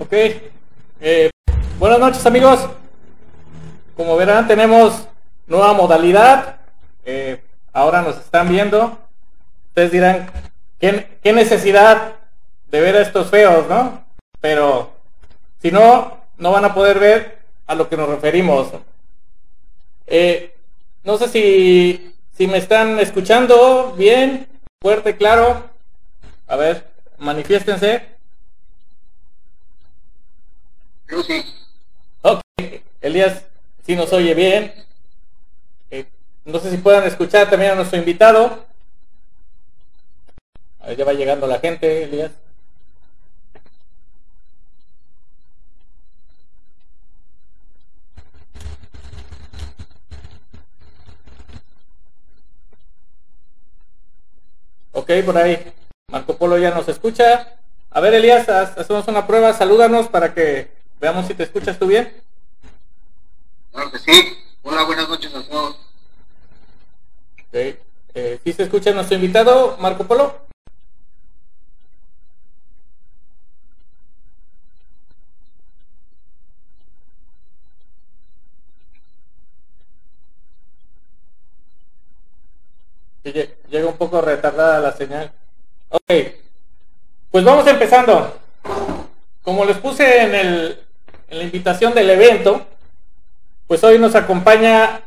Ok. 0.00 0.12
Eh, 1.00 1.30
buenas 1.80 1.98
noches 1.98 2.24
amigos. 2.24 2.68
Como 3.96 4.16
verán 4.16 4.46
tenemos 4.46 5.08
nueva 5.48 5.72
modalidad. 5.72 6.60
Eh, 7.04 7.42
ahora 7.72 8.02
nos 8.02 8.16
están 8.16 8.48
viendo. 8.48 8.96
Ustedes 9.70 9.90
dirán, 9.90 10.30
¿qué, 10.78 11.18
¿qué, 11.20 11.32
necesidad 11.32 12.12
de 12.70 12.80
ver 12.80 12.94
a 12.94 13.02
estos 13.02 13.28
feos, 13.28 13.68
no? 13.68 14.04
Pero 14.40 14.92
si 15.60 15.72
no, 15.72 16.18
no 16.36 16.52
van 16.52 16.64
a 16.64 16.74
poder 16.74 17.00
ver 17.00 17.38
a 17.66 17.74
lo 17.74 17.88
que 17.88 17.96
nos 17.96 18.08
referimos. 18.08 18.68
Eh, 20.06 20.54
no 21.02 21.18
sé 21.18 21.26
si, 21.26 22.14
si 22.36 22.46
me 22.46 22.58
están 22.58 23.00
escuchando 23.00 23.94
bien, 23.98 24.46
fuerte, 24.80 25.16
claro. 25.16 25.64
A 26.46 26.54
ver, 26.54 26.86
manifiéstense. 27.18 28.17
Ok, 32.22 32.40
Elías 33.00 33.44
si 33.84 33.96
nos 33.96 34.12
oye 34.12 34.34
bien. 34.34 34.74
Eh, 35.90 36.06
no 36.44 36.58
sé 36.58 36.70
si 36.70 36.76
puedan 36.76 37.04
escuchar 37.04 37.48
también 37.48 37.72
a 37.72 37.74
nuestro 37.76 37.98
invitado. 37.98 38.66
A 40.80 40.88
ver, 40.88 40.96
ya 40.98 41.04
va 41.06 41.14
llegando 41.14 41.46
la 41.46 41.58
gente, 41.58 42.04
Elías. 42.04 42.32
Ok, 54.92 55.10
por 55.24 55.38
ahí. 55.38 55.72
Marco 56.10 56.36
Polo 56.36 56.58
ya 56.58 56.70
nos 56.70 56.88
escucha. 56.88 57.56
A 57.90 58.00
ver, 58.00 58.12
Elías, 58.12 58.48
hacemos 58.48 59.08
una 59.08 59.26
prueba. 59.26 59.54
Salúdanos 59.54 60.08
para 60.08 60.34
que 60.34 60.77
veamos 61.00 61.26
si 61.26 61.34
te 61.34 61.44
escuchas 61.44 61.78
tú 61.78 61.86
bien. 61.86 62.12
Claro 63.72 63.90
que 63.90 63.98
sí. 63.98 64.38
Hola, 64.62 64.84
buenas 64.84 65.08
noches 65.08 65.34
a 65.34 65.42
todos. 65.48 65.76
Okay. 67.48 67.78
Eh, 68.14 68.40
¿Sí 68.44 68.52
se 68.52 68.64
escucha 68.64 68.92
nuestro 68.92 69.16
invitado, 69.16 69.76
Marco 69.78 70.04
Polo? 70.04 70.48
Llega 83.70 83.86
un 83.86 83.96
poco 83.96 84.20
retardada 84.20 84.80
la 84.80 84.92
señal. 84.92 85.30
Ok. 85.90 86.12
Pues 87.30 87.44
vamos 87.44 87.66
empezando. 87.66 88.38
Como 89.42 89.64
les 89.64 89.76
puse 89.78 90.22
en, 90.22 90.34
el, 90.34 90.87
en 91.28 91.38
la 91.38 91.44
invitación 91.44 91.94
del 91.94 92.10
evento, 92.10 92.66
pues 93.66 93.84
hoy 93.84 93.98
nos 93.98 94.14
acompaña 94.14 95.02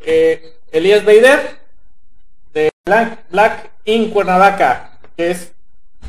eh, 0.00 0.54
Elías 0.72 1.04
Beider 1.04 1.58
de 2.54 2.70
Black, 2.86 3.24
Black 3.30 3.70
in 3.84 4.10
Cuernavaca, 4.10 4.98
que 5.16 5.30
es 5.30 5.52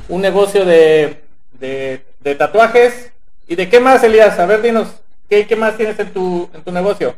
un 0.08 0.22
negocio 0.22 0.66
de, 0.66 1.24
de, 1.54 2.06
de, 2.20 2.36
tatuajes. 2.36 3.12
¿Y 3.48 3.56
de 3.56 3.68
qué 3.68 3.80
más, 3.80 4.04
Elías? 4.04 4.40
A 4.40 4.46
ver, 4.46 4.62
dinos, 4.62 4.90
¿qué, 5.30 5.46
qué 5.46 5.56
más 5.56 5.76
tienes 5.76 6.00
en 6.00 6.14
tu, 6.14 6.50
en 6.54 6.64
tu 6.64 6.72
negocio? 6.72 7.18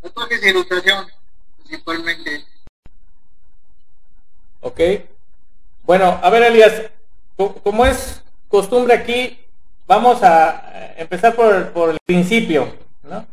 Tatuajes 0.00 0.42
y 0.42 0.48
ilustración, 0.48 1.06
principalmente. 1.58 2.44
Ok. 4.60 4.80
Bueno, 5.84 6.18
a 6.22 6.30
ver, 6.30 6.44
Elías, 6.44 6.82
como 7.36 7.84
es 7.84 8.22
costumbre 8.48 8.94
aquí, 8.94 9.38
vamos 9.88 10.22
a 10.22 10.94
empezar 10.96 11.34
por, 11.34 11.90
el 11.90 11.98
principio, 12.06 12.72
¿no? 13.02 13.26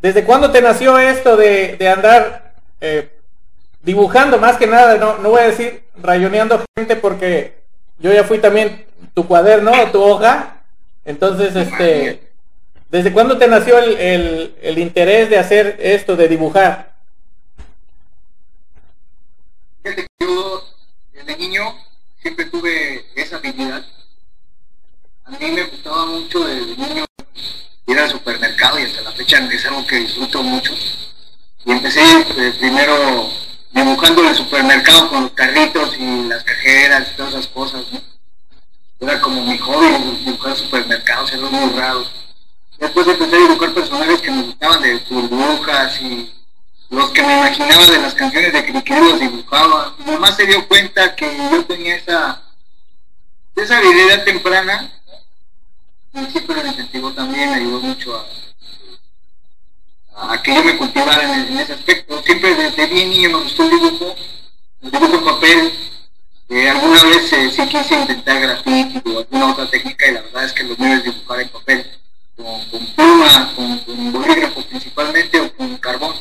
¿Desde 0.00 0.24
cuándo 0.24 0.52
te 0.52 0.60
nació 0.62 0.98
esto 0.98 1.36
de, 1.36 1.76
de 1.76 1.88
andar 1.88 2.54
eh, 2.80 3.10
dibujando 3.82 4.38
más 4.38 4.58
que 4.58 4.66
nada? 4.66 4.98
No, 4.98 5.18
no 5.18 5.30
voy 5.30 5.40
a 5.40 5.48
decir 5.48 5.82
rayoneando 5.96 6.62
gente 6.76 6.94
porque 6.96 7.56
yo 7.98 8.12
ya 8.12 8.22
fui 8.22 8.38
también 8.38 8.86
tu 9.14 9.26
cuaderno, 9.26 9.72
tu 9.90 10.02
hoja. 10.02 10.62
Entonces, 11.04 11.56
este, 11.56 12.30
¿desde 12.90 13.12
cuándo 13.12 13.38
te 13.38 13.48
nació 13.48 13.78
el, 13.78 14.54
el, 14.60 14.78
interés 14.78 15.30
de 15.30 15.38
hacer 15.38 15.78
esto, 15.80 16.14
de 16.14 16.28
dibujar? 16.28 16.94
Yo, 20.20 20.62
desde 21.12 21.36
niño, 21.38 21.62
siempre 22.20 22.44
tuve 22.46 23.06
esa 23.14 23.36
habilidad. 23.36 23.84
A 25.26 25.30
mí 25.32 25.50
me 25.50 25.64
gustaba 25.64 26.06
mucho 26.06 26.46
desde 26.46 26.76
niño 26.76 27.04
ir 27.88 27.98
al 27.98 28.08
supermercado 28.08 28.78
y 28.78 28.84
hasta 28.84 29.02
la 29.02 29.10
fecha 29.10 29.38
es 29.38 29.66
algo 29.66 29.84
que 29.84 29.96
disfruto 29.96 30.40
mucho. 30.40 30.72
Y 31.64 31.72
empecé 31.72 32.00
eh, 32.00 32.54
primero 32.60 33.28
dibujando 33.72 34.22
en 34.22 34.28
el 34.28 34.36
supermercado 34.36 35.08
con 35.08 35.22
los 35.24 35.32
carritos 35.32 35.96
y 35.98 36.28
las 36.28 36.44
cajeras 36.44 37.08
y 37.10 37.16
todas 37.16 37.32
esas 37.32 37.48
cosas. 37.48 37.82
Era 39.00 39.20
como 39.20 39.44
mi 39.44 39.58
hobby 39.58 39.88
dibujar 40.24 40.56
supermercados, 40.56 41.32
era 41.32 41.42
muy 41.42 41.76
raro. 41.76 42.04
Después 42.78 43.08
empecé 43.08 43.34
a 43.34 43.40
dibujar 43.40 43.74
personajes 43.74 44.20
que 44.20 44.30
me 44.30 44.42
gustaban 44.42 44.82
de 44.82 44.94
burbujas 45.10 46.00
y 46.02 46.32
los 46.90 47.10
que 47.10 47.22
me 47.24 47.36
imaginaba 47.38 47.84
de 47.84 47.98
las 47.98 48.14
canciones 48.14 48.52
de 48.52 48.64
Criqui 48.64 48.94
los 48.94 49.18
dibujaba. 49.18 49.92
Mi 49.98 50.12
mamá 50.12 50.30
se 50.30 50.46
dio 50.46 50.68
cuenta 50.68 51.16
que 51.16 51.36
yo 51.50 51.64
tenía 51.64 51.96
esa, 51.96 52.42
esa 53.56 53.78
habilidad 53.78 54.22
temprana 54.22 54.92
siempre 56.24 56.62
me 56.62 56.68
incentivó 56.68 57.12
también, 57.12 57.50
ayudó 57.50 57.80
mucho 57.80 58.26
a, 60.16 60.42
que 60.42 60.54
yo 60.54 60.64
me 60.64 60.78
cultivara 60.78 61.46
en, 61.46 61.58
ese 61.58 61.74
aspecto. 61.74 62.22
Siempre 62.22 62.54
desde 62.54 62.86
bien 62.86 63.10
niño 63.10 63.30
me 63.30 63.42
gustó 63.42 63.64
el 63.64 63.70
dibujo, 63.70 64.16
el 64.82 64.90
dibujo 64.90 65.14
en 65.14 65.24
papel. 65.24 65.72
Eh, 66.48 66.70
alguna 66.70 67.02
vez 67.02 67.32
eh, 67.32 67.50
sí 67.50 67.66
quise 67.66 68.00
intentar 68.00 68.40
graffiti 68.40 69.02
o 69.10 69.18
alguna 69.18 69.52
otra 69.52 69.68
técnica 69.68 70.06
y 70.06 70.12
la 70.12 70.22
verdad 70.22 70.44
es 70.44 70.52
que 70.52 70.62
lo 70.62 70.76
mío 70.76 70.94
es 70.94 71.04
dibujar 71.04 71.40
en 71.40 71.48
papel, 71.48 71.90
con, 72.36 72.86
pluma, 72.94 73.52
con, 73.56 74.12
bolígrafo 74.12 74.62
principalmente 74.62 75.40
o 75.40 75.52
con 75.54 75.76
carbón. 75.78 76.14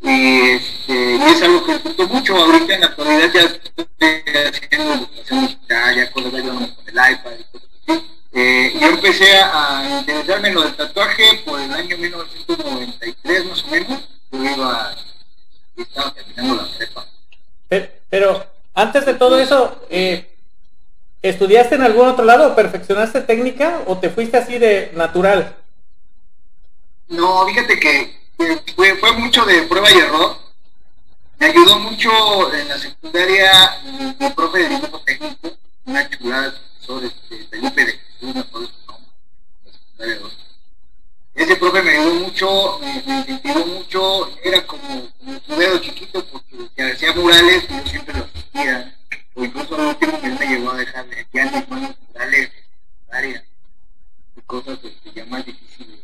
Y, 0.00 0.40
este, 0.50 1.16
y 1.16 1.22
es 1.22 1.42
algo 1.42 1.64
que 1.64 1.74
disfruto 1.74 2.08
mucho. 2.08 2.36
Ahorita 2.36 2.74
en 2.74 2.80
la 2.80 2.86
actualidad 2.88 3.32
ya 3.32 3.40
estoy 3.42 3.86
haciendo 4.52 4.94
ilustración 4.94 5.46
digital, 5.46 5.96
ya 5.96 6.10
cosas 6.10 6.30
con 6.32 6.42
el 6.42 7.12
iPad 7.12 7.32
y 7.38 7.44
cosas. 7.44 7.71
Eh, 8.34 8.78
yo 8.80 8.88
empecé 8.88 9.36
a 9.36 9.98
interesarme 10.00 10.48
en 10.48 10.54
lo 10.54 10.62
del 10.62 10.74
tatuaje 10.74 11.42
por 11.44 11.60
el 11.60 11.72
año 11.72 11.98
1993 11.98 13.44
más 13.46 13.62
o 13.62 13.66
menos. 13.68 14.08
Yo 14.30 14.44
iba, 14.44 14.94
estaba 15.76 16.14
terminando 16.14 16.62
la 16.62 16.78
prepa. 16.78 17.06
Pero, 17.68 17.88
pero 18.08 18.46
antes 18.74 19.04
de 19.04 19.14
todo 19.14 19.38
eso, 19.38 19.84
eh, 19.90 20.34
¿estudiaste 21.20 21.74
en 21.74 21.82
algún 21.82 22.08
otro 22.08 22.24
lado 22.24 22.48
o 22.48 22.56
perfeccionaste 22.56 23.20
técnica 23.20 23.82
o 23.86 23.98
te 23.98 24.08
fuiste 24.08 24.38
así 24.38 24.58
de 24.58 24.92
natural? 24.94 25.54
No, 27.08 27.46
fíjate 27.46 27.78
que 27.78 28.18
fue, 28.74 28.96
fue 28.96 29.12
mucho 29.12 29.44
de 29.44 29.62
prueba 29.64 29.90
y 29.90 29.98
error. 29.98 30.36
Me 31.38 31.46
ayudó 31.48 31.78
mucho 31.80 32.54
en 32.54 32.68
la 32.68 32.78
secundaria 32.78 33.50
mi 34.18 34.30
profe 34.30 34.60
de 34.60 34.68
dibujo 34.68 35.00
técnico, 35.00 35.50
una 35.84 36.08
chulada 36.08 36.52
profesor 36.52 37.04
este, 37.04 37.44
Felipe 37.46 37.84
de 37.84 37.92
Jesús, 37.92 38.34
me 38.34 40.06
nombre, 40.06 40.42
ese 41.34 41.56
profe 41.56 41.82
me 41.82 41.90
ayudó 41.92 42.14
mucho, 42.14 42.78
me, 42.80 43.02
me 43.42 43.64
mucho, 43.64 44.38
era 44.44 44.66
como, 44.66 45.10
un 45.20 45.58
dedo 45.58 45.78
chiquito 45.78 46.24
porque 46.26 46.56
que 46.76 46.82
hacía 46.82 47.14
murales 47.14 47.66
yo 47.68 47.86
siempre 47.86 48.18
los 48.18 48.28
hacía, 48.34 48.94
o 49.34 49.44
incluso 49.44 49.74
al 49.74 49.86
último 49.88 50.20
que 50.20 50.26
él 50.26 50.38
me 50.38 50.46
llegó 50.46 50.70
a 50.72 50.76
dejar 50.76 51.06
ya 51.32 51.44
mis 51.46 51.68
manos 51.68 51.96
murales 52.08 52.50
áreas 53.10 53.44
y 54.36 54.40
cosas 54.42 54.78
este, 54.82 55.12
ya 55.14 55.24
más 55.26 55.44
difíciles. 55.46 56.00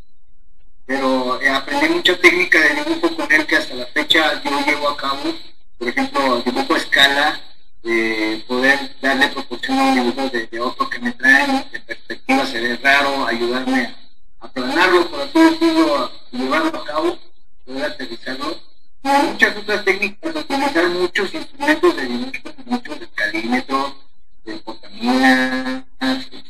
Pero 0.86 1.40
eh, 1.42 1.48
aprendí 1.50 1.88
mucha 1.90 2.18
técnica 2.18 2.58
de 2.60 2.74
dibujo 2.84 3.16
con 3.16 3.32
él 3.32 3.46
que 3.46 3.56
hasta 3.56 3.74
la 3.74 3.86
fecha 3.86 4.42
yo 4.42 4.66
llevo 4.66 4.88
a 4.88 4.96
cabo, 4.96 5.34
por 5.78 5.88
ejemplo, 5.88 6.42
dibujo 6.42 6.74
a 6.74 6.78
escala, 6.78 7.47
eh, 7.84 8.44
poder 8.46 8.96
darle 9.00 9.28
proporción 9.28 9.78
a 9.78 9.84
un 9.84 9.94
dibujo 9.94 10.28
de, 10.30 10.46
de, 10.46 10.60
otro 10.60 10.88
que 10.90 10.98
me 10.98 11.12
traen, 11.12 11.64
de 11.70 11.80
perspectiva 11.80 12.44
se 12.46 12.60
ve 12.60 12.76
raro, 12.76 13.26
ayudarme 13.26 13.94
a 14.40 14.46
aplanarlo, 14.46 15.08
por 15.10 15.20
así 15.20 15.38
decirlo, 15.38 16.10
llevarlo 16.32 16.80
a 16.80 16.84
cabo, 16.84 17.18
poder 17.64 17.84
aterrizarlo. 17.84 18.60
Muchas 19.02 19.56
otras 19.56 19.84
técnicas 19.84 20.34
de 20.34 20.40
utilizar 20.40 20.88
muchos 20.88 21.32
instrumentos 21.32 21.96
de 21.96 22.06
dibujo, 22.06 22.32
muchos 22.66 23.00
de 23.00 23.08
calímetro, 23.08 23.96
de 24.44 24.56
portamina, 24.56 25.86
este, 26.00 26.44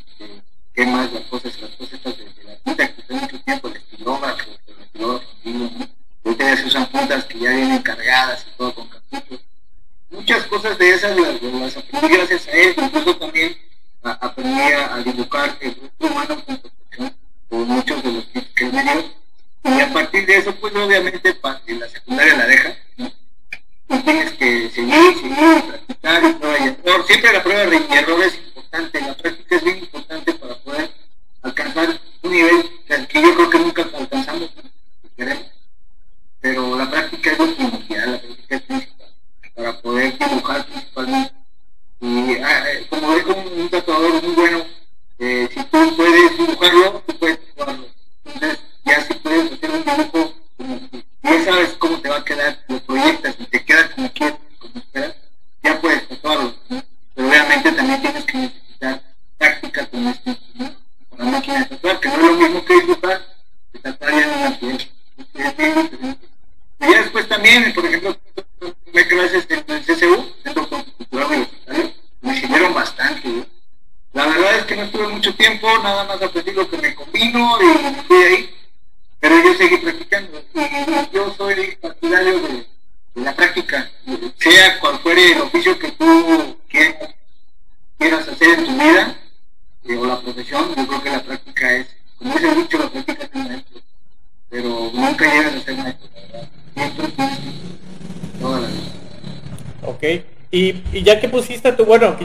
qué 0.73 0.85
más, 0.85 1.13
las 1.13 1.23
cosas, 1.25 1.61
las 1.61 1.71
cosas 1.71 1.93
estas 1.93 2.17
de, 2.17 2.23
de 2.25 2.43
la 2.43 2.55
tinta 2.57 2.87
que 2.87 3.01
usé 3.01 3.13
mucho 3.13 3.39
tiempo, 3.41 3.67
el 3.67 3.75
estilógrafo, 3.77 4.49
el 4.67 4.83
estilógrafo. 4.83 5.29
Ahorita 6.25 6.43
ya 6.43 6.57
se 6.57 6.65
usan 6.65 6.85
puntas 6.87 7.23
que 7.25 7.39
ya 7.39 7.51
vienen 7.51 7.81
cargadas 7.81 8.45
y 8.47 8.57
todo 8.57 8.73
con 8.73 8.87
cartuchos 8.89 9.39
muchas 10.09 10.45
cosas 10.45 10.77
de 10.77 10.89
esas 10.93 11.17
las, 11.17 11.77
aprendí 11.77 12.15
gracias 12.15 12.47
a 12.47 12.51
él, 12.51 12.75
incluso 12.77 13.15
también 13.17 13.57
aprendí 14.03 14.59
a, 14.59 14.97
dibujar 15.03 15.57
el 15.61 15.75
grupo 15.75 16.07
humano 16.07 16.43
con 17.49 17.67
muchos 17.67 18.03
de 18.03 18.11
los 18.11 18.27
tips 18.31 18.47
que 18.55 18.65
me 18.65 18.83
dio. 18.83 19.19
Y 19.63 19.81
a 19.81 19.93
partir 19.93 20.25
de 20.25 20.37
eso, 20.37 20.55
pues 20.55 20.73
obviamente 20.75 21.33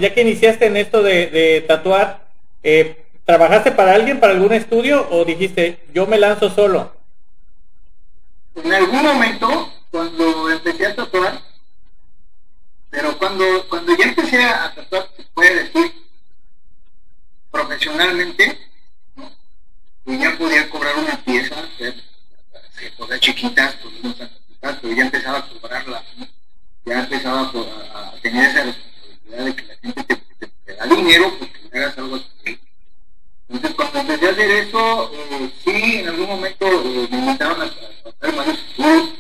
ya 0.05 0.13
que 0.15 0.21
iniciaste 0.21 0.67
en 0.67 0.77
esto 0.77 1.03
de, 1.03 1.65
tatuar, 1.67 2.29
eh, 2.63 3.07
¿trabajaste 3.25 3.73
para 3.73 3.95
alguien, 3.95 4.21
para 4.21 4.35
algún 4.35 4.53
estudio 4.53 5.09
o 5.11 5.25
dijiste, 5.25 5.83
yo 5.95 6.07
me 6.07 6.19
lanzo 6.19 6.51
solo? 6.51 6.95
En 8.55 8.71
algún 8.71 9.03
momento, 9.03 9.73
cuando 9.91 10.51
empecé 10.51 10.87
a 10.87 10.95
tatuar, 10.95 11.41
pero 12.91 13.17
cuando, 13.17 13.67
cuando 13.71 13.97
ya 13.97 14.05
empecé 14.05 14.45
a 14.45 14.75
tatuar, 14.75 15.09
se 15.17 15.23
puede 15.33 15.65
decir, 15.65 15.93
profesionalmente, 17.51 18.59
y 20.05 20.19
ya 20.19 20.37
podía 20.37 20.69
cobrar 20.69 20.99
una 20.99 21.17
pieza, 21.25 21.57
cosas 22.99 23.21
chiquitas, 23.21 23.77
pues, 23.81 24.97
ya 24.97 25.03
empezaba 25.03 25.39
a 25.39 25.49
cobrarla, 25.49 26.05
¿no? 26.19 26.27
ya 26.85 27.01
empezaba 27.01 27.41
a, 27.41 28.13
tener 28.21 28.51
esa 28.51 28.65
de 29.25 29.57
que 29.57 29.63
la 29.65 29.77
gente 29.77 30.23
te, 30.65 30.75
da 30.75 30.87
dinero 30.87 31.33
porque 31.39 31.61
le 31.73 31.79
hagas 31.79 31.99
algo 31.99 32.17
así. 32.17 32.59
Entonces, 33.49 33.75
cuando 33.77 33.99
empecé 34.01 34.27
a 34.27 34.31
hacer 34.31 34.51
eso, 34.51 35.11
eh, 35.13 35.51
sí, 35.65 35.95
en 35.97 36.09
algún 36.09 36.27
momento 36.27 36.67
eh, 36.67 37.09
me 37.11 37.19
invitaron 37.19 37.63
a, 37.63 37.71
varios 38.21 38.59
estudios. 38.59 39.11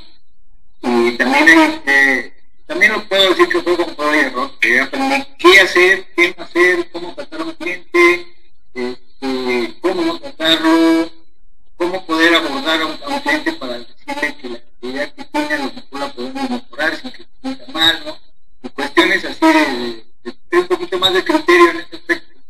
Y 0.82 1.12
también, 1.12 1.82
eh, 1.86 2.32
también 2.66 2.92
lo 2.92 3.04
puedo 3.04 3.30
decir 3.30 3.48
que 3.48 3.60
fue 3.60 3.76
con 3.76 3.94
todo 3.94 4.14
y 4.14 4.18
error, 4.18 4.50
que 4.60 4.80
aprendí 4.80 5.26
qué 5.38 5.60
hacer, 5.60 6.06
qué 6.16 6.34
no 6.36 6.44
hacer, 6.44 6.90
cómo 6.90 7.14
tratar 7.14 7.40
a 7.40 7.44
un 7.44 7.52
cliente, 7.52 8.34
este, 8.74 9.74
cómo 9.80 10.02
no 10.02 10.18
tratarlo, 10.20 11.10
cómo 11.76 12.06
poder 12.06 12.34
abordar 12.34 12.80
a 12.80 12.86
un, 12.86 13.14
a 13.14 13.22
cliente 13.22 13.52
para 13.52 13.78
decirle 13.78 14.36
que 14.36 14.48
la 14.48 14.56
actividad 14.56 15.12
que 15.12 15.24
tiene 15.24 15.54
a 15.54 15.58
lo 15.58 15.72
mejor 15.72 16.00
la 16.00 16.12
podemos 16.12 16.50
mejorar 16.50 16.96
sin 16.96 17.10
que 17.12 17.18
se 17.18 17.28
sienta 17.42 17.72
mal. 17.72 18.20
Cuestiones 18.72 19.24
así 19.24 19.46
de, 19.46 20.04
de, 20.50 20.58
un 20.58 20.66
poquito 20.66 20.98
más 20.98 21.12
de 21.12 21.24
criterio 21.24 21.70
en 21.70 21.76
este 21.78 21.96
aspecto. 21.96 22.40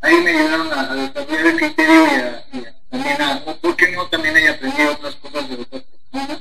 Ahí 0.00 0.16
me 0.22 0.30
ayudaron 0.30 0.72
a, 0.72 0.90
a 0.90 0.94
desarrollar 0.94 1.46
el 1.46 1.56
criterio 1.56 2.06
y, 2.06 2.58
a, 2.58 2.74
también 2.90 3.22
a, 3.22 3.42
o 3.46 3.56
por 3.56 3.76
qué 3.76 3.88
no, 3.92 4.06
también 4.08 4.36
ahí 4.36 4.46
aprendí 4.46 4.82
otras 4.82 5.14
cosas 5.16 5.48
de 5.48 5.54
otras 5.56 5.82
personas. 5.82 6.40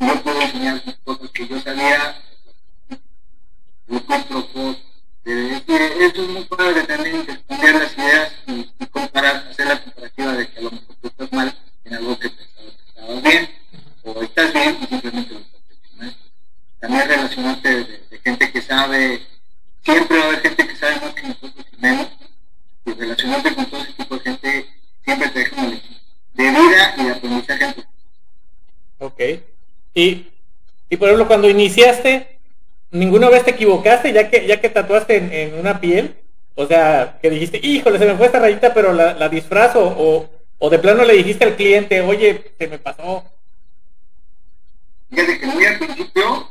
Yo 0.00 0.22
puedo 0.22 0.40
enseñar 0.42 0.82
cosas 1.04 1.30
que 1.30 1.46
yo 1.46 1.60
sabía, 1.60 2.22
otros 3.90 4.28
trucos. 4.28 4.76
Eh, 5.24 5.62
eso 6.00 6.22
es 6.22 6.28
muy 6.28 6.44
padre 6.44 6.82
también, 6.84 7.26
estudiar 7.28 7.74
las 7.74 7.96
ideas 7.96 8.32
y, 8.46 8.70
y 8.78 8.86
comparar, 8.86 9.48
hacer 9.50 9.66
la 9.66 9.82
comparativa 9.82 10.32
de 10.32 10.48
que 10.48 10.58
a 10.58 10.62
lo 10.62 10.70
mejor 10.70 10.96
tú 11.00 11.08
estás 11.08 11.32
mal 11.32 11.58
en 11.84 11.94
algo 11.94 12.18
que 12.18 12.30
pensabas 12.30 12.74
que 12.74 12.88
estabas 12.88 13.22
bien, 13.22 13.50
o 14.04 14.22
estás 14.22 14.52
bien 14.52 14.78
y 14.82 14.86
simplemente 14.86 15.34
lo. 15.34 15.55
También 16.80 17.08
relacionarte 17.08 17.68
de, 17.68 17.84
de, 18.10 18.18
gente 18.18 18.52
que 18.52 18.60
sabe, 18.62 19.22
siempre 19.82 20.18
va 20.18 20.24
a 20.24 20.28
haber 20.28 20.40
gente 20.40 20.68
que 20.68 20.76
sabe 20.76 21.00
más 21.00 21.14
que 21.14 21.22
nosotros 21.22 21.66
y 21.72 21.80
menos, 21.80 22.08
y 22.84 22.92
relacionarte 22.92 23.54
con 23.54 23.66
todo 23.66 23.82
ese 23.82 23.92
tipo 23.94 24.16
de 24.16 24.20
gente 24.20 24.66
siempre 25.04 25.28
te 25.30 25.38
deja 25.38 25.56
una 25.56 25.68
lección 25.68 25.96
de 26.34 26.50
vida 26.50 26.94
y 26.98 27.04
de 27.04 27.10
aprendizaje. 27.10 27.74
Ok. 28.98 29.20
Y, 29.94 30.26
y 30.90 30.96
por 30.96 31.08
ejemplo, 31.08 31.26
cuando 31.26 31.48
iniciaste, 31.48 32.38
¿ninguna 32.90 33.30
vez 33.30 33.44
te 33.44 33.52
equivocaste 33.52 34.12
ya 34.12 34.28
que, 34.28 34.46
ya 34.46 34.60
que 34.60 34.68
tatuaste 34.68 35.16
en, 35.16 35.32
en 35.32 35.58
una 35.58 35.80
piel? 35.80 36.14
O 36.54 36.66
sea, 36.66 37.18
que 37.20 37.30
dijiste, 37.30 37.60
híjole, 37.62 37.98
se 37.98 38.06
me 38.06 38.16
fue 38.16 38.26
esta 38.26 38.38
rayita, 38.38 38.72
pero 38.72 38.92
la, 38.92 39.14
la 39.14 39.28
disfrazo, 39.28 39.94
o, 39.98 40.28
o 40.58 40.70
de 40.70 40.78
plano 40.78 41.04
le 41.04 41.14
dijiste 41.14 41.44
al 41.44 41.56
cliente, 41.56 42.00
oye, 42.00 42.52
se 42.58 42.66
me 42.66 42.78
pasó. 42.78 43.24
Fíjate 45.10 45.38
que 45.38 45.46
muy 45.46 45.64
al 45.64 45.78
principio 45.78 46.50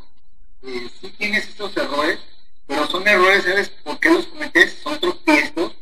eh, 0.65 0.89
sí 0.99 1.13
tienes 1.17 1.47
estos 1.47 1.75
errores, 1.77 2.19
pero 2.67 2.87
son 2.87 3.07
errores, 3.07 3.43
¿sabes 3.43 3.69
por 3.69 3.99
qué 3.99 4.09
los 4.09 4.25
cometes? 4.27 4.79
Son 4.83 4.99
tropiezos. 4.99 5.73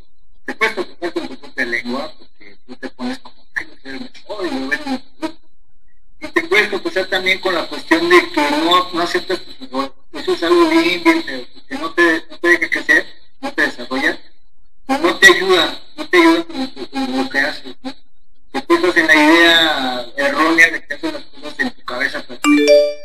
Te 0.45 0.53
puedes 0.56 0.75
tropezar 0.75 1.13
con 1.13 1.27
tu 1.27 1.37
propia 1.37 1.66
lengua, 1.66 2.13
porque 2.18 2.57
tú 2.68 2.75
te 2.75 2.90
pones 2.90 3.19
como 3.19 3.47
que 3.56 3.66
ser 3.81 3.95
el 3.95 4.02
mejor 4.02 4.45
y 4.45 6.28
te 6.28 6.42
puedes 6.44 6.69
tropezar 6.69 7.06
también 7.07 7.40
con 7.40 7.54
la 7.54 7.68
cuestión 7.68 8.09
de 8.09 8.30
que 8.31 8.52
no, 8.52 8.90
no 8.92 9.02
aceptas 9.02 9.40
tus 9.42 9.68
errores. 9.68 9.92
Eso 10.13 10.33
es 10.33 10.44
algo 10.44 10.69
bien, 10.69 11.04
bien 11.04 11.23
feo, 11.23 11.47
porque 11.54 11.75
no 11.75 11.94
te, 11.94 12.25
no 12.30 12.37
te 12.40 12.47
deja 12.47 12.69
crecer, 12.69 13.06
no 13.42 13.52
te 13.54 13.61
desarrollas, 13.61 14.19
no 14.87 15.18
te 15.18 15.28
ayuda, 15.28 15.81
no 15.95 16.09
te 16.09 16.18
ayuda 16.18 16.45
en, 16.92 17.18
lo 17.18 17.30
que 17.30 17.40
haces. 17.40 17.75
¿no? 17.81 17.94
te 18.61 18.99
en 18.99 19.07
la 19.07 19.16
idea 19.16 20.07
errónea 20.18 20.71
de 20.71 20.85
que 20.85 20.94
haces 20.94 21.13
las 21.13 21.23
cosas 21.23 21.59
en 21.59 21.71
tu 21.71 21.81
cabeza, 21.83 22.23
pero 22.28 22.40
a 22.40 23.03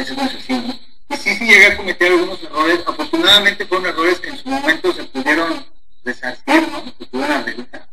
Y 0.00 1.16
sí, 1.16 1.34
sí 1.34 1.44
llegué 1.44 1.66
a 1.66 1.76
cometer 1.76 2.12
algunos 2.12 2.40
errores, 2.42 2.80
afortunadamente 2.86 3.66
fueron 3.66 3.86
errores 3.86 4.20
que 4.20 4.28
en 4.28 4.38
su 4.38 4.48
momento 4.48 4.92
se 4.92 5.02
pudieron 5.04 5.66
deshacer, 6.04 6.70
¿no? 6.70 6.84
Se 6.84 7.06
pudieron 7.06 7.32
arreglar. 7.32 7.88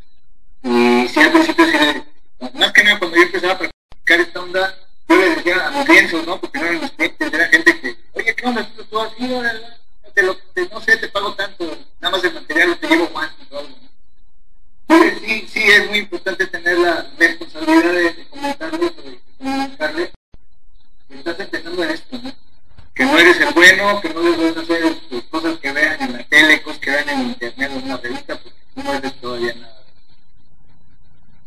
Y 0.62 1.08
sí, 1.08 1.20
al 1.20 1.32
principio 1.32 1.66
más 2.54 2.72
que 2.74 2.84
nada 2.84 3.00
cuando 3.00 3.18
yo 3.18 3.24
empezaba 3.24 3.54
a 3.54 3.58
practicar 3.58 4.20
esta 4.20 4.40
onda, 4.40 4.78
yo 5.08 5.16
le 5.16 5.30
decía 5.30 5.68
a 5.68 5.72
mis 5.72 5.90
lienzos, 5.90 6.28
¿no? 6.28 6.40
Porque 6.40 6.60
no 6.60 6.66
eran 6.66 6.82
mis 6.82 6.92
clientes, 6.92 7.34
era 7.34 7.48
gente 7.48 7.80
que, 7.80 7.98
oye, 8.14 8.36
¿qué 8.36 8.46
onda? 8.46 8.70
¿Tú 8.90 9.00
así? 9.00 9.30
Te 10.14 10.22
lo, 10.22 10.38
te, 10.54 10.70
no 10.70 10.82
sé, 10.82 10.98
te 10.98 11.10
pago 11.10 11.34
tanto, 11.34 11.66
nada 12.00 12.16
más 12.16 12.24
el 12.24 12.34
material, 12.36 12.78
te 12.78 12.88
llevo 12.88 13.10
más 13.10 13.32
y 13.42 13.46
todo, 13.46 13.64
¿no? 13.64 15.04
sí, 15.26 15.48
sí 15.52 15.64
es 15.64 15.90
muy 15.90 16.00
importante 16.00 16.46
tener 16.46 16.78
la 16.78 17.08
responsabilidad 17.18 17.94
de, 17.94 18.14
de 18.14 18.28
comentarle, 18.28 18.86
de 18.86 19.20
comunicarle 19.38 20.12
estás 21.26 21.40
empezando 21.40 21.84
en 21.84 21.90
esto, 21.90 22.20
¿no? 22.22 22.32
que 22.94 23.06
no 23.06 23.18
eres 23.18 23.40
el 23.42 23.54
bueno, 23.54 24.00
que 24.00 24.14
no 24.14 24.22
debes 24.22 24.58
hacer 24.58 24.98
pues, 25.10 25.24
cosas 25.24 25.60
que 25.60 25.72
vean 25.72 26.02
en 26.02 26.14
la 26.14 26.24
tele, 26.24 26.62
cosas 26.62 26.80
que 26.80 26.92
vean 26.92 27.10
en 27.10 27.22
internet 27.22 27.72
o 27.74 27.78
en 27.80 27.84
una 27.84 27.98
revista, 27.98 28.40
porque 28.40 28.60
tú 28.74 28.84
no 28.84 28.94
eres 28.94 29.14
todavía 29.20 29.54
nada. 29.56 29.84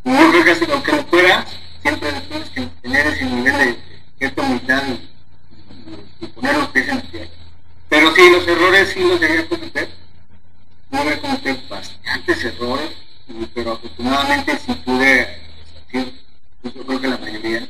Yo 0.03 0.31
creo 0.31 0.43
que 0.43 0.51
así 0.51 0.65
lo 0.65 0.83
que 0.83 0.91
lo 0.91 1.03
fuera, 1.05 1.45
siempre 1.81 2.11
tienes 2.11 2.49
que 2.49 2.61
tener 2.81 3.07
ese 3.07 3.25
nivel 3.25 3.57
de 3.57 3.79
cierta 4.17 4.41
humildad 4.43 4.83
y, 4.87 6.25
y, 6.25 6.27
poner 6.27 6.55
los 6.55 6.67
pies 6.69 6.87
en 6.87 6.95
la 6.95 7.01
tierra. 7.03 7.31
Pero 7.89 8.15
sí, 8.15 8.29
los 8.29 8.47
errores 8.47 8.89
sí 8.89 8.99
los 8.99 9.19
llegué 9.19 9.39
a 9.39 9.47
cometer. 9.47 9.89
Yo 10.91 11.03
voy 11.03 11.13
a 11.13 11.21
cometer 11.21 11.59
bastantes 11.67 12.45
errores, 12.45 12.91
pero 13.55 13.73
afortunadamente 13.73 14.57
sí 14.57 14.73
pude 14.85 15.39
yo 16.61 16.85
creo 16.85 17.01
que 17.01 17.07
la 17.07 17.17
mayoría. 17.17 17.69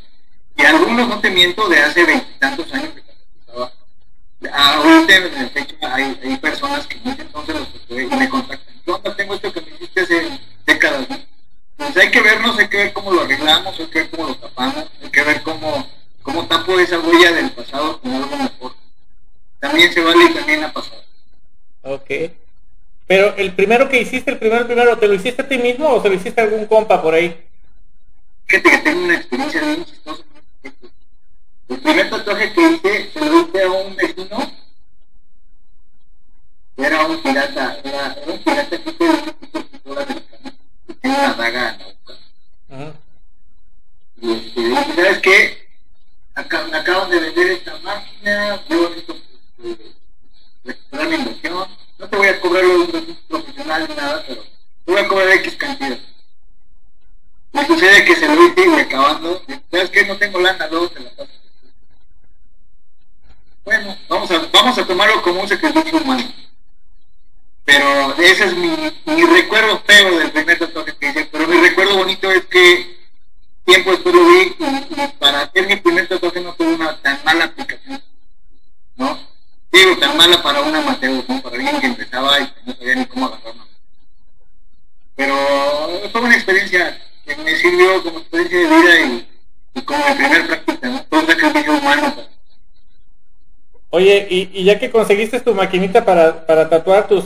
Y 0.59 0.65
algunos, 0.65 1.07
no 1.07 1.21
te 1.21 1.29
miento, 1.29 1.69
de 1.69 1.79
hace 1.79 2.03
veintitantos 2.03 2.73
años 2.73 2.89
que 2.89 3.01
estaba. 3.39 3.71
Ahorita 4.51 5.15
en 5.15 5.37
el 5.37 5.49
fecha 5.51 5.75
hay, 5.81 6.19
hay 6.21 6.37
personas 6.37 6.85
que 6.85 6.97
ese 6.97 7.21
entonces 7.21 7.55
los 7.55 7.69
y 7.89 8.05
me 8.15 8.27
contactan. 8.27 8.75
Yo 8.85 9.01
no 9.01 9.15
tengo 9.15 9.35
esto 9.35 9.53
que 9.53 9.61
me 9.61 9.71
hiciste 9.75 10.01
hace 10.01 10.39
décadas. 10.65 11.07
Entonces 11.77 12.03
hay 12.03 12.11
que 12.11 12.21
vernos, 12.21 12.59
hay 12.59 12.67
que 12.67 12.75
ver 12.75 12.91
cómo 12.91 13.13
lo 13.13 13.21
arreglamos, 13.21 13.79
hay 13.79 13.87
que 13.87 13.99
ver 13.99 14.09
cómo 14.09 14.27
lo 14.27 14.35
tapamos, 14.35 14.85
hay 15.01 15.09
que 15.09 15.23
ver 15.23 15.41
cómo, 15.43 15.87
cómo 16.23 16.45
tapo 16.45 16.77
esa 16.77 16.99
huella 16.99 17.31
del 17.31 17.51
pasado 17.51 18.01
con 18.01 18.11
algo 18.11 18.35
mejor. 18.35 18.75
También 19.61 19.93
se 19.93 20.01
vale 20.01 20.25
y 20.25 20.33
también 20.33 20.63
ha 20.65 20.73
pasado. 20.73 21.03
Ok. 21.83 22.11
Pero 23.07 23.33
el 23.37 23.53
primero 23.53 23.87
que 23.87 24.01
hiciste, 24.01 24.31
el 24.31 24.39
primero, 24.39 24.61
el 24.61 24.67
primero, 24.67 24.97
¿te 24.97 25.07
lo 25.07 25.13
hiciste 25.13 25.41
a 25.41 25.47
ti 25.47 25.57
mismo 25.57 25.89
o 25.89 26.01
se 26.01 26.09
lo 26.09 26.15
hiciste 26.15 26.41
a 26.41 26.43
algún 26.43 26.65
compa 26.65 27.01
por 27.01 27.13
ahí? 27.13 27.45
Fíjate 28.45 28.71
que 28.71 28.77
tengo 28.79 29.03
una 29.05 29.15
experiencia 29.15 29.61
bien 29.61 29.85
tatuaje 32.29 32.53
que 32.53 32.61
hice 32.61 33.11
se 33.11 33.19
lo 33.25 33.41
hice 33.41 33.63
a 33.63 33.71
un 33.71 33.95
vecino. 33.95 34.51
Era 36.77 37.05
un 37.05 37.21
pirata, 37.21 37.79
era, 37.83 38.13
era 38.13 38.31
un 38.31 38.43
pirata 38.43 38.77
que 38.77 39.05
americana. 39.85 40.53
Tenía 41.01 41.17
una 41.17 41.33
daga 41.33 41.69
en 41.69 41.79
la 41.79 41.85
boca. 41.85 42.93
Y 44.21 44.31
este, 44.31 44.61
dije, 44.61 44.95
¿sabes 44.95 45.19
qué? 45.19 45.69
Acá, 46.35 46.67
me 46.71 46.77
acaban 46.77 47.09
de 47.09 47.19
vender 47.19 47.47
esta 47.51 47.77
máquina, 47.79 48.63
yo 48.69 48.89
necesito 48.89 49.15
recuperar 50.63 51.07
mi 51.09 51.15
inversión. 51.15 51.67
No 51.97 52.09
te 52.09 52.15
voy 52.15 52.27
a 52.27 52.39
cobrar 52.39 52.63
lo 52.63 52.85
de 52.85 52.97
un 52.97 53.17
profesional 53.27 53.87
ni 53.89 53.95
nada, 53.95 54.23
pero 54.25 54.43
te 54.43 54.91
voy 54.91 55.01
a 55.01 55.07
cobrar 55.07 55.29
X 55.29 55.55
cantidad. 55.55 55.99
Me 57.51 57.65
sucede 57.65 58.05
que 58.05 58.15
se 58.15 58.27
lo 58.27 58.45
hice 58.45 58.67
y 58.67 58.79
acabando, 58.79 59.41
¿sabes 59.71 59.89
qué? 59.89 60.05
No 60.05 60.17
tengo 60.17 60.39
lana, 60.39 60.67
luego 60.67 60.89
te 60.89 60.99
la 60.99 61.09
paso. 61.09 61.38
Bueno, 63.63 63.97
vamos 64.07 64.31
a, 64.31 64.39
vamos 64.51 64.77
a 64.77 64.87
tomarlo 64.87 65.21
como 65.21 65.41
un 65.41 65.47
sacrificio 65.47 65.99
humano. 65.99 66.23
Pero 67.65 68.15
ese 68.17 68.45
es 68.45 68.55
mi, 68.55 68.69
mi 69.05 69.25
recuerdo 69.25 69.79
feo 69.85 70.17
del 70.17 70.31
primer 70.31 70.57
tatuaje 70.57 70.95
que 70.97 71.09
hice. 71.09 71.25
Pero 71.25 71.47
mi 71.47 71.57
recuerdo 71.57 71.97
bonito 71.97 72.31
es 72.31 72.45
que 72.45 72.97
tiempo 73.63 73.91
después 73.91 74.15
lo 74.15 74.25
vi 74.25 74.55
y, 74.57 75.07
para 75.19 75.41
hacer 75.41 75.67
mi 75.67 75.75
primer 75.75 76.07
tatuaje 76.07 76.41
no 76.41 76.53
tuve 76.55 76.73
una 76.73 76.97
tan 77.01 77.19
mala 77.23 77.45
aplicación. 77.45 78.01
¿No? 78.95 79.19
Digo, 79.71 79.97
tan 79.97 80.17
mala 80.17 80.41
para 80.41 80.61
un 80.61 80.75
amateur, 80.75 81.23
como 81.25 81.41
para 81.43 81.55
alguien 81.55 81.79
que 81.79 81.87
empezaba 81.87 82.39
y 82.39 82.51
no 82.65 82.73
sabía 82.73 82.95
ni 82.95 83.05
cómo 83.05 83.27
agarrarlo. 83.27 83.67
Pero 85.15 85.35
fue 86.11 86.21
una 86.21 86.35
experiencia 86.35 86.99
que 87.23 87.35
me 87.35 87.55
sirvió 87.55 88.01
como 88.03 88.19
experiencia 88.19 88.59
de 88.59 88.65
vida 88.65 88.99
y, 89.75 89.81
como 89.83 90.07
mi 90.07 90.15
primer 90.15 90.47
práctica, 90.47 90.87
¿no? 90.87 91.05
Un 91.11 91.27
sacrificio 91.27 91.73
humano. 91.73 92.15
Oye, 93.91 94.27
y, 94.29 94.49
y 94.53 94.63
ya 94.65 94.77
que 94.79 94.91
conseguiste 94.91 95.39
tu 95.41 95.53
maquinita 95.55 96.05
para, 96.05 96.45
para 96.45 96.69
tatuar 96.69 97.07
tus... 97.07 97.25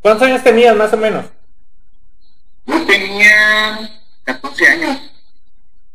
¿Cuántos 0.00 0.26
años 0.28 0.42
tenías 0.42 0.76
más 0.76 0.92
o 0.92 0.96
menos? 0.96 1.24
Yo 2.66 2.84
tenía 2.86 3.90
14 4.24 4.66
años. 4.68 4.98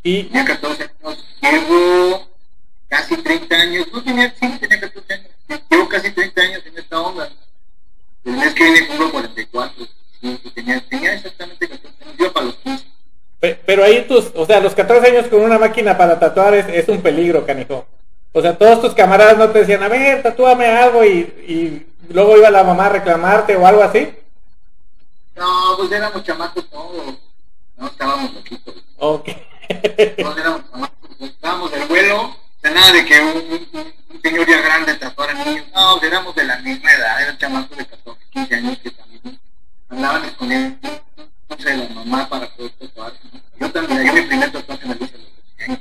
Y, 0.03 0.23
Tenía 0.25 0.45
14 0.45 0.83
años. 0.83 1.25
Llevo 1.41 2.27
casi 2.89 3.17
30 3.17 3.55
años. 3.55 3.87
No 3.93 4.03
tenía, 4.03 4.33
sí, 4.39 4.57
tenía 4.59 4.79
14 4.81 5.13
años. 5.13 5.27
Llevo 5.69 5.87
casi 5.87 6.11
30 6.11 6.41
años 6.41 6.61
en 6.65 6.77
esta 6.77 7.01
onda. 7.01 7.29
El 8.25 8.33
mes 8.33 8.53
que 8.53 8.63
viene 8.63 8.87
cumplo 8.87 9.11
44. 9.11 9.87
Sí, 10.21 10.41
tenía, 10.53 10.81
tenía 10.89 11.13
exactamente 11.13 11.67
14 11.69 12.03
años. 12.03 12.15
Yo 12.17 12.33
para 12.33 12.45
los 12.47 12.55
15. 12.55 12.85
pe- 13.39 13.59
pero 13.65 13.83
ahí 13.83 14.05
tus, 14.07 14.31
o 14.35 14.45
sea, 14.45 14.59
los 14.59 14.73
14 14.75 15.07
años 15.11 15.27
con 15.27 15.41
una 15.41 15.57
máquina 15.57 15.97
para 15.97 16.19
tatuar 16.19 16.53
es, 16.55 16.67
es 16.67 16.87
un 16.89 17.01
peligro, 17.01 17.45
canijo. 17.45 17.87
O 18.37 18.41
sea, 18.41 18.55
todos 18.57 18.81
tus 18.81 18.93
camaradas 18.93 19.37
no 19.37 19.49
te 19.49 19.59
decían, 19.59 19.81
a 19.81 19.87
ver, 19.87 20.21
tatúame 20.21 20.67
algo 20.67 21.03
y, 21.03 21.09
y 21.47 21.87
luego 22.13 22.37
iba 22.37 22.51
la 22.51 22.63
mamá 22.63 22.85
a 22.85 22.89
reclamarte 22.89 23.55
o 23.55 23.65
algo 23.65 23.81
así. 23.81 24.13
No, 25.35 25.75
pues 25.77 25.91
éramos 25.91 26.23
chamacos 26.23 26.69
todos. 26.69 27.15
No 27.77 27.87
estábamos 27.87 28.33
loquitos. 28.35 28.75
Ok. 28.97 29.29
Todos 30.21 30.37
éramos 30.37 30.61
chamacos. 30.71 31.09
Estábamos 31.19 31.71
del 31.71 31.85
vuelo. 31.87 32.35
Nada 32.63 32.91
de 32.91 33.05
que 33.05 33.19
un, 33.21 33.27
un- 33.27 33.93
un 34.13 34.21
señor 34.21 34.45
ya 34.47 34.61
grande 34.61 34.93
tatuara 34.95 35.33
niños. 35.33 35.65
No, 35.73 35.97
pues 35.99 36.11
éramos 36.11 36.35
de 36.35 36.43
la 36.43 36.57
misma 36.59 36.91
edad. 36.91 37.21
Eran 37.23 37.37
chamacos 37.39 37.75
de 37.77 37.85
14, 37.87 38.21
15 38.29 38.55
años 38.55 38.77
que 38.83 38.91
también 38.91 39.39
andaban 39.89 40.25
escondiendo 40.25 40.77
no 41.49 41.57
sé, 41.57 41.75
la 41.77 41.89
mamá 41.89 42.27
para 42.29 42.47
poder 42.55 42.71
tatuar. 42.73 43.13
¿no? 43.31 43.39
Yo 43.67 43.71
también, 43.71 44.05
yo 44.05 44.13
mi 44.13 44.21
primer 44.21 44.51
tatuaje 44.51 44.85
me 44.85 44.95
lo 44.95 45.05
hice 45.05 45.15
a 45.15 45.17
los 45.17 45.27
12 45.57 45.63
años. 45.63 45.79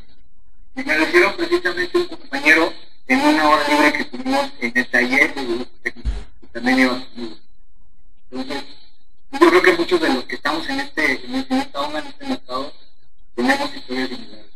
Y 0.76 0.84
me 0.84 0.96
lo 0.98 1.04
hicieron 1.04 1.36
precisamente 1.36 1.98
un 1.98 2.06
compañero 2.06 2.72
en 3.08 3.20
una 3.20 3.48
hora 3.48 3.68
libre 3.68 3.92
que 3.94 4.04
tuvimos 4.04 4.50
en 4.60 4.72
el 4.74 4.86
taller 4.88 5.34
de 5.34 5.92
que 5.92 5.94
también 6.52 6.80
iba 6.80 6.90
conmigo. 7.14 7.36
Entonces, 8.30 8.64
yo 9.32 9.48
creo 9.50 9.62
que 9.62 9.72
muchos 9.72 10.00
de 10.00 10.08
los 10.14 10.24
que 10.24 10.34
estamos 10.34 10.68
en 10.68 10.80
este, 10.80 11.24
en 11.24 11.34
este- 11.36 11.54
en 11.54 11.60
esta 11.60 11.80
onda, 11.80 11.98
en 12.00 12.06
este 12.08 12.26
mercado, 12.26 12.72
tenemos 13.34 13.74
historias 13.74 14.08
similares. 14.08 14.46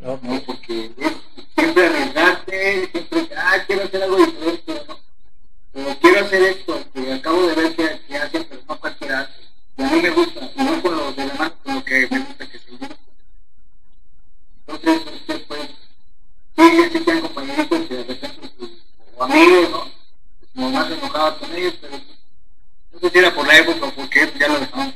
¿no? 0.00 0.18
Porque 0.46 0.90
es 0.98 1.12
siempre 1.56 1.86
arriesgarte, 1.86 2.88
siempre, 2.92 3.28
ah, 3.36 3.56
quiero 3.66 3.84
hacer 3.84 4.02
algo 4.02 4.16
diferente, 4.16 4.82
no. 4.88 4.98
Pero 5.72 5.98
quiero 6.00 6.20
hacer 6.26 6.42
esto, 6.42 6.84
que 6.92 7.12
acabo 7.12 7.46
de 7.46 7.54
ver 7.54 7.76
que, 7.76 8.00
que 8.06 8.16
hacen, 8.16 8.44
pero 8.48 8.62
no 8.68 8.78
cualquiera 8.80 9.20
hace. 9.20 9.32
Y 9.78 9.82
a 9.82 9.86
mí 9.90 10.02
me 10.02 10.10
gusta, 10.10 10.40
no 10.56 10.82
con 10.82 10.96
lo 10.96 11.12
de 11.12 11.26
demás, 11.26 11.52
con 11.64 11.74
lo 11.74 11.84
que 11.84 12.08
me 12.10 12.18
gusta 12.20 12.48
que 12.50 12.58
se 12.58 12.70
gusta. 12.70 12.96
Entonces, 14.82 15.12
este, 15.12 15.38
pues, 15.46 15.60
sí, 16.56 16.82
sí 16.92 17.00
tienen 17.00 17.22
compañeritos 17.22 17.86
que 17.86 17.94
de 17.94 18.04
repente, 18.04 18.50
pues, 18.58 18.70
o 19.16 19.24
amigos, 19.24 19.70
¿no? 19.70 19.80
Pues, 20.38 20.50
como 20.54 20.70
más 20.70 20.90
enojaba 20.90 21.38
con 21.38 21.54
ellos, 21.54 21.74
pero 21.80 21.92
pues, 21.92 22.18
no 22.92 23.00
sé 23.00 23.10
si 23.10 23.18
era 23.18 23.34
por 23.34 23.46
la 23.46 23.58
época 23.58 23.86
o 23.86 23.90
por 23.90 24.10
pues, 24.10 24.34
ya 24.38 24.48
lo 24.48 24.60
dejamos. 24.60 24.94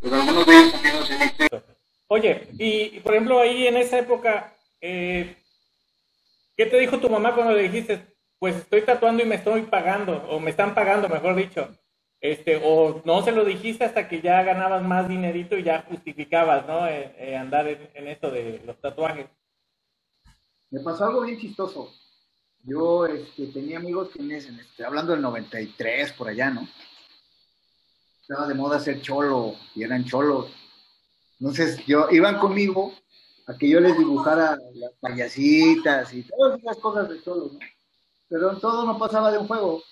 Pero 0.00 0.16
algunos 0.16 0.46
de 0.46 0.52
ellos 0.52 0.72
también 0.72 0.94
nos 0.94 1.08
viste. 1.08 1.48
Oye, 2.08 2.48
y, 2.58 2.96
y, 2.96 3.00
por 3.00 3.14
ejemplo 3.14 3.40
ahí 3.40 3.66
en 3.66 3.76
esa 3.76 3.98
época, 3.98 4.54
eh, 4.80 5.36
¿qué 6.56 6.66
te 6.66 6.78
dijo 6.78 6.98
tu 6.98 7.08
mamá 7.08 7.34
cuando 7.34 7.54
le 7.54 7.62
dijiste, 7.62 8.06
pues 8.38 8.56
estoy 8.56 8.82
tatuando 8.82 9.22
y 9.22 9.26
me 9.26 9.36
estoy 9.36 9.62
pagando, 9.62 10.24
o 10.28 10.38
me 10.38 10.50
están 10.50 10.74
pagando, 10.74 11.08
mejor 11.08 11.34
dicho? 11.34 11.68
Este, 12.24 12.58
o 12.64 13.02
no 13.04 13.22
se 13.22 13.32
lo 13.32 13.44
dijiste 13.44 13.84
hasta 13.84 14.08
que 14.08 14.22
ya 14.22 14.42
ganabas 14.42 14.82
más 14.82 15.06
dinerito 15.06 15.58
y 15.58 15.62
ya 15.62 15.82
justificabas, 15.82 16.66
¿no? 16.66 16.86
Eh, 16.86 17.14
eh, 17.18 17.36
andar 17.36 17.68
en, 17.68 17.90
en 17.92 18.08
esto 18.08 18.30
de 18.30 18.62
los 18.64 18.80
tatuajes. 18.80 19.26
Me 20.70 20.80
pasó 20.80 21.04
algo 21.04 21.20
bien 21.20 21.38
chistoso. 21.38 21.92
Yo 22.62 23.04
este, 23.04 23.48
tenía 23.48 23.76
amigos 23.76 24.08
dicen, 24.14 24.58
este, 24.58 24.86
hablando 24.86 25.12
del 25.12 25.20
93, 25.20 26.14
por 26.14 26.28
allá, 26.28 26.48
¿no? 26.48 26.66
Estaba 28.22 28.48
de 28.48 28.54
moda 28.54 28.80
ser 28.80 29.02
cholo 29.02 29.56
y 29.74 29.82
eran 29.82 30.06
cholos. 30.06 30.50
Entonces, 31.38 31.84
yo 31.84 32.08
iban 32.10 32.38
conmigo 32.38 32.94
a 33.46 33.58
que 33.58 33.68
yo 33.68 33.80
les 33.80 33.98
dibujara 33.98 34.56
las 34.72 34.92
payasitas 34.98 36.14
y 36.14 36.22
todas 36.22 36.58
esas 36.58 36.78
cosas 36.78 37.06
de 37.06 37.22
cholos, 37.22 37.52
¿no? 37.52 37.58
Pero 38.30 38.56
todo 38.56 38.86
no 38.86 38.98
pasaba 38.98 39.30
de 39.30 39.36
un 39.36 39.46
juego. 39.46 39.82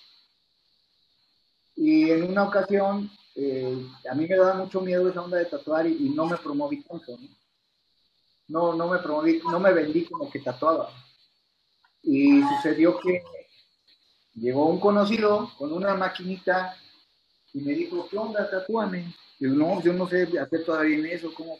Y 1.75 2.11
en 2.11 2.23
una 2.23 2.43
ocasión, 2.43 3.09
eh, 3.35 3.85
a 4.09 4.15
mí 4.15 4.27
me 4.27 4.35
daba 4.35 4.55
mucho 4.55 4.81
miedo 4.81 5.09
esa 5.09 5.21
onda 5.21 5.37
de 5.37 5.45
tatuar 5.45 5.87
y, 5.87 6.09
no 6.09 6.25
me 6.25 6.37
promoví 6.37 6.83
tanto, 6.83 7.17
¿no? 7.17 7.27
no, 8.47 8.75
no 8.75 8.87
me 8.87 8.99
promoví, 8.99 9.41
no 9.49 9.59
me 9.59 9.73
vendí 9.73 10.05
como 10.05 10.29
que 10.29 10.39
tatuaba. 10.39 10.91
Y 12.03 12.41
sucedió 12.43 12.99
que 12.99 13.23
llegó 14.35 14.67
un 14.67 14.79
conocido 14.79 15.49
con 15.57 15.71
una 15.73 15.95
maquinita 15.95 16.75
y 17.53 17.61
me 17.61 17.73
dijo, 17.73 18.07
¿qué 18.09 18.17
onda, 18.17 18.49
tatúame? 18.49 19.15
Yo, 19.39 19.49
no, 19.49 19.81
yo 19.81 19.93
no 19.93 20.07
sé 20.07 20.27
hacer 20.39 20.65
todavía 20.65 21.11
eso, 21.11 21.33
¿cómo? 21.33 21.57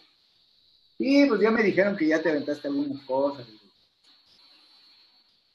Y 0.97 1.25
pues 1.25 1.41
ya 1.41 1.51
me 1.51 1.63
dijeron 1.63 1.97
que 1.97 2.07
ya 2.07 2.21
te 2.21 2.29
aventaste 2.29 2.67
algunas 2.67 3.01
cosas. 3.03 3.47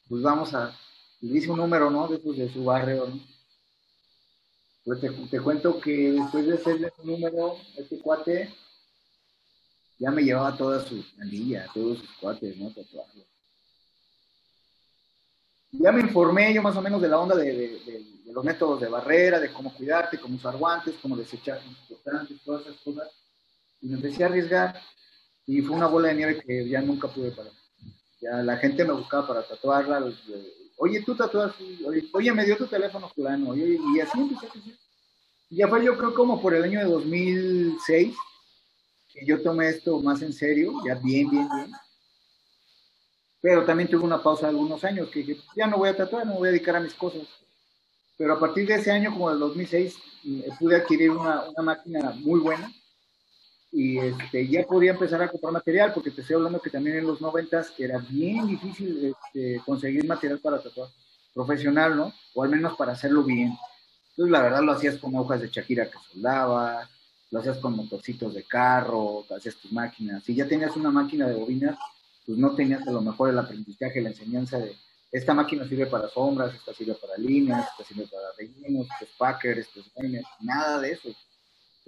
Pues 0.08 0.22
vamos 0.22 0.54
a, 0.54 0.76
le 1.20 1.38
hice 1.38 1.50
un 1.50 1.58
número, 1.58 1.90
¿no? 1.90 2.08
De, 2.08 2.16
esos 2.16 2.36
de 2.36 2.52
su 2.52 2.64
barrio, 2.64 3.06
¿no? 3.06 3.37
Pues 4.88 5.02
te, 5.02 5.10
te 5.10 5.38
cuento 5.38 5.78
que 5.78 6.12
después 6.12 6.46
de 6.46 6.54
hacerle 6.54 6.90
un 7.02 7.10
número, 7.10 7.58
este 7.76 7.98
cuate 7.98 8.48
ya 9.98 10.10
me 10.10 10.22
llevaba 10.22 10.56
toda 10.56 10.82
su 10.82 11.04
pandilla, 11.14 11.66
todos 11.74 11.98
sus 11.98 12.10
cuates, 12.12 12.56
¿no? 12.56 12.72
Tatuarlo. 12.72 13.22
Ya 15.72 15.92
me 15.92 16.00
informé 16.00 16.54
yo 16.54 16.62
más 16.62 16.74
o 16.74 16.80
menos 16.80 17.02
de 17.02 17.08
la 17.08 17.18
onda 17.18 17.36
de, 17.36 17.52
de, 17.52 18.32
los 18.32 18.42
métodos 18.42 18.80
de 18.80 18.88
barrera, 18.88 19.38
de 19.38 19.52
cómo 19.52 19.74
cuidarte, 19.74 20.18
cómo 20.18 20.36
usar 20.36 20.56
guantes, 20.56 20.94
cómo 21.02 21.18
desechar 21.18 21.60
importantes, 21.66 22.40
todas 22.42 22.62
esas 22.62 22.80
cosas. 22.80 23.10
Y 23.82 23.88
me 23.88 23.96
empecé 23.96 24.24
a 24.24 24.28
arriesgar 24.28 24.80
y 25.44 25.60
fue 25.60 25.76
una 25.76 25.88
bola 25.88 26.08
de 26.08 26.14
nieve 26.14 26.40
que 26.40 26.66
ya 26.66 26.80
nunca 26.80 27.08
pude 27.08 27.32
parar. 27.32 27.52
Ya 28.22 28.42
la 28.42 28.56
gente 28.56 28.86
me 28.86 28.94
buscaba 28.94 29.28
para 29.28 29.46
tatuarla. 29.46 30.00
Oye, 30.80 31.02
tú 31.02 31.16
tatuas, 31.16 31.54
oye, 31.84 32.08
oye, 32.12 32.32
me 32.32 32.44
dio 32.44 32.56
tu 32.56 32.66
teléfono 32.66 33.10
plano, 33.14 33.50
oye, 33.50 33.78
y 33.94 34.00
así 34.00 34.18
empecé 34.18 34.46
a 34.46 34.48
hacer. 34.48 34.62
Y 35.50 35.56
ya 35.56 35.68
fue 35.68 35.84
yo 35.84 35.98
creo 35.98 36.14
como 36.14 36.40
por 36.40 36.54
el 36.54 36.62
año 36.62 36.78
de 36.78 36.86
2006 36.86 38.16
que 39.12 39.26
yo 39.26 39.42
tomé 39.42 39.70
esto 39.70 39.98
más 40.00 40.22
en 40.22 40.32
serio, 40.32 40.74
ya 40.86 40.94
bien, 40.94 41.28
bien, 41.30 41.48
bien. 41.48 41.72
Pero 43.40 43.64
también 43.64 43.88
tuve 43.88 44.04
una 44.04 44.22
pausa 44.22 44.46
de 44.46 44.50
algunos 44.50 44.84
años 44.84 45.10
que 45.10 45.24
dije, 45.24 45.42
ya 45.56 45.66
no 45.66 45.78
voy 45.78 45.88
a 45.88 45.96
tatuar, 45.96 46.24
no 46.24 46.34
me 46.34 46.38
voy 46.38 46.48
a 46.48 46.52
dedicar 46.52 46.76
a 46.76 46.80
mis 46.80 46.94
cosas. 46.94 47.22
Pero 48.16 48.34
a 48.34 48.40
partir 48.40 48.66
de 48.66 48.74
ese 48.74 48.92
año, 48.92 49.12
como 49.12 49.30
del 49.30 49.40
2006, 49.40 49.96
pude 50.60 50.76
adquirir 50.76 51.10
una, 51.10 51.48
una 51.48 51.62
máquina 51.62 52.10
muy 52.20 52.40
buena 52.40 52.72
y 53.70 53.98
este, 53.98 54.48
ya 54.48 54.64
podía 54.64 54.92
empezar 54.92 55.22
a 55.22 55.28
comprar 55.28 55.52
material, 55.52 55.92
porque 55.92 56.10
te 56.10 56.22
estoy 56.22 56.36
hablando 56.36 56.60
que 56.60 56.70
también 56.70 56.98
en 56.98 57.06
los 57.06 57.20
90 57.20 57.66
era 57.78 57.98
bien 57.98 58.46
difícil 58.46 59.14
este, 59.14 59.60
conseguir 59.64 60.06
material 60.06 60.40
para 60.40 60.62
tatuar 60.62 60.88
profesional, 61.34 61.96
¿no? 61.96 62.12
O 62.34 62.42
al 62.42 62.50
menos 62.50 62.76
para 62.76 62.92
hacerlo 62.92 63.22
bien. 63.22 63.56
Entonces, 64.10 64.32
la 64.32 64.42
verdad, 64.42 64.62
lo 64.62 64.72
hacías 64.72 64.96
con 64.96 65.14
hojas 65.16 65.40
de 65.40 65.48
Shakira 65.48 65.90
que 65.90 65.98
soldabas, 66.12 66.88
lo 67.30 67.40
hacías 67.40 67.58
con 67.58 67.76
motorcitos 67.76 68.34
de 68.34 68.44
carro, 68.44 69.24
hacías 69.36 69.56
tus 69.56 69.70
máquinas. 69.70 70.24
Si 70.24 70.34
ya 70.34 70.48
tenías 70.48 70.74
una 70.76 70.90
máquina 70.90 71.28
de 71.28 71.34
bobinas, 71.34 71.78
pues 72.26 72.38
no 72.38 72.54
tenías 72.54 72.86
a 72.88 72.90
lo 72.90 73.00
mejor 73.00 73.30
el 73.30 73.38
aprendizaje, 73.38 74.00
la 74.00 74.10
enseñanza 74.10 74.58
de 74.58 74.74
esta 75.10 75.32
máquina 75.32 75.66
sirve 75.66 75.86
para 75.86 76.08
sombras, 76.08 76.54
esta 76.54 76.74
sirve 76.74 76.94
para 76.94 77.16
líneas, 77.16 77.66
esta 77.70 77.84
sirve 77.84 78.06
para 78.08 78.24
rellenos, 78.36 78.86
esto 78.90 79.04
es 79.04 79.10
packer, 79.16 79.58
esto 79.58 79.80
es 79.80 79.92
nada 80.40 80.80
de 80.80 80.92
eso. 80.92 81.08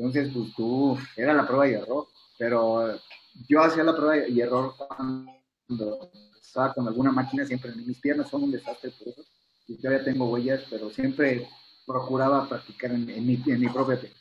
Entonces, 0.01 0.33
pues 0.33 0.55
tú, 0.55 0.99
era 1.15 1.35
la 1.35 1.47
prueba 1.47 1.69
y 1.69 1.75
error. 1.75 2.07
Pero 2.39 2.99
yo 3.47 3.61
hacía 3.63 3.85
la 3.85 3.95
prueba 3.95 4.27
y 4.27 4.41
error 4.41 4.75
cuando 4.79 6.11
estaba 6.41 6.73
con 6.73 6.89
alguna 6.89 7.13
máquina, 7.13 7.45
siempre 7.45 7.75
mis 7.75 7.99
piernas 8.01 8.31
son 8.31 8.45
un 8.45 8.51
desastre 8.51 8.93
por 8.93 9.09
eso. 9.09 9.23
Y 9.69 9.77
todavía 9.77 10.03
tengo 10.03 10.31
huellas, 10.31 10.63
pero 10.71 10.89
siempre 10.89 11.47
procuraba 11.87 12.49
practicar 12.49 12.93
en, 12.93 13.05
mi, 13.05 13.43
en 13.47 13.61
mi 13.61 13.69
propia 13.69 14.01
piel. 14.01 14.13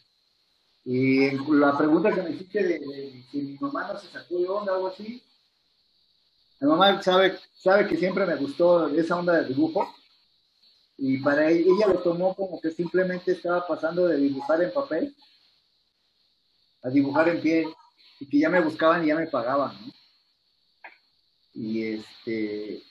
Y 0.83 1.31
la 1.53 1.77
pregunta 1.77 2.13
que 2.13 2.23
me 2.23 2.31
hiciste 2.31 2.61
de, 2.61 3.23
si 3.31 3.37
mi 3.41 3.57
mamá 3.59 3.87
no 3.87 3.97
se 3.97 4.07
sacó 4.07 4.37
de 4.37 4.49
onda 4.49 4.73
o 4.73 4.75
algo 4.75 4.87
así, 4.87 5.23
mi 6.59 6.67
mamá 6.67 7.01
sabe, 7.01 7.37
sabe 7.55 7.87
que 7.87 7.95
siempre 7.95 8.25
me 8.25 8.35
gustó 8.35 8.89
esa 8.89 9.15
onda 9.15 9.41
de 9.41 9.47
dibujo 9.47 9.87
y 10.97 11.19
para 11.19 11.49
ella, 11.49 11.71
ella 11.73 11.93
lo 11.93 11.99
tomó 11.99 12.35
como 12.35 12.59
que 12.59 12.71
simplemente 12.71 13.31
estaba 13.31 13.65
pasando 13.65 14.07
de 14.07 14.17
dibujar 14.17 14.61
en 14.61 14.73
papel 14.73 15.15
a 16.81 16.89
dibujar 16.89 17.29
en 17.29 17.41
pie 17.41 17.67
y 18.19 18.27
que 18.27 18.39
ya 18.39 18.49
me 18.49 18.61
buscaban 18.61 19.03
y 19.03 19.07
ya 19.07 19.15
me 19.15 19.27
pagaban. 19.27 19.75
Y 21.53 21.83
este, 21.83 22.83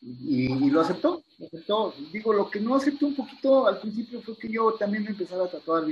y, 0.00 0.70
lo 0.70 0.80
aceptó, 0.80 1.22
lo 1.38 1.46
aceptó. 1.46 1.94
Digo, 2.12 2.32
lo 2.32 2.50
que 2.50 2.60
no 2.60 2.76
aceptó 2.76 3.06
un 3.06 3.16
poquito 3.16 3.66
al 3.66 3.80
principio 3.80 4.20
fue 4.22 4.36
que 4.36 4.48
yo 4.48 4.72
también 4.74 5.04
me 5.04 5.10
empezaba 5.10 5.46
a 5.46 5.50
tatuar. 5.50 5.84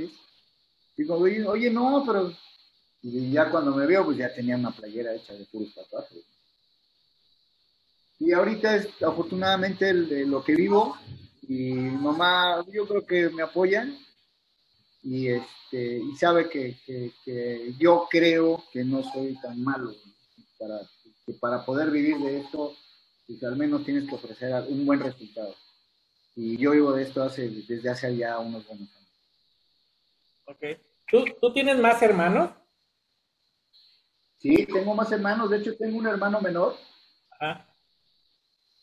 Digo, 0.95 1.15
oye, 1.15 1.69
no, 1.69 2.03
pero 2.05 2.31
y 3.03 3.31
ya 3.31 3.49
cuando 3.49 3.75
me 3.75 3.85
veo, 3.85 4.05
pues 4.05 4.17
ya 4.17 4.33
tenía 4.33 4.55
una 4.55 4.71
playera 4.71 5.13
hecha 5.13 5.33
de 5.33 5.45
puros 5.45 5.75
tatuajes. 5.75 6.23
Y 8.19 8.31
ahorita 8.31 8.77
es 8.77 8.87
afortunadamente 9.03 9.93
lo 9.93 10.41
que 10.41 10.55
vivo 10.55 10.97
y 11.41 11.73
mamá, 11.73 12.63
yo 12.71 12.87
creo 12.87 13.05
que 13.05 13.29
me 13.29 13.43
apoyan 13.43 13.97
y 15.03 15.27
este 15.27 15.99
y 15.99 16.15
sabe 16.15 16.49
que, 16.49 16.77
que, 16.85 17.73
yo 17.77 18.07
creo 18.09 18.63
que 18.71 18.83
no 18.83 19.03
soy 19.03 19.35
tan 19.41 19.61
malo 19.61 19.93
para 20.57 20.79
que 21.25 21.33
para 21.33 21.65
poder 21.65 21.91
vivir 21.91 22.17
de 22.17 22.39
esto 22.39 22.75
pues 23.27 23.43
al 23.43 23.55
menos 23.55 23.83
tienes 23.83 24.07
que 24.07 24.15
ofrecer 24.15 24.53
un 24.69 24.85
buen 24.85 24.99
resultado 24.99 25.55
y 26.35 26.57
yo 26.57 26.71
vivo 26.71 26.93
de 26.93 27.03
esto 27.03 27.23
hace 27.23 27.49
desde 27.49 27.89
hace 27.89 28.15
ya 28.15 28.39
unos 28.39 28.65
buenos 28.67 28.89
años 28.95 29.03
Ok. 30.45 30.63
¿Tú, 31.09 31.25
¿Tú 31.39 31.53
tienes 31.53 31.77
más 31.77 32.01
hermanos? 32.01 32.51
Sí, 34.39 34.65
tengo 34.65 34.93
más 34.93 35.11
hermanos. 35.11 35.49
De 35.49 35.57
hecho, 35.57 35.75
tengo 35.77 35.97
un 35.97 36.07
hermano 36.07 36.41
menor. 36.41 36.75
Ajá. 37.31 37.65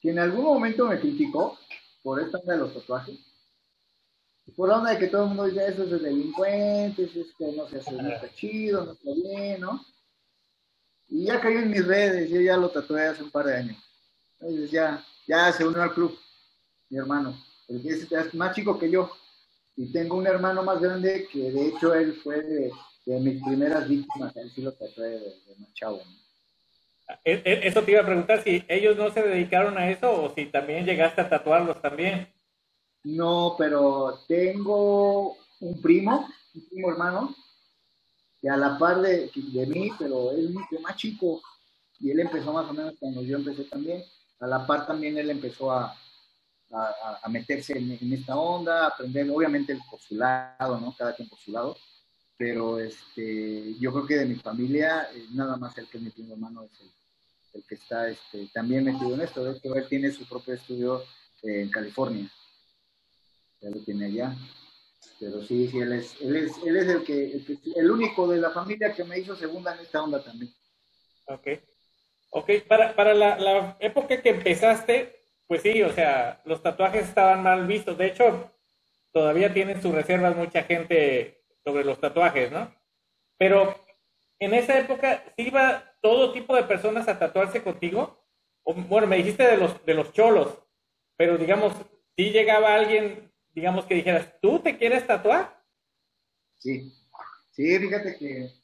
Que 0.01 0.11
en 0.11 0.19
algún 0.19 0.45
momento 0.45 0.87
me 0.87 0.99
criticó 0.99 1.59
por 2.03 2.21
esta 2.21 2.39
de 2.39 2.57
los 2.57 2.73
tatuajes. 2.73 3.19
Por 4.57 4.71
onda 4.71 4.93
de 4.93 4.99
que 4.99 5.09
todo 5.09 5.23
el 5.23 5.29
mundo 5.29 5.45
dice 5.45 5.67
eso 5.67 5.85
es 5.85 5.91
de 5.91 5.99
delincuentes, 5.99 7.17
es 7.17 7.35
que 7.37 7.53
no 7.53 7.67
se 7.69 7.79
hace, 7.79 7.93
no 7.93 8.09
está 8.09 8.33
chido, 8.35 8.85
no 8.85 8.93
está 8.93 9.11
bien, 9.13 9.61
¿no? 9.61 9.85
Y 11.09 11.25
ya 11.25 11.41
cayó 11.41 11.59
en 11.59 11.71
mis 11.71 11.87
redes, 11.87 12.31
yo 12.31 12.41
ya 12.41 12.57
lo 12.57 12.71
tatué 12.71 13.07
hace 13.07 13.23
un 13.23 13.31
par 13.31 13.47
de 13.47 13.57
años. 13.57 13.77
Entonces 14.39 14.71
ya, 14.71 15.05
ya 15.27 15.53
se 15.53 15.67
unió 15.67 15.83
al 15.83 15.93
club, 15.93 16.17
mi 16.89 16.99
hermano. 16.99 17.37
Porque 17.67 17.89
es 17.89 18.35
más 18.35 18.55
chico 18.55 18.79
que 18.79 18.91
yo. 18.91 19.11
Y 19.77 19.93
tengo 19.93 20.17
un 20.17 20.27
hermano 20.27 20.63
más 20.63 20.81
grande 20.81 21.27
que 21.33 21.51
de 21.51 21.69
hecho 21.69 21.95
él 21.95 22.15
fue 22.23 22.43
de, 22.43 22.71
mis 23.07 23.43
primeras 23.43 23.89
víctimas, 23.89 24.37
él 24.37 24.51
sí 24.55 24.63
lo 24.63 24.73
tatué 24.73 25.09
de, 25.09 25.19
de 25.19 25.57
Machado. 25.59 26.01
E, 27.25 27.43
e, 27.45 27.67
eso 27.67 27.83
te 27.83 27.93
iba 27.93 28.03
a 28.03 28.07
preguntar 28.07 28.43
si 28.43 28.65
ellos 28.69 28.97
no 28.97 29.11
se 29.11 29.23
dedicaron 29.23 29.79
a 29.79 29.91
eso 29.91 30.23
o 30.23 30.35
si 30.35 30.47
también 30.47 30.85
llegaste 30.85 31.21
a 31.21 31.29
tatuarlos 31.29 31.81
también. 31.83 32.29
No, 33.05 33.55
pero 33.57 34.21
tengo 34.29 35.37
un 35.61 35.81
primo, 35.81 36.29
un 36.55 36.69
primo 36.69 36.91
hermano, 36.91 37.35
que 38.41 38.49
a 38.49 38.57
la 38.57 38.79
par 38.79 39.01
de, 39.01 39.31
de 39.35 39.67
mí, 39.67 39.91
pero 39.99 40.31
él 40.33 40.55
es 40.71 40.81
más 40.81 40.97
chico, 40.97 41.41
y 41.99 42.11
él 42.11 42.21
empezó 42.21 42.53
más 42.53 42.69
o 42.69 42.73
menos 42.73 42.95
cuando 42.99 43.23
yo 43.23 43.37
empecé 43.37 43.65
también. 43.65 44.03
A 44.41 44.47
la 44.47 44.67
par 44.67 44.87
también 44.87 45.19
él 45.19 45.31
empezó 45.31 45.71
a, 45.71 45.95
a, 46.73 47.29
meterse 47.29 47.77
en, 47.77 48.13
esta 48.13 48.37
onda, 48.37 48.87
aprender, 48.87 49.29
obviamente 49.31 49.79
por 49.91 50.01
su 50.01 50.15
lado, 50.15 50.81
¿no? 50.81 50.95
Cada 50.97 51.15
quien 51.15 51.29
por 51.29 51.39
su 51.39 51.53
lado, 51.53 51.77
pero 52.37 52.79
este, 52.79 53.75
yo 53.79 53.93
creo 53.93 54.07
que 54.07 54.17
de 54.17 54.27
mi 54.27 54.37
familia, 54.37 55.09
eh, 55.15 55.27
nada 55.33 55.57
más 55.57 55.77
el 55.79 55.87
que 55.89 55.99
es 55.99 56.05
mi 56.05 56.11
primo 56.11 56.35
hermano 56.35 56.63
es 56.63 56.81
el, 56.81 56.91
el 57.55 57.67
que 57.67 57.75
está 57.75 58.09
este, 58.09 58.49
también 58.55 58.85
metido 58.85 59.15
en 59.15 59.21
esto. 59.21 59.45
De 59.45 59.61
él 59.63 59.89
tiene 59.89 60.11
su 60.11 60.27
propio 60.27 60.55
estudio 60.55 61.05
en 61.43 61.71
California, 61.71 62.31
ya 63.61 63.71
lo 63.71 63.85
tiene 63.85 64.07
allá. 64.07 64.37
Pero 65.19 65.43
sí, 65.43 65.69
sí, 65.69 65.79
él 65.79 65.93
es, 65.93 66.21
él 66.21 66.37
es, 66.37 66.53
él 66.65 66.77
es 66.77 66.89
el, 66.89 67.05
que, 67.05 67.43
el, 67.77 67.91
único 67.91 68.27
de 68.29 68.39
la 68.39 68.51
familia 68.51 68.95
que 68.95 69.05
me 69.05 69.19
hizo 69.19 69.37
segunda 69.37 69.75
en 69.75 69.81
esta 69.81 70.03
onda 70.03 70.23
también. 70.23 70.53
Ok. 71.27 71.49
Ok, 72.31 72.51
para, 72.67 72.95
para 72.95 73.13
la, 73.13 73.39
la 73.39 73.77
época 73.81 74.23
que 74.23 74.31
empezaste, 74.31 75.21
pues 75.47 75.63
sí, 75.63 75.83
o 75.83 75.93
sea, 75.93 76.41
los 76.45 76.63
tatuajes 76.63 77.09
estaban 77.09 77.43
mal 77.43 77.67
vistos. 77.67 77.99
De 77.99 78.07
hecho, 78.07 78.51
todavía 79.13 79.53
tienen 79.53 79.83
sus 79.83 79.95
reservas 79.95 80.37
mucha 80.37 80.63
gente 80.63 81.43
sobre 81.65 81.85
los 81.85 82.01
tatuajes, 82.01 82.51
¿no? 82.51 82.73
Pero 83.37 83.75
en 84.39 84.55
esa 84.55 84.79
época, 84.79 85.23
¿sí 85.37 85.49
iba 85.49 85.85
todo 86.01 86.33
tipo 86.33 86.55
de 86.57 86.63
personas 86.63 87.09
a 87.09 87.19
tatuarse 87.19 87.63
contigo? 87.63 88.19
bueno, 88.65 89.07
me 89.07 89.17
dijiste 89.17 89.43
de 89.45 89.57
los, 89.57 89.85
de 89.85 89.95
los 89.95 90.13
cholos, 90.13 90.63
pero 91.17 91.37
digamos, 91.37 91.75
si 92.17 92.31
llegaba 92.31 92.75
alguien, 92.75 93.30
digamos, 93.55 93.87
que 93.87 93.95
dijeras, 93.95 94.29
¿tú 94.41 94.61
te 94.61 94.77
quieres 94.77 95.07
tatuar? 95.07 95.63
Sí, 96.59 96.93
sí, 97.51 97.79
fíjate 97.79 98.17
que 98.17 98.61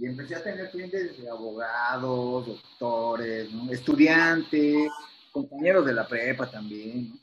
y 0.00 0.06
empecé 0.06 0.36
a 0.36 0.42
tener 0.44 0.70
clientes 0.70 1.20
de 1.20 1.28
abogados, 1.28 2.46
doctores, 2.46 3.48
estudiantes, 3.70 4.88
compañeros 5.32 5.84
de 5.84 5.92
la 5.92 6.06
prepa 6.06 6.48
también, 6.48 7.18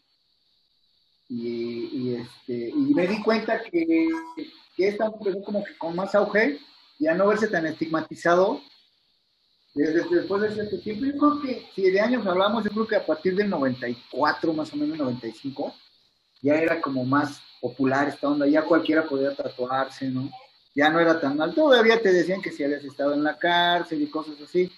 y, 1.27 2.15
este, 2.15 2.69
y 2.69 2.93
me 2.93 3.07
di 3.07 3.21
cuenta 3.23 3.63
que, 3.63 4.09
que 4.75 4.87
esta 4.87 5.05
empezó 5.05 5.41
como 5.43 5.63
que 5.63 5.77
con 5.77 5.95
más 5.95 6.13
auge 6.13 6.59
y 6.99 7.07
a 7.07 7.15
no 7.15 7.27
verse 7.27 7.47
tan 7.47 7.65
estigmatizado 7.65 8.61
desde 9.73 10.07
después 10.07 10.41
de 10.41 10.53
cierto 10.53 10.79
tiempo. 10.79 11.05
Yo 11.05 11.17
creo 11.17 11.41
que 11.41 11.67
si 11.73 11.89
de 11.89 11.99
años 11.99 12.25
hablamos, 12.27 12.63
yo 12.63 12.71
creo 12.71 12.87
que 12.87 12.95
a 12.95 13.05
partir 13.05 13.35
del 13.35 13.49
94, 13.49 14.53
más 14.53 14.71
o 14.73 14.77
menos 14.77 14.97
95, 14.97 15.73
ya 16.45 16.55
era 16.55 16.79
como 16.79 17.03
más 17.03 17.41
popular 17.59 18.07
esta 18.07 18.29
onda, 18.29 18.47
ya 18.47 18.61
cualquiera 18.63 19.07
podía 19.07 19.35
tatuarse, 19.35 20.07
¿no? 20.07 20.29
Ya 20.75 20.89
no 20.89 20.99
era 20.99 21.19
tan 21.19 21.37
mal. 21.37 21.53
Todavía 21.55 22.01
te 22.01 22.11
decían 22.11 22.41
que 22.41 22.51
si 22.51 22.63
habías 22.63 22.83
estado 22.83 23.13
en 23.13 23.23
la 23.23 23.37
cárcel 23.37 24.01
y 24.01 24.09
cosas 24.09 24.35
así 24.41 24.71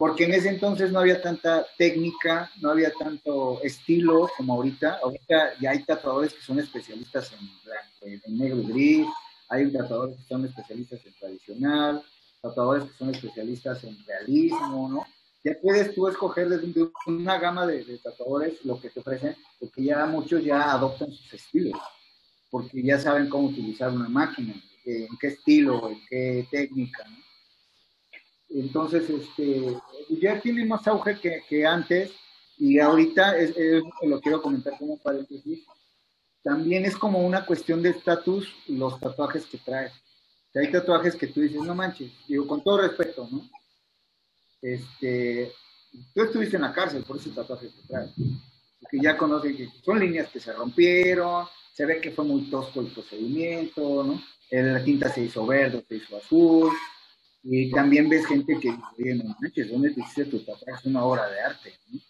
porque 0.00 0.24
en 0.24 0.32
ese 0.32 0.48
entonces 0.48 0.90
no 0.90 1.00
había 1.00 1.20
tanta 1.20 1.66
técnica, 1.76 2.50
no 2.62 2.70
había 2.70 2.90
tanto 2.90 3.60
estilo 3.62 4.30
como 4.34 4.54
ahorita. 4.54 4.98
Ahorita 5.02 5.58
ya 5.60 5.72
hay 5.72 5.84
tatuadores 5.84 6.32
que 6.32 6.40
son 6.40 6.58
especialistas 6.58 7.30
en, 7.34 8.18
en 8.24 8.38
negro 8.38 8.60
y 8.60 8.66
gris, 8.72 9.06
hay 9.50 9.70
tatuadores 9.70 10.16
que 10.16 10.22
son 10.22 10.46
especialistas 10.46 11.04
en 11.04 11.12
tradicional, 11.12 12.02
tatuadores 12.40 12.84
que 12.84 12.96
son 12.96 13.10
especialistas 13.10 13.84
en 13.84 14.02
realismo, 14.06 14.88
¿no? 14.88 15.06
Ya 15.42 15.52
puedes 15.62 15.94
tú 15.94 16.06
escoger 16.08 16.48
desde 16.48 16.90
una 17.06 17.38
gama 17.38 17.66
de, 17.66 17.84
de 17.84 17.98
tatuadores 17.98 18.64
lo 18.64 18.80
que 18.80 18.90
te 18.90 19.00
ofrecen, 19.00 19.36
porque 19.58 19.84
ya 19.84 20.04
muchos 20.06 20.44
ya 20.44 20.72
adoptan 20.72 21.10
sus 21.10 21.32
estilos, 21.32 21.80
porque 22.50 22.82
ya 22.82 22.98
saben 22.98 23.28
cómo 23.28 23.48
utilizar 23.48 23.90
una 23.90 24.08
máquina, 24.08 24.54
en 24.84 25.08
qué 25.18 25.28
estilo, 25.28 25.90
en 25.90 26.00
qué 26.08 26.46
técnica, 26.50 27.04
¿no? 27.08 27.16
Entonces, 28.50 29.08
este, 29.08 29.76
ya 30.08 30.40
tiene 30.40 30.64
más 30.64 30.86
auge 30.88 31.20
que, 31.20 31.66
antes 31.66 32.10
y 32.58 32.78
ahorita 32.80 33.38
es, 33.38 33.54
lo 34.02 34.20
quiero 34.20 34.42
comentar 34.42 34.76
como 34.76 34.98
paréntesis. 34.98 35.64
También 36.42 36.84
es 36.84 36.96
como 36.96 37.20
una 37.20 37.46
cuestión 37.46 37.80
de 37.80 37.90
estatus 37.90 38.52
los 38.66 38.98
tatuajes 38.98 39.46
que 39.46 39.58
traes. 39.58 39.92
hay 40.54 40.70
tatuajes 40.70 41.14
que 41.14 41.28
tú 41.28 41.40
dices, 41.40 41.62
no 41.62 41.74
manches, 41.74 42.10
digo, 42.26 42.46
con 42.46 42.62
todo 42.62 42.78
respeto, 42.78 43.28
¿no? 43.30 43.48
Este, 44.62 45.52
tú 46.14 46.22
estuviste 46.22 46.56
en 46.56 46.62
la 46.62 46.72
cárcel 46.72 47.02
por 47.04 47.16
ese 47.16 47.30
tatuaje 47.30 47.68
que 47.68 47.88
traes. 47.88 48.10
Porque 48.80 48.98
ya 49.02 49.16
conoces 49.16 49.56
que 49.56 49.68
son 49.84 50.00
líneas 50.00 50.28
que 50.28 50.40
se 50.40 50.52
rompieron, 50.52 51.46
se 51.74 51.86
ve 51.86 52.00
que 52.00 52.10
fue 52.10 52.24
muy 52.24 52.50
tosco 52.50 52.80
el 52.80 52.88
procedimiento, 52.88 54.04
¿no? 54.04 54.22
La 54.50 54.82
tinta 54.82 55.12
se 55.12 55.22
hizo 55.22 55.46
verde, 55.46 55.84
se 55.88 55.96
hizo 55.96 56.16
azul, 56.16 56.72
y 57.42 57.70
también 57.70 58.08
ves 58.08 58.26
gente 58.26 58.58
que 58.60 58.76
dice, 58.96 59.14
no 59.14 59.36
manches, 59.40 59.70
¿dónde 59.70 59.90
te 59.90 60.00
hiciste 60.00 60.24
tu 60.24 60.40
tatuaje? 60.40 60.78
Es 60.78 60.84
una 60.86 61.04
obra 61.04 61.28
de 61.28 61.40
arte, 61.40 61.72
¿no? 61.90 62.00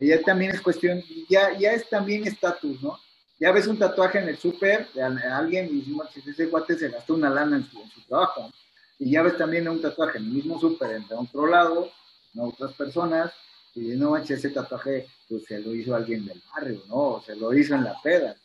Ya 0.00 0.22
también 0.22 0.52
es 0.52 0.60
cuestión, 0.60 1.02
ya, 1.28 1.58
ya 1.58 1.72
es 1.72 1.88
también 1.88 2.24
estatus, 2.24 2.80
¿no? 2.80 2.96
ya 3.40 3.52
ves 3.52 3.66
un 3.66 3.78
tatuaje 3.78 4.18
en 4.18 4.28
el 4.28 4.36
súper 4.36 4.88
de 4.92 5.02
alguien 5.02 5.68
y 5.70 5.96
ese 6.28 6.46
guate 6.46 6.76
se 6.76 6.88
gastó 6.88 7.14
una 7.14 7.30
lana 7.30 7.56
en 7.56 7.64
su, 7.64 7.80
trabajo. 8.08 8.50
Y 8.98 9.12
ya 9.12 9.22
ves 9.22 9.36
también 9.36 9.68
un 9.68 9.80
tatuaje 9.80 10.18
en 10.18 10.24
el 10.24 10.30
mismo 10.30 10.58
súper, 10.58 10.90
en 10.96 11.04
otro 11.16 11.46
lado, 11.46 11.90
en 12.34 12.40
otras 12.40 12.72
personas, 12.72 13.32
y 13.74 13.96
no 13.96 14.10
manches, 14.10 14.38
ese 14.38 14.50
tatuaje 14.50 15.06
pues 15.28 15.44
se 15.44 15.60
lo 15.60 15.74
hizo 15.74 15.94
alguien 15.94 16.26
del 16.26 16.42
barrio, 16.52 16.82
¿no? 16.88 17.22
Se 17.24 17.36
lo 17.36 17.54
hizo 17.54 17.74
en 17.74 17.84
la 17.84 17.94
peda. 18.02 18.36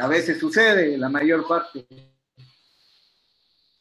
A 0.00 0.06
veces 0.06 0.38
sucede, 0.38 0.96
la 0.96 1.08
mayor 1.08 1.46
parte. 1.46 1.86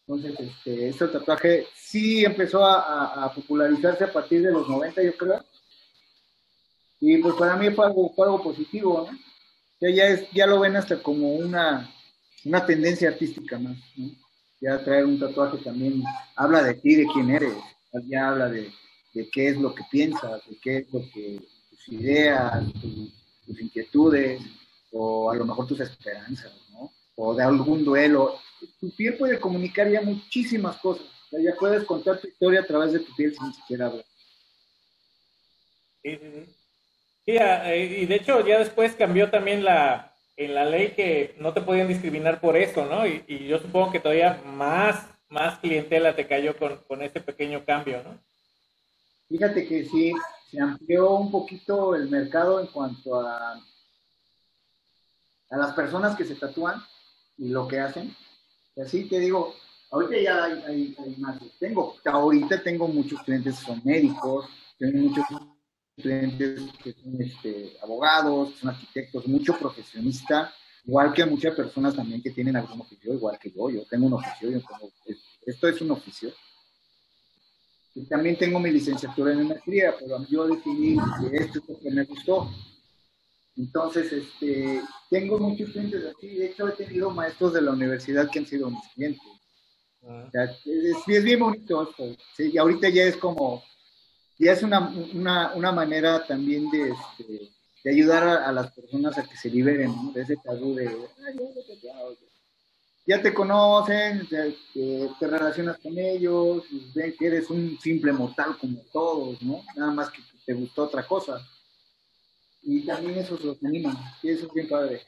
Entonces, 0.07 0.39
este, 0.39 0.89
este 0.89 1.07
tatuaje 1.07 1.67
sí 1.75 2.25
empezó 2.25 2.65
a, 2.65 3.31
popularizarse 3.33 4.03
a 4.03 4.13
partir 4.13 4.41
de 4.41 4.51
los 4.51 4.67
90, 4.67 5.03
yo 5.03 5.15
creo. 5.15 5.45
Y 6.99 7.17
pues 7.19 7.35
para 7.35 7.55
mí 7.55 7.69
fue 7.71 7.85
algo, 7.85 8.43
positivo, 8.43 9.07
¿no? 9.09 9.89
ya, 9.89 10.07
es, 10.07 10.29
ya 10.31 10.47
lo 10.47 10.59
ven 10.59 10.75
hasta 10.75 11.01
como 11.01 11.35
una, 11.35 11.93
una 12.43 12.65
tendencia 12.65 13.09
artística 13.09 13.59
más, 13.59 13.77
¿no? 13.95 14.24
Ya 14.61 14.83
traer 14.83 15.05
un 15.05 15.19
tatuaje 15.19 15.57
también 15.57 16.03
habla 16.35 16.63
de 16.63 16.75
ti, 16.75 16.95
de 16.95 17.05
quién 17.13 17.29
eres, 17.29 17.53
ya 18.07 18.29
habla 18.29 18.49
de, 18.49 18.71
de 19.13 19.29
qué 19.29 19.49
es 19.49 19.57
lo 19.57 19.73
que 19.73 19.83
piensas, 19.91 20.41
de 20.47 20.57
qué 20.61 20.77
es 20.77 20.93
lo 20.93 21.01
que, 21.13 21.41
tus 21.69 21.87
ideas, 21.89 22.63
tus 23.45 23.61
inquietudes, 23.61 24.41
o 24.91 25.29
a 25.29 25.35
lo 25.35 25.45
mejor 25.45 25.67
tus 25.67 25.79
esperanzas, 25.79 26.53
¿no? 26.71 26.91
O 27.15 27.35
de 27.35 27.43
algún 27.43 27.83
duelo. 27.83 28.39
Tu 28.79 28.89
piel 28.95 29.17
puede 29.17 29.39
comunicar 29.39 29.89
ya 29.89 30.01
muchísimas 30.01 30.77
cosas. 30.77 31.05
ya 31.31 31.53
puedes 31.59 31.83
contar 31.83 32.19
tu 32.19 32.27
historia 32.27 32.61
a 32.61 32.65
través 32.65 32.93
de 32.93 32.99
tu 32.99 33.13
piel 33.15 33.35
sin 33.35 33.53
siquiera 33.53 33.87
hablar. 33.87 34.05
Sí, 36.01 36.17
sí, 36.17 36.31
sí. 36.33 36.55
Sí, 37.25 37.37
ah, 37.39 37.73
eh, 37.73 38.01
y 38.01 38.05
de 38.05 38.15
hecho 38.15 38.45
ya 38.45 38.59
después 38.59 38.93
cambió 38.93 39.31
también 39.31 39.63
la, 39.63 40.14
en 40.37 40.53
la 40.53 40.65
ley 40.65 40.91
que 40.91 41.35
no 41.39 41.53
te 41.53 41.61
podían 41.61 41.87
discriminar 41.87 42.41
por 42.41 42.57
eso, 42.57 42.85
¿no? 42.85 43.07
Y, 43.07 43.47
yo 43.47 43.59
supongo 43.59 43.91
que 43.91 43.99
todavía 43.99 44.41
más, 44.45 45.07
más 45.29 45.59
clientela 45.59 46.15
te 46.15 46.27
cayó 46.27 46.57
con, 46.57 46.77
con 46.87 47.01
este 47.01 47.21
pequeño 47.21 47.63
cambio, 47.65 48.03
¿no? 48.03 48.19
Fíjate 49.29 49.67
que 49.67 49.85
sí, 49.85 50.13
se 50.51 50.59
amplió 50.59 51.11
un 51.15 51.31
poquito 51.31 51.95
el 51.95 52.09
mercado 52.09 52.59
en 52.59 52.67
cuanto 52.67 53.19
a, 53.19 53.53
a 55.49 55.57
las 55.57 55.73
personas 55.73 56.15
que 56.15 56.25
se 56.25 56.35
tatúan 56.35 56.81
y 57.37 57.49
lo 57.49 57.67
que 57.67 57.79
hacen. 57.79 58.15
Y 58.75 58.81
así 58.81 59.07
te 59.07 59.19
digo, 59.19 59.55
ahorita 59.91 60.21
ya 60.21 60.43
hay, 60.43 60.95
hay 60.97 61.15
más. 61.17 61.39
Tengo, 61.59 61.95
ahorita 62.05 62.61
tengo 62.61 62.87
muchos 62.87 63.21
clientes 63.23 63.59
que 63.59 63.65
son 63.65 63.81
médicos, 63.83 64.47
tengo 64.77 64.97
muchos 64.99 65.25
estudiantes 65.97 66.61
que 66.83 66.93
son 66.93 67.21
este, 67.21 67.77
abogados, 67.81 68.51
que 68.51 68.59
son 68.59 68.69
arquitectos, 68.69 69.27
mucho 69.27 69.57
profesionista, 69.57 70.53
igual 70.85 71.13
que 71.13 71.25
muchas 71.25 71.55
personas 71.55 71.95
también 71.95 72.21
que 72.21 72.31
tienen 72.31 72.55
algún 72.55 72.81
oficio, 72.81 73.13
igual 73.13 73.39
que 73.39 73.51
yo, 73.51 73.69
yo 73.69 73.85
tengo 73.85 74.07
un 74.07 74.13
oficio, 74.13 74.51
yo 74.51 74.59
tengo, 74.59 74.91
esto 75.45 75.67
es 75.67 75.81
un 75.81 75.91
oficio. 75.91 76.31
Y 77.95 78.05
también 78.07 78.37
tengo 78.37 78.59
mi 78.59 78.71
licenciatura 78.71 79.31
en 79.31 79.47
maestría, 79.47 79.95
pero 79.97 80.25
yo 80.27 80.47
decidí 80.47 80.97
que 80.97 81.37
esto 81.37 81.59
es 81.59 81.69
lo 81.69 81.79
que 81.79 81.91
me 81.91 82.03
gustó. 82.03 82.51
Entonces, 83.55 84.11
este, 84.11 84.81
tengo 85.09 85.39
muchos 85.39 85.69
clientes 85.69 86.03
así, 86.03 86.27
de 86.27 86.47
hecho 86.47 86.67
he 86.67 86.73
tenido 86.73 87.09
maestros 87.09 87.53
de 87.53 87.61
la 87.61 87.71
universidad 87.71 88.29
que 88.29 88.39
han 88.39 88.45
sido 88.45 88.69
mis 88.69 88.85
clientes. 88.93 89.21
Ah. 90.07 90.29
es, 90.65 91.23
bien 91.23 91.39
bonito 91.39 91.89
esto, 91.89 92.15
¿sí? 92.35 92.51
y 92.53 92.57
ahorita 92.57 92.89
ya 92.89 93.05
es 93.05 93.17
como, 93.17 93.63
y 94.37 94.47
es 94.47 94.63
una, 94.63 94.79
una, 95.13 95.53
una 95.53 95.71
manera 95.71 96.25
también 96.25 96.69
de, 96.69 96.89
este, 96.89 97.49
de 97.83 97.91
ayudar 97.91 98.27
a, 98.27 98.51
las 98.51 98.71
personas 98.71 99.17
a 99.17 99.23
que 99.23 99.37
se 99.37 99.49
liberen 99.49 100.11
de 100.13 100.21
ese 100.21 100.35
tabú 100.37 100.75
de, 100.75 100.89
ya 103.07 103.21
te 103.21 103.33
conocen, 103.33 104.27
te, 104.27 104.55
te, 104.73 105.27
relacionas 105.27 105.77
con 105.77 105.97
ellos, 105.97 106.63
ven 106.95 107.15
que 107.17 107.27
eres 107.27 107.49
un 107.51 107.77
simple 107.79 108.11
mortal 108.11 108.57
como 108.57 108.79
todos, 108.91 109.41
¿no? 109.43 109.63
Nada 109.75 109.91
más 109.91 110.09
que 110.09 110.21
te 110.43 110.53
gustó 110.53 110.85
otra 110.85 111.05
cosa. 111.05 111.39
Y 112.63 112.83
también 112.83 113.19
eso 113.19 113.37
los 113.43 113.63
anima, 113.63 114.17
y 114.23 114.31
eso 114.31 114.47
es 114.47 114.53
bien 114.53 114.67
padre. 114.67 115.01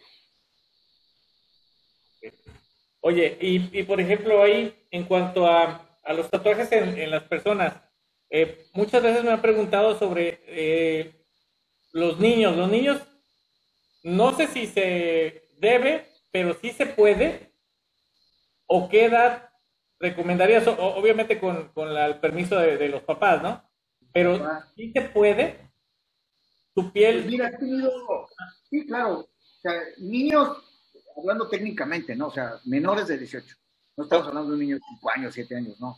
Oye, 3.02 3.38
y, 3.42 3.80
y 3.80 3.84
por 3.84 4.00
ejemplo 4.00 4.44
ahí, 4.44 4.76
en 4.92 5.06
cuanto 5.06 5.48
a, 5.48 5.98
a 6.04 6.14
los 6.14 6.30
tatuajes 6.30 6.72
en, 6.72 7.00
en 7.00 7.10
las 7.10 7.24
personas, 7.24 7.74
eh, 8.30 8.68
muchas 8.74 9.02
veces 9.02 9.24
me 9.24 9.32
han 9.32 9.42
preguntado 9.42 9.98
sobre 9.98 10.42
eh, 10.48 11.26
los 11.94 12.20
niños. 12.20 12.56
Los 12.56 12.70
niños, 12.70 13.02
no 14.04 14.36
sé 14.36 14.48
si 14.48 14.68
se 14.68 15.50
debe, 15.60 16.08
pero 16.32 16.56
sí 16.62 16.72
se 16.72 16.86
puede. 16.86 17.54
¿O 18.66 18.90
qué 18.90 19.06
edad 19.06 19.50
recomendarías? 20.00 20.68
obviamente 20.68 21.40
con, 21.40 21.72
el 21.76 22.20
permiso 22.20 22.58
de, 22.60 22.90
los 22.90 23.02
papás, 23.04 23.42
¿no? 23.42 23.64
Pero 24.12 24.46
sí 24.76 24.92
se 24.92 25.02
puede. 25.02 25.72
Tu 26.76 26.92
piel. 26.92 27.22
Pues 27.22 27.32
mira, 27.32 27.58
tenido. 27.58 27.92
Sí, 28.70 28.86
claro. 28.86 29.20
O 29.20 29.60
sea, 29.62 29.74
niños, 30.00 30.58
hablando 31.16 31.48
técnicamente, 31.50 32.16
¿no? 32.16 32.28
O 32.28 32.32
sea, 32.32 32.60
menores 32.66 33.08
de 33.08 33.18
18. 33.18 33.56
No 33.96 34.04
estamos 34.04 34.28
hablando 34.28 34.50
de 34.50 34.54
un 34.54 34.60
niño 34.60 34.76
de 34.76 34.82
5 34.96 35.10
años, 35.10 35.34
7 35.34 35.56
años, 35.56 35.80
no. 35.80 35.98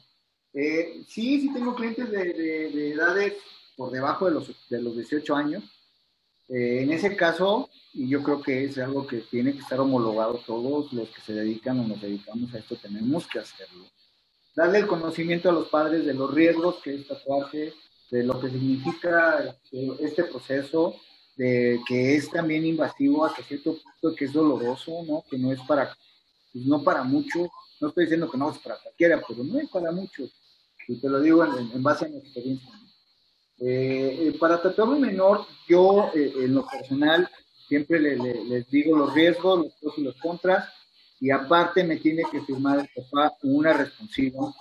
Eh, 0.54 1.04
sí, 1.08 1.42
sí 1.42 1.54
tengo 1.54 1.76
clientes 1.76 2.10
de, 2.10 2.92
edades 2.92 3.34
por 3.76 3.92
debajo 3.92 4.26
de 4.26 4.32
los, 4.32 4.70
de 4.70 4.82
los 4.82 4.96
18 4.96 5.36
años. 5.36 5.64
Eh, 6.50 6.82
en 6.82 6.92
ese 6.92 7.16
caso, 7.16 7.70
y 7.94 8.10
yo 8.10 8.24
creo 8.24 8.42
que 8.42 8.66
es 8.66 8.78
algo 8.80 9.06
que 9.06 9.18
tiene 9.18 9.54
que 9.54 9.60
estar 9.60 9.80
homologado 9.80 10.42
todos 10.46 10.92
los 10.94 11.10
que 11.10 11.22
se 11.22 11.34
dedican 11.34 11.80
o 11.80 11.88
nos 11.88 12.02
dedicamos 12.02 12.54
a 12.54 12.60
esto, 12.60 12.76
tenemos 12.76 13.28
que 13.28 13.40
hacerlo. 13.40 13.86
Darle 14.56 14.80
el 14.80 14.88
conocimiento 14.88 15.50
a 15.50 15.54
los 15.54 15.70
padres 15.70 16.06
de 16.06 16.14
los 16.14 16.34
riesgos 16.34 16.78
que 16.84 16.96
es 16.96 17.08
tatuaje, 17.08 17.74
de 18.10 18.24
lo 18.24 18.40
que 18.40 18.50
significa 18.50 19.56
este, 19.64 20.04
este 20.04 20.24
proceso, 20.24 20.96
de 21.38 21.80
que 21.88 22.16
es 22.16 22.30
también 22.32 22.66
invasivo 22.66 23.24
hasta 23.24 23.44
cierto 23.44 23.78
punto, 23.78 24.16
que 24.16 24.26
es 24.26 24.34
doloroso, 24.34 25.04
¿no? 25.08 25.24
Que 25.30 25.38
no 25.38 25.54
es 25.54 25.60
para, 25.62 25.96
pues 26.52 26.66
no 26.66 26.84
para 26.84 27.04
muchos, 27.04 27.48
no 27.80 27.90
estoy 27.90 28.06
diciendo 28.06 28.30
que 28.30 28.38
no 28.40 28.50
es 28.50 28.58
para 28.58 28.78
cualquiera, 28.78 29.22
pero 29.26 29.44
no 29.44 29.60
es 29.60 29.70
para 29.70 29.92
muchos 29.92 30.34
y 30.90 31.00
te 31.00 31.08
lo 31.08 31.22
digo 31.22 31.46
en, 31.46 31.84
base 31.84 32.06
a 32.06 32.10
mi 32.10 32.18
experiencia. 32.18 32.72
Eh, 33.60 34.28
eh, 34.28 34.38
para 34.40 34.60
tatuar 34.60 34.90
un 34.90 35.02
menor, 35.02 35.46
yo 35.68 36.10
eh, 36.16 36.34
en 36.40 36.56
lo 36.56 36.66
personal 36.66 37.30
siempre 37.68 38.00
les 38.00 38.68
digo 38.72 38.98
los 38.98 39.14
riesgos, 39.14 39.60
los 39.60 39.74
pros 39.76 39.94
y 39.98 40.02
los 40.02 40.16
contras, 40.16 40.68
y 41.20 41.30
aparte 41.30 41.84
me 41.84 41.98
tiene 41.98 42.24
que 42.32 42.42
firmar 42.42 42.80
el 42.80 42.90
papá 42.96 43.36
una 43.44 43.74
responsiva 43.74 44.52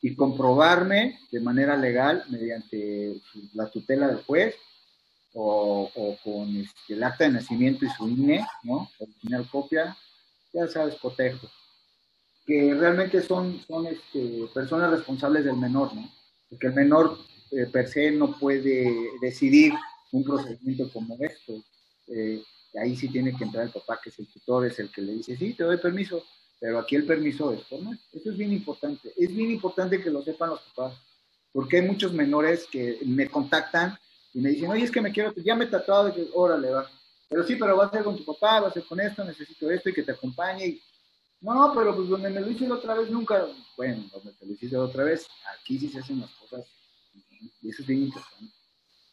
y 0.00 0.14
comprobarme 0.14 1.18
de 1.30 1.40
manera 1.40 1.76
legal 1.76 2.24
mediante 2.30 3.20
la 3.52 3.68
tutela 3.68 4.08
del 4.08 4.22
juez 4.22 4.54
o, 5.34 5.90
con 6.24 6.56
este, 6.56 6.94
el 6.94 7.02
acta 7.02 7.24
de 7.24 7.32
nacimiento 7.32 7.84
y 7.84 7.90
su 7.90 8.08
INE, 8.08 8.46
¿no? 8.62 8.88
Original 8.98 9.46
copia, 9.50 9.94
ya 10.54 10.66
sabes, 10.68 10.94
cotejo 10.94 11.46
que 12.46 12.74
realmente 12.74 13.22
son, 13.22 13.60
son 13.66 13.86
este, 13.86 14.46
personas 14.52 14.90
responsables 14.90 15.44
del 15.44 15.56
menor, 15.56 15.94
¿no? 15.94 16.10
Porque 16.48 16.66
el 16.66 16.74
menor 16.74 17.18
eh, 17.50 17.66
per 17.66 17.88
se 17.88 18.10
no 18.10 18.38
puede 18.38 19.10
decidir 19.20 19.72
un 20.12 20.24
procedimiento 20.24 20.90
como 20.92 21.16
esto. 21.20 21.54
Eh, 22.08 22.42
ahí 22.80 22.96
sí 22.96 23.08
tiene 23.08 23.36
que 23.36 23.44
entrar 23.44 23.64
el 23.64 23.72
papá, 23.72 24.00
que 24.02 24.10
es 24.10 24.18
el 24.18 24.26
tutor, 24.26 24.66
es 24.66 24.78
el 24.78 24.90
que 24.90 25.02
le 25.02 25.12
dice, 25.14 25.36
sí, 25.36 25.54
te 25.54 25.64
doy 25.64 25.78
permiso, 25.78 26.22
pero 26.60 26.78
aquí 26.78 26.96
el 26.96 27.06
permiso 27.06 27.52
es 27.52 27.62
formal. 27.64 27.98
Eso 28.12 28.30
es 28.30 28.36
bien 28.36 28.52
importante. 28.52 29.12
Es 29.16 29.34
bien 29.34 29.50
importante 29.50 30.00
que 30.00 30.10
lo 30.10 30.22
sepan 30.22 30.50
los 30.50 30.60
papás, 30.60 31.00
porque 31.52 31.78
hay 31.78 31.82
muchos 31.82 32.12
menores 32.12 32.66
que 32.70 32.98
me 33.04 33.28
contactan 33.28 33.98
y 34.32 34.40
me 34.40 34.50
dicen, 34.50 34.70
oye, 34.70 34.84
es 34.84 34.90
que 34.90 35.00
me 35.00 35.12
quiero, 35.12 35.32
ya 35.36 35.54
me 35.54 35.64
he 35.64 35.68
tratado 35.68 36.06
de 36.06 36.12
que, 36.12 36.28
órale, 36.34 36.70
va. 36.70 36.90
Pero 37.28 37.44
sí, 37.44 37.56
pero 37.56 37.76
va 37.76 37.86
a 37.86 37.90
ser 37.90 38.04
con 38.04 38.16
tu 38.16 38.24
papá, 38.24 38.60
va 38.60 38.68
a 38.68 38.72
ser 38.72 38.84
con 38.84 39.00
esto, 39.00 39.24
necesito 39.24 39.70
esto 39.70 39.88
y 39.88 39.94
que 39.94 40.02
te 40.02 40.12
acompañe. 40.12 40.66
Y 40.66 40.82
no, 41.52 41.72
pero 41.74 41.94
pues 41.94 42.08
donde 42.08 42.30
me 42.30 42.40
lo 42.40 42.50
hice 42.50 42.66
la 42.66 42.76
otra 42.76 42.94
vez 42.94 43.10
nunca. 43.10 43.46
Bueno, 43.76 44.04
donde 44.12 44.32
te 44.32 44.46
lo 44.46 44.52
hiciste 44.52 44.76
la 44.76 44.84
otra 44.84 45.04
vez, 45.04 45.26
aquí 45.60 45.78
sí 45.78 45.88
se 45.88 45.98
hacen 45.98 46.20
las 46.20 46.30
cosas. 46.30 46.64
Y 47.60 47.68
eso 47.68 47.82
es 47.82 47.88
bien 47.88 48.04
importante. 48.04 48.54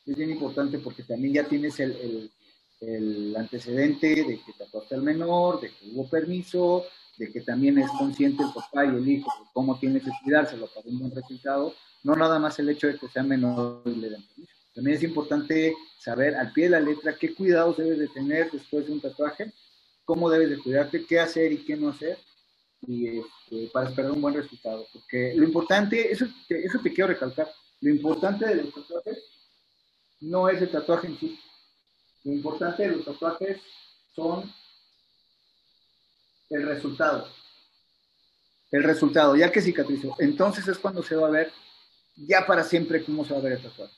Es 0.05 0.15
bien 0.15 0.29
importante 0.29 0.79
porque 0.79 1.03
también 1.03 1.33
ya 1.33 1.43
tienes 1.43 1.79
el, 1.79 2.31
el, 2.79 3.35
antecedente 3.35 4.07
de 4.07 4.41
que 4.45 4.53
te 4.53 4.95
al 4.95 5.01
menor, 5.01 5.59
de 5.59 5.69
que 5.69 5.89
hubo 5.91 6.09
permiso, 6.09 6.85
de 7.17 7.31
que 7.31 7.41
también 7.41 7.77
es 7.77 7.89
consciente 7.91 8.43
el 8.43 8.53
papá 8.53 8.85
y 8.85 8.89
el 8.89 9.07
hijo 9.07 9.29
de 9.39 9.49
cómo 9.53 9.77
tiene 9.77 9.99
que 9.99 10.11
cuidárselo 10.23 10.67
para 10.67 10.87
un 10.87 10.99
buen 10.99 11.11
resultado. 11.13 11.73
No 12.03 12.15
nada 12.15 12.39
más 12.39 12.57
el 12.59 12.69
hecho 12.69 12.87
de 12.87 12.97
que 12.97 13.09
sea 13.09 13.23
menor 13.23 13.83
y 13.85 13.95
le 13.95 14.09
den 14.09 14.25
permiso. 14.25 14.53
También 14.73 14.97
es 14.97 15.03
importante 15.03 15.75
saber 15.99 16.35
al 16.35 16.53
pie 16.53 16.65
de 16.65 16.71
la 16.71 16.79
letra 16.79 17.15
qué 17.19 17.35
cuidados 17.35 17.77
debes 17.77 17.99
de 17.99 18.07
tener 18.07 18.49
después 18.49 18.87
de 18.87 18.93
un 18.93 19.01
tatuaje 19.01 19.51
cómo 20.11 20.29
debes 20.29 20.49
de 20.49 20.57
cuidarte, 20.57 21.05
qué 21.05 21.21
hacer 21.21 21.53
y 21.53 21.63
qué 21.63 21.77
no 21.77 21.87
hacer, 21.87 22.17
y 22.85 23.19
este, 23.19 23.71
para 23.71 23.87
esperar 23.87 24.11
un 24.11 24.21
buen 24.21 24.33
resultado. 24.33 24.85
Porque 24.91 25.33
lo 25.37 25.45
importante, 25.45 26.11
eso, 26.11 26.25
eso 26.49 26.79
te 26.83 26.91
quiero 26.91 27.07
recalcar, 27.07 27.49
lo 27.79 27.89
importante 27.89 28.45
de 28.45 28.55
los 28.55 28.73
tatuajes 28.73 29.23
no 30.19 30.49
es 30.49 30.61
el 30.61 30.69
tatuaje 30.69 31.07
en 31.07 31.17
sí. 31.17 31.39
Lo 32.25 32.33
importante 32.33 32.83
de 32.83 32.89
los 32.89 33.05
tatuajes 33.05 33.61
son 34.13 34.53
el 36.49 36.67
resultado. 36.67 37.29
El 38.69 38.83
resultado, 38.83 39.37
ya 39.37 39.49
que 39.49 39.61
cicatrizó. 39.61 40.13
Entonces 40.19 40.67
es 40.67 40.77
cuando 40.77 41.01
se 41.03 41.15
va 41.15 41.27
a 41.27 41.31
ver 41.31 41.53
ya 42.17 42.45
para 42.45 42.65
siempre 42.65 43.01
cómo 43.05 43.23
se 43.23 43.31
va 43.31 43.39
a 43.39 43.43
ver 43.43 43.53
el 43.53 43.63
tatuaje. 43.63 43.93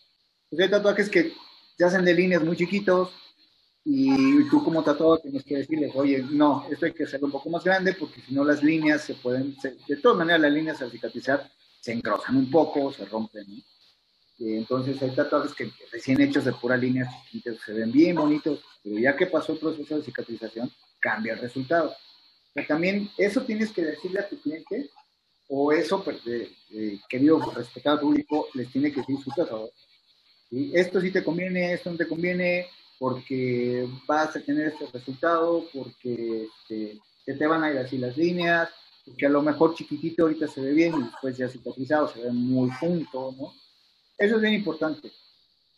Porque 0.47 0.65
hay 0.65 0.69
tatuajes 0.69 1.09
que 1.09 1.33
se 1.75 1.83
hacen 1.83 2.05
de 2.05 2.13
líneas 2.13 2.43
muy 2.43 2.55
chiquitos 2.55 3.09
y 3.85 4.49
tú 4.49 4.63
como 4.63 4.83
tatuador 4.83 5.19
tienes 5.21 5.43
que 5.43 5.57
decirles, 5.57 5.91
oye, 5.95 6.23
no, 6.29 6.65
esto 6.71 6.85
hay 6.85 6.93
que 6.93 7.03
hacerlo 7.03 7.27
un 7.27 7.33
poco 7.33 7.49
más 7.49 7.63
grande 7.63 7.93
porque 7.93 8.21
si 8.21 8.33
no 8.33 8.43
las 8.43 8.63
líneas 8.63 9.03
se 9.03 9.13
pueden, 9.15 9.55
de 9.87 9.97
todas 9.97 10.17
maneras 10.17 10.41
las 10.41 10.53
líneas 10.53 10.81
al 10.81 10.91
cicatrizar 10.91 11.49
se 11.81 11.91
engrosan 11.91 12.37
un 12.37 12.49
poco, 12.49 12.93
se 12.93 13.05
rompen. 13.05 13.45
entonces 14.39 15.01
hay 15.01 15.11
tatuajes 15.11 15.53
que 15.53 15.69
recién 15.91 16.21
hechos 16.21 16.45
de 16.45 16.53
pura 16.53 16.77
línea 16.77 17.09
se 17.65 17.73
ven 17.73 17.91
bien 17.91 18.15
bonitos, 18.15 18.63
pero 18.81 18.97
ya 18.99 19.17
que 19.17 19.27
pasó 19.27 19.51
el 19.51 19.59
proceso 19.59 19.97
de 19.97 20.03
cicatrización, 20.03 20.71
cambia 20.99 21.33
el 21.33 21.39
resultado. 21.39 21.93
Pero 22.53 22.67
también 22.67 23.09
eso 23.17 23.41
tienes 23.41 23.71
que 23.71 23.83
decirle 23.83 24.21
a 24.21 24.29
tu 24.29 24.39
cliente, 24.39 24.89
o 25.49 25.73
eso, 25.73 26.01
pues, 26.03 26.17
eh, 26.25 26.99
querido 27.09 27.39
respetado 27.51 27.99
público, 27.99 28.47
les 28.53 28.71
tiene 28.71 28.91
que 28.91 29.01
decir 29.01 29.17
su 29.21 29.29
tatuador. 29.31 29.71
Esto 30.71 31.01
sí 31.01 31.11
te 31.11 31.23
conviene, 31.23 31.73
esto 31.73 31.91
no 31.91 31.97
te 31.97 32.07
conviene, 32.07 32.67
porque 32.99 33.87
vas 34.07 34.35
a 34.35 34.41
tener 34.41 34.67
este 34.67 34.85
resultado, 34.87 35.65
porque 35.73 36.47
este, 36.69 36.99
te 37.25 37.47
van 37.47 37.63
a 37.63 37.71
ir 37.71 37.77
así 37.77 37.97
las 37.97 38.17
líneas, 38.17 38.69
porque 39.05 39.25
a 39.25 39.29
lo 39.29 39.41
mejor 39.41 39.75
chiquitito 39.75 40.23
ahorita 40.23 40.47
se 40.47 40.61
ve 40.61 40.71
bien 40.73 40.93
y 40.95 41.03
después 41.03 41.37
ya 41.37 41.49
cicatrizado 41.49 42.07
se 42.07 42.21
ve 42.21 42.31
muy 42.31 42.69
junto, 42.71 43.33
¿no? 43.37 43.53
Eso 44.17 44.35
es 44.35 44.41
bien 44.41 44.53
importante, 44.53 45.11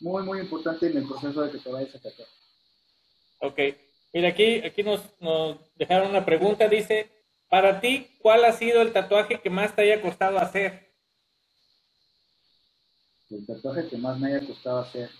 muy, 0.00 0.22
muy 0.22 0.40
importante 0.40 0.86
en 0.86 0.98
el 0.98 1.08
proceso 1.08 1.42
de 1.42 1.50
que 1.50 1.58
te 1.58 1.70
vayas 1.70 1.94
a 1.94 2.00
tatuar. 2.00 2.28
Ok, 3.40 3.58
mira, 4.12 4.28
aquí, 4.28 4.62
aquí 4.64 4.82
nos, 4.82 5.00
nos 5.20 5.58
dejaron 5.74 6.10
una 6.10 6.24
pregunta, 6.24 6.68
dice, 6.68 7.10
para 7.48 7.80
ti, 7.80 8.08
¿cuál 8.20 8.44
ha 8.44 8.52
sido 8.52 8.82
el 8.82 8.92
tatuaje 8.92 9.40
que 9.40 9.50
más 9.50 9.74
te 9.74 9.82
haya 9.82 10.02
costado 10.02 10.38
hacer? 10.38 10.92
El 13.30 13.46
tatuaje 13.46 13.88
que 13.88 13.96
más 13.96 14.18
me 14.18 14.28
haya 14.28 14.46
costado 14.46 14.78
hacer. 14.78 15.10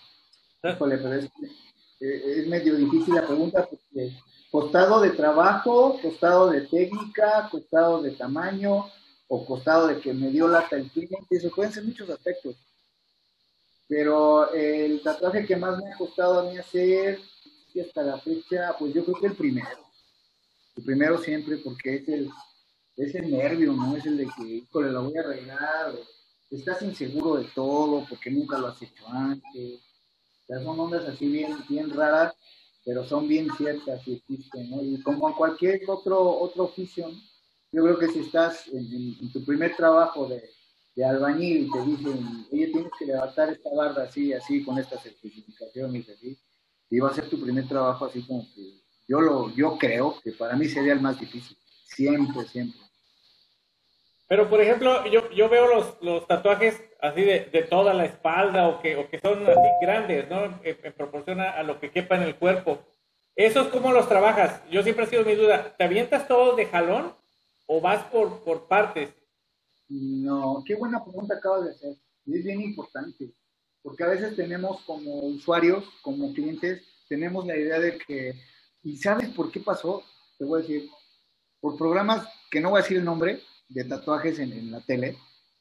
Ah. 0.63 0.71
Híjole, 0.71 0.97
pero 0.97 1.13
es, 1.13 1.29
eh, 1.99 2.35
es 2.37 2.47
medio 2.47 2.75
difícil 2.75 3.15
la 3.15 3.25
pregunta 3.25 3.67
porque 3.67 4.11
costado 4.51 5.01
de 5.01 5.11
trabajo, 5.11 5.99
costado 6.01 6.49
de 6.49 6.61
técnica, 6.61 7.47
costado 7.51 8.01
de 8.01 8.11
tamaño 8.11 8.85
o 9.27 9.45
costado 9.45 9.87
de 9.87 9.99
que 9.99 10.13
me 10.13 10.29
dio 10.29 10.47
lata 10.47 10.77
el 10.77 10.89
cliente, 10.89 11.35
eso 11.35 11.51
pueden 11.51 11.73
ser 11.73 11.83
muchos 11.83 12.09
aspectos. 12.09 12.55
Pero 13.87 14.53
el 14.53 15.01
tatuaje 15.01 15.45
que 15.45 15.55
más 15.55 15.77
me 15.77 15.91
ha 15.91 15.97
costado 15.97 16.39
a 16.39 16.51
mí 16.51 16.57
hacer, 16.57 17.19
y 17.77 17.79
hasta 17.79 18.01
la 18.01 18.17
fecha, 18.17 18.75
pues 18.79 18.91
yo 18.91 19.05
creo 19.05 19.19
que 19.19 19.27
el 19.27 19.35
primero. 19.35 19.85
El 20.75 20.83
primero 20.83 21.19
siempre, 21.19 21.57
porque 21.57 21.97
es 21.97 22.09
el, 22.09 22.29
es 22.95 23.13
el 23.13 23.29
nervio, 23.29 23.73
¿no? 23.73 23.95
Es 23.95 24.05
el 24.07 24.17
de 24.17 24.27
que, 24.35 24.43
híjole, 24.43 24.91
la 24.91 24.99
voy 24.99 25.15
a 25.15 25.21
arreglar, 25.21 25.93
estás 26.49 26.81
inseguro 26.81 27.35
de 27.35 27.45
todo, 27.53 28.03
porque 28.09 28.31
nunca 28.31 28.57
lo 28.57 28.67
has 28.67 28.81
hecho 28.81 29.07
antes. 29.07 29.79
Son 30.47 30.79
ondas 30.79 31.05
así 31.07 31.27
bien, 31.27 31.57
bien 31.67 31.89
raras 31.89 32.33
pero 32.87 33.03
son 33.03 33.27
bien 33.27 33.49
ciertas 33.57 34.07
y 34.07 34.13
existen, 34.13 34.69
¿no? 34.69 34.81
Y 34.81 35.01
como 35.01 35.27
en 35.27 35.35
cualquier 35.35 35.81
otro, 35.89 36.39
otro 36.39 36.63
oficio, 36.63 37.11
yo 37.69 37.83
creo 37.83 37.99
que 37.99 38.07
si 38.07 38.19
estás 38.19 38.65
en, 38.69 39.29
tu 39.33 39.43
primer 39.43 39.75
trabajo 39.75 40.25
de, 40.25 40.49
de, 40.95 41.03
albañil 41.03 41.67
y 41.67 41.69
te 41.69 41.81
dicen, 41.81 42.47
oye, 42.49 42.67
tienes 42.67 42.91
que 42.97 43.07
levantar 43.07 43.49
esta 43.49 43.69
barra 43.75 44.03
así, 44.03 44.31
así, 44.31 44.63
con 44.63 44.79
esta 44.79 44.97
certificación 44.97 45.97
y 45.97 45.99
así, 45.99 46.39
y 46.89 46.99
va 46.99 47.09
a 47.09 47.13
ser 47.13 47.29
tu 47.29 47.41
primer 47.41 47.67
trabajo 47.67 48.05
así 48.05 48.25
como 48.25 48.47
que 48.55 48.79
yo, 49.05 49.19
lo, 49.19 49.53
yo 49.53 49.77
creo 49.77 50.21
que 50.23 50.31
para 50.31 50.55
mí 50.55 50.69
sería 50.69 50.93
el 50.93 51.01
más 51.01 51.19
difícil, 51.19 51.57
siempre, 51.83 52.47
siempre. 52.47 52.79
Pero, 54.29 54.49
por 54.49 54.61
ejemplo, 54.61 55.05
yo, 55.07 55.29
yo 55.31 55.49
veo 55.49 55.67
los, 55.75 56.01
los 56.01 56.25
tatuajes 56.25 56.81
así 57.01 57.21
de, 57.21 57.49
de, 57.51 57.63
toda 57.63 57.93
la 57.93 58.05
espalda 58.05 58.67
o 58.67 58.81
que, 58.81 58.95
o 58.95 59.09
que 59.09 59.19
son 59.19 59.45
así 59.45 59.69
grandes, 59.81 60.29
¿no? 60.29 60.59
En, 60.63 60.93
proporción 60.93 61.39
a, 61.39 61.61
lo 61.63 61.79
que 61.79 61.91
quepa 61.91 62.15
en 62.15 62.23
el 62.23 62.35
cuerpo. 62.35 62.79
¿Esos 63.35 63.67
cómo 63.67 63.91
los 63.91 64.09
trabajas? 64.09 64.61
Yo 64.71 64.81
siempre 64.83 65.05
ha 65.05 65.09
sido 65.09 65.23
mi 65.23 65.35
duda. 65.35 65.75
¿Te 65.77 65.83
avientas 65.83 66.27
todos 66.27 66.57
de 66.57 66.65
jalón 66.65 67.13
o 67.67 67.81
vas 67.81 68.03
por, 68.05 68.43
por 68.43 68.67
partes? 68.67 69.09
No, 69.89 70.63
qué 70.65 70.75
buena 70.75 71.03
pregunta 71.03 71.35
acabas 71.35 71.65
de 71.65 71.71
hacer. 71.71 71.95
es 72.25 72.43
bien 72.43 72.61
importante, 72.61 73.31
porque 73.83 74.03
a 74.03 74.07
veces 74.07 74.35
tenemos 74.35 74.81
como 74.81 75.19
usuarios, 75.19 75.85
como 76.01 76.33
clientes, 76.33 76.83
tenemos 77.07 77.45
la 77.45 77.55
idea 77.55 77.79
de 77.79 77.97
que, 77.97 78.33
¿y 78.83 78.97
sabes 78.97 79.29
por 79.29 79.51
qué 79.51 79.59
pasó? 79.59 80.03
Te 80.37 80.45
voy 80.45 80.59
a 80.59 80.61
decir, 80.61 80.89
por 81.61 81.77
programas 81.77 82.27
que 82.51 82.59
no 82.59 82.71
voy 82.71 82.79
a 82.79 82.81
decir 82.81 82.97
el 82.97 83.05
nombre, 83.05 83.39
de 83.69 83.83
tatuajes 83.83 84.39
en, 84.39 84.51
en 84.51 84.71
la 84.71 84.81
tele, 84.81 85.17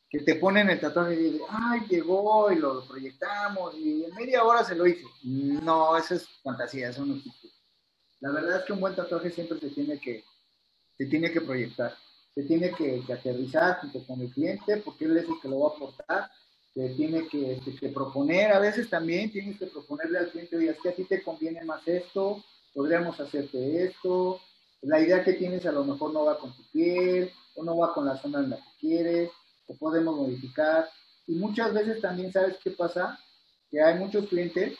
que 0.08 0.20
te 0.20 0.36
ponen 0.36 0.70
el 0.70 0.80
tatuaje 0.80 1.14
y 1.14 1.24
dicen, 1.24 1.40
ay, 1.48 1.80
llegó 1.88 2.50
y 2.52 2.56
lo 2.56 2.86
proyectamos 2.86 3.74
y 3.74 4.04
en 4.04 4.14
media 4.14 4.44
hora 4.44 4.64
se 4.64 4.76
lo 4.76 4.86
hice. 4.86 5.04
No, 5.22 5.96
eso 5.96 6.14
es 6.14 6.28
fantasía, 6.42 6.90
eso 6.90 7.04
no 7.04 7.16
existe. 7.16 7.48
La 8.20 8.30
verdad 8.30 8.60
es 8.60 8.64
que 8.64 8.72
un 8.72 8.80
buen 8.80 8.94
tatuaje 8.94 9.30
siempre 9.30 9.58
se 9.58 9.70
tiene 9.70 9.98
que, 10.00 10.24
se 10.96 11.06
tiene 11.06 11.30
que 11.30 11.40
proyectar, 11.40 11.94
se 12.34 12.44
tiene 12.44 12.72
que, 12.72 13.02
aterrizar 13.12 13.80
junto 13.80 14.06
con 14.06 14.20
el 14.20 14.30
cliente 14.30 14.78
porque 14.78 15.06
él 15.06 15.16
es 15.16 15.28
el 15.28 15.40
que 15.42 15.48
lo 15.48 15.60
va 15.60 15.70
a 15.70 15.76
aportar, 15.76 16.30
se 16.72 16.88
tiene 16.90 17.26
que, 17.28 17.54
este, 17.54 17.74
que, 17.74 17.88
proponer, 17.88 18.52
a 18.52 18.60
veces 18.60 18.88
también 18.88 19.32
tienes 19.32 19.58
que 19.58 19.66
proponerle 19.66 20.18
al 20.18 20.30
cliente, 20.30 20.56
oye, 20.56 20.70
es 20.70 20.80
que 20.80 20.90
a 20.90 20.94
ti 20.94 21.04
te 21.04 21.22
conviene 21.22 21.64
más 21.64 21.86
esto, 21.88 22.44
podríamos 22.74 23.18
hacerte 23.18 23.84
esto, 23.84 24.40
la 24.82 25.00
idea 25.00 25.24
que 25.24 25.32
tienes 25.32 25.66
a 25.66 25.72
lo 25.72 25.84
mejor 25.84 26.12
no 26.12 26.24
va 26.24 26.38
con 26.38 26.54
tu 26.54 26.62
piel, 26.70 27.32
o 27.56 27.64
no 27.64 27.76
va 27.78 27.94
con 27.94 28.06
la 28.06 28.16
zona 28.18 28.40
en 28.40 28.50
la 28.50 28.56
que 28.56 28.70
quieres, 28.78 29.30
o 29.66 29.76
podemos 29.76 30.16
modificar. 30.16 30.88
Y 31.26 31.34
muchas 31.34 31.72
veces 31.72 32.00
también 32.00 32.32
sabes 32.32 32.56
qué 32.62 32.70
pasa, 32.70 33.18
que 33.70 33.82
hay 33.82 33.98
muchos 33.98 34.26
clientes 34.28 34.78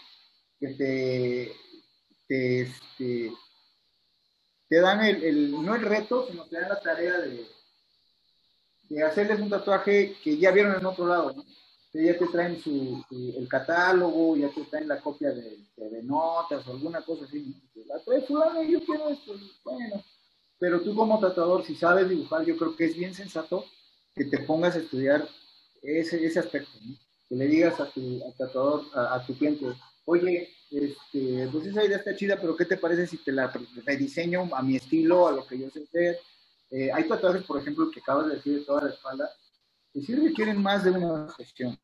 que 0.58 0.68
te, 0.68 1.52
te, 2.28 2.60
este, 2.62 3.32
te 4.68 4.80
dan 4.80 5.04
el, 5.04 5.50
no 5.50 5.74
el 5.74 5.82
reto, 5.82 6.26
sino 6.30 6.44
te 6.46 6.60
dan 6.60 6.68
la 6.70 6.80
tarea 6.80 7.18
de, 7.18 7.46
de 8.88 9.02
hacerles 9.02 9.40
un 9.40 9.50
tatuaje 9.50 10.16
que 10.22 10.38
ya 10.38 10.50
vieron 10.50 10.76
en 10.76 10.86
otro 10.86 11.06
lado, 11.06 11.32
¿no? 11.32 11.44
Ya 11.92 12.18
te 12.18 12.26
traen 12.26 12.60
su, 12.60 13.02
el 13.10 13.48
catálogo, 13.48 14.36
ya 14.36 14.50
te 14.50 14.62
traen 14.64 14.86
la 14.86 15.00
copia 15.00 15.30
de, 15.30 15.56
de, 15.76 16.02
notas 16.02 16.66
o 16.66 16.72
alguna 16.72 17.00
cosa 17.00 17.24
así. 17.24 17.56
La 17.86 17.98
fulano 18.20 18.62
yo 18.62 18.80
quiero 18.84 19.08
esto. 19.08 19.32
Bueno, 19.64 20.04
pero 20.58 20.82
tú 20.82 20.94
como 20.94 21.18
tatuador, 21.18 21.64
si 21.64 21.74
sabes 21.74 22.10
dibujar, 22.10 22.44
yo 22.44 22.54
creo 22.58 22.76
que 22.76 22.84
es 22.84 22.96
bien 22.96 23.14
sensato 23.14 23.64
que 24.16 24.24
te 24.24 24.38
pongas 24.38 24.74
a 24.74 24.78
estudiar 24.78 25.28
ese, 25.82 26.24
ese 26.24 26.38
aspecto, 26.38 26.72
que 27.28 27.34
le 27.34 27.46
digas 27.46 27.78
a 27.78 27.90
tu 27.90 28.20
tatuador, 28.38 28.86
a, 28.94 29.24
tu 29.26 29.36
cliente, 29.36 29.66
oye, 30.06 30.48
este, 30.70 31.48
pues 31.52 31.66
esa 31.66 31.84
idea 31.84 31.98
está 31.98 32.16
chida, 32.16 32.38
pero 32.40 32.56
¿qué 32.56 32.64
te 32.64 32.78
parece 32.78 33.06
si 33.06 33.18
te 33.18 33.30
la 33.30 33.52
rediseño 33.84 34.48
a 34.54 34.62
mi 34.62 34.76
estilo, 34.76 35.28
a 35.28 35.32
lo 35.32 35.46
que 35.46 35.58
yo 35.58 35.70
sé 35.70 35.84
hacer? 35.84 36.18
Eh, 36.70 36.90
hay 36.92 37.06
tatuajes, 37.06 37.42
por 37.44 37.60
ejemplo, 37.60 37.90
que 37.90 38.00
acabas 38.00 38.28
de 38.28 38.36
decir 38.36 38.58
de 38.58 38.64
toda 38.64 38.84
la 38.84 38.90
espalda, 38.90 39.30
que 39.92 40.00
sí 40.00 40.14
requieren 40.14 40.60
más 40.62 40.82
de 40.82 40.92
una 40.92 41.28
gestión. 41.34 41.78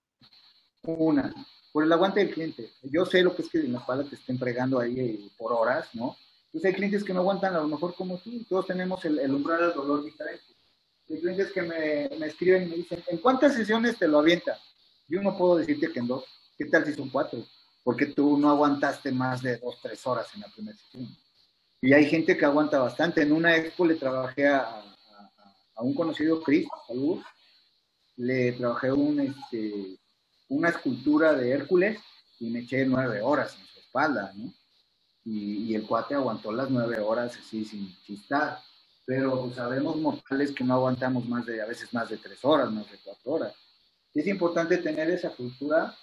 Una, 0.85 1.33
por 1.71 1.85
el 1.85 1.93
aguante 1.93 2.21
del 2.21 2.35
cliente. 2.35 2.71
Yo 2.83 3.05
sé 3.05 3.23
lo 3.23 3.37
que 3.37 3.43
es 3.43 3.51
que 3.51 3.59
en 3.59 3.75
la 3.75 3.79
espalda 3.79 4.09
te 4.09 4.17
estén 4.17 4.39
fregando 4.39 4.81
ahí 4.81 4.99
eh, 4.99 5.31
por 5.37 5.53
horas, 5.53 5.89
¿no? 5.93 6.17
Entonces 6.47 6.71
hay 6.71 6.75
clientes 6.75 7.05
que 7.05 7.13
no 7.13 7.21
aguantan 7.21 7.55
a 7.55 7.61
lo 7.61 7.69
mejor 7.69 7.95
como 7.95 8.19
tú, 8.19 8.45
todos 8.49 8.67
tenemos 8.67 9.05
el, 9.05 9.19
el 9.19 9.33
umbral 9.33 9.61
del 9.61 9.75
dolor 9.75 10.03
diferente. 10.03 10.52
Que 11.53 11.63
me, 11.63 12.09
me, 12.19 12.27
escriben 12.27 12.63
y 12.63 12.67
me 12.67 12.77
dicen, 12.77 13.05
¿en 13.09 13.19
cuántas 13.19 13.55
sesiones 13.55 13.99
te 13.99 14.09
lo 14.09 14.21
avienta? 14.21 14.59
Yo 15.09 15.21
no 15.21 15.37
puedo 15.37 15.57
decirte 15.57 15.93
que 15.93 16.01
en 16.01 16.07
dos. 16.07 16.25
¿Qué 16.57 16.65
tal 16.65 16.87
si 16.87 16.95
son 16.95 17.11
cuatro? 17.11 17.45
Porque 17.85 18.07
tú 18.07 18.39
no 18.39 18.49
aguantaste 18.49 19.13
más 19.13 19.43
de 19.43 19.59
dos, 19.59 19.79
tres 19.83 20.07
horas 20.07 20.27
en 20.35 20.41
la 20.41 20.49
primera 20.49 20.77
sesión. 20.79 21.09
Y 21.83 21.93
hay 21.93 22.07
gente 22.07 22.37
que 22.37 22.45
aguanta 22.45 22.79
bastante. 22.79 23.23
En 23.23 23.33
una 23.33 23.57
expo 23.57 23.85
le 23.85 23.97
trabajé 23.97 24.49
a, 24.49 24.61
a, 24.61 24.95
a 25.77 25.83
un 25.83 25.95
conocido, 25.95 26.43
Chris, 26.43 26.67
saludos. 26.87 27.25
Le 28.17 28.53
trabajé 28.53 28.91
un, 28.93 29.21
este, 29.21 29.99
una 30.49 30.71
escultura 30.71 31.35
de 31.35 31.51
Hércules 31.51 31.99
y 32.41 32.51
me 32.51 32.61
eché 32.61 32.87
nueve 32.87 33.21
horas 33.21 33.55
en 33.59 33.67
su 33.67 33.81
espalda, 33.81 34.33
¿no? 34.35 34.53
y, 35.25 35.75
el 35.75 35.87
cuate 35.87 36.15
aguantó 36.15 36.53
las 36.53 36.71
nueve 36.71 36.99
horas 36.99 37.37
así 37.37 37.65
sin 37.65 37.95
chistar. 38.03 38.59
Pero 39.05 39.53
sabemos 39.55 39.97
mortales 39.97 40.53
que 40.53 40.65
no 40.65 40.75
aguantamos 40.75 41.29
más 41.29 41.45
de, 41.47 41.61
a 41.61 41.67
veces 41.67 41.93
más 41.93 42.09
de 42.09 42.19
tres 42.19 42.45
horas, 42.45 42.71
más 42.71 42.91
de 42.91 42.99
cuatro 43.05 43.33
horas. 43.33 43.55
es 44.15 44.27
importante 44.27 44.79
tener 44.79 45.11
esa 45.11 45.31
cultura 45.31 45.97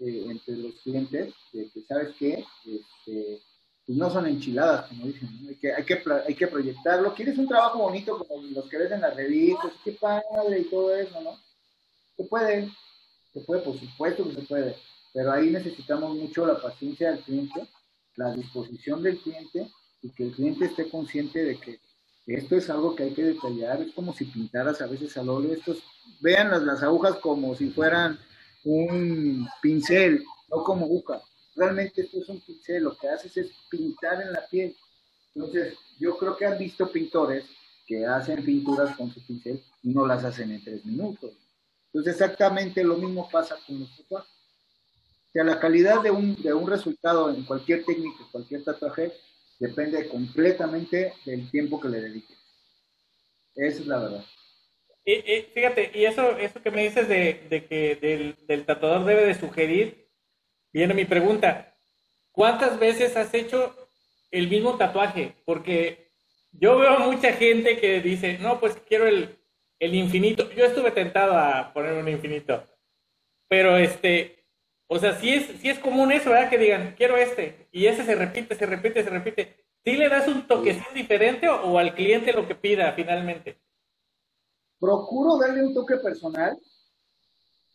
eh, 0.00 0.26
entre 0.28 0.56
los 0.56 0.74
clientes, 0.80 1.32
de 1.52 1.70
que, 1.70 1.82
¿sabes 1.82 2.14
qué? 2.18 2.44
Este, 2.64 3.40
pues 3.86 3.98
no 3.98 4.10
son 4.10 4.26
enchiladas, 4.26 4.88
como 4.88 5.06
dicen, 5.06 5.28
hay, 5.48 5.54
que, 5.56 5.72
hay, 5.72 5.84
que, 5.84 6.02
hay 6.26 6.34
que 6.34 6.46
proyectarlo. 6.46 7.14
¿Quieres 7.14 7.38
un 7.38 7.48
trabajo 7.48 7.78
bonito 7.78 8.18
como 8.18 8.42
los 8.42 8.68
que 8.68 8.78
ves 8.78 8.92
en 8.92 9.00
las 9.00 9.14
revistas? 9.14 9.72
¡Qué 9.84 9.92
padre! 9.92 10.60
Y 10.60 10.64
todo 10.64 10.94
eso, 10.94 11.20
¿no? 11.20 11.38
Se 12.16 12.24
puede, 12.24 12.70
se 13.32 13.40
puede, 13.40 13.62
por 13.62 13.78
supuesto 13.78 14.28
que 14.28 14.34
se 14.34 14.42
puede, 14.42 14.76
pero 15.12 15.32
ahí 15.32 15.50
necesitamos 15.50 16.16
mucho 16.16 16.44
la 16.46 16.60
paciencia 16.60 17.10
del 17.10 17.20
cliente 17.20 17.68
la 18.16 18.32
disposición 18.32 19.02
del 19.02 19.18
cliente 19.18 19.70
y 20.02 20.10
que 20.10 20.24
el 20.24 20.32
cliente 20.32 20.66
esté 20.66 20.88
consciente 20.88 21.44
de 21.44 21.58
que 21.58 21.80
Esto 22.26 22.56
es 22.56 22.70
algo 22.70 22.94
que 22.94 23.04
hay 23.04 23.14
que 23.14 23.24
detallar, 23.24 23.82
es 23.82 23.92
como 23.92 24.12
si 24.12 24.24
pintaras 24.26 24.80
a 24.80 24.86
veces 24.86 25.16
al 25.16 25.28
óleo. 25.28 25.52
Estos, 25.54 25.82
vean 26.20 26.50
las, 26.50 26.62
las 26.62 26.82
agujas 26.82 27.16
como 27.16 27.54
si 27.54 27.70
fueran 27.70 28.18
un 28.64 29.48
pincel, 29.60 30.24
no 30.48 30.62
como 30.62 30.86
aguja. 30.86 31.20
Realmente 31.56 32.02
esto 32.02 32.20
es 32.20 32.28
un 32.28 32.40
pincel, 32.40 32.84
lo 32.84 32.96
que 32.96 33.08
haces 33.08 33.36
es 33.36 33.50
pintar 33.68 34.22
en 34.22 34.32
la 34.32 34.46
piel. 34.46 34.76
Entonces, 35.34 35.76
yo 35.98 36.16
creo 36.16 36.36
que 36.36 36.46
han 36.46 36.58
visto 36.58 36.90
pintores 36.90 37.44
que 37.86 38.06
hacen 38.06 38.44
pinturas 38.44 38.96
con 38.96 39.10
su 39.12 39.24
pincel 39.26 39.62
y 39.82 39.90
no 39.90 40.06
las 40.06 40.24
hacen 40.24 40.52
en 40.52 40.62
tres 40.62 40.84
minutos. 40.84 41.32
Entonces, 41.86 42.14
exactamente 42.14 42.84
lo 42.84 42.96
mismo 42.96 43.28
pasa 43.30 43.56
con 43.66 43.80
los 43.80 43.96
tatuajes. 43.96 44.30
O 44.30 45.32
sea, 45.32 45.44
la 45.44 45.58
calidad 45.58 46.02
de 46.02 46.10
un, 46.10 46.40
de 46.42 46.54
un 46.54 46.68
resultado 46.68 47.30
en 47.30 47.44
cualquier 47.44 47.84
técnica, 47.84 48.24
cualquier 48.30 48.64
tatuaje, 48.64 49.12
depende 49.58 50.08
completamente 50.08 51.14
del 51.24 51.50
tiempo 51.50 51.80
que 51.80 51.88
le 51.88 52.00
dediques. 52.00 52.38
Esa 53.54 53.80
es 53.80 53.86
la 53.86 53.98
verdad. 53.98 54.24
Y, 55.04 55.42
fíjate, 55.52 55.90
y 55.94 56.04
eso, 56.04 56.36
eso 56.38 56.62
que 56.62 56.70
me 56.70 56.84
dices 56.84 57.08
de, 57.08 57.46
de 57.50 57.66
que 57.66 57.96
del, 57.96 58.36
del, 58.46 58.64
tatuador 58.64 59.04
debe 59.04 59.26
de 59.26 59.34
sugerir, 59.34 60.08
viene 60.72 60.94
mi 60.94 61.04
pregunta, 61.04 61.76
¿cuántas 62.30 62.78
veces 62.78 63.16
has 63.16 63.34
hecho 63.34 63.74
el 64.30 64.48
mismo 64.48 64.76
tatuaje? 64.76 65.34
Porque 65.44 66.12
yo 66.52 66.78
veo 66.78 67.00
mucha 67.00 67.32
gente 67.32 67.78
que 67.78 68.00
dice, 68.00 68.38
no, 68.38 68.60
pues 68.60 68.76
quiero 68.88 69.08
el, 69.08 69.36
el 69.80 69.94
infinito. 69.96 70.48
Yo 70.52 70.66
estuve 70.66 70.92
tentado 70.92 71.36
a 71.36 71.72
poner 71.72 71.94
un 71.94 72.08
infinito, 72.08 72.64
pero 73.48 73.76
este, 73.76 74.41
o 74.92 74.98
sea, 74.98 75.18
sí 75.18 75.30
es, 75.30 75.60
sí 75.60 75.70
es 75.70 75.78
común 75.78 76.12
eso, 76.12 76.30
¿verdad? 76.30 76.50
Que 76.50 76.58
digan, 76.58 76.94
quiero 76.96 77.16
este, 77.16 77.66
y 77.72 77.86
ese 77.86 78.04
se 78.04 78.14
repite, 78.14 78.54
se 78.54 78.66
repite, 78.66 79.02
se 79.02 79.08
repite. 79.08 79.56
¿Sí 79.82 79.92
le 79.96 80.08
das 80.08 80.28
un 80.28 80.46
toquecito 80.46 80.92
diferente 80.94 81.48
o, 81.48 81.78
al 81.78 81.94
cliente 81.94 82.32
lo 82.32 82.46
que 82.46 82.54
pida 82.54 82.92
finalmente? 82.92 83.58
Procuro 84.78 85.38
darle 85.38 85.64
un 85.64 85.72
toque 85.72 85.96
personal, 85.96 86.58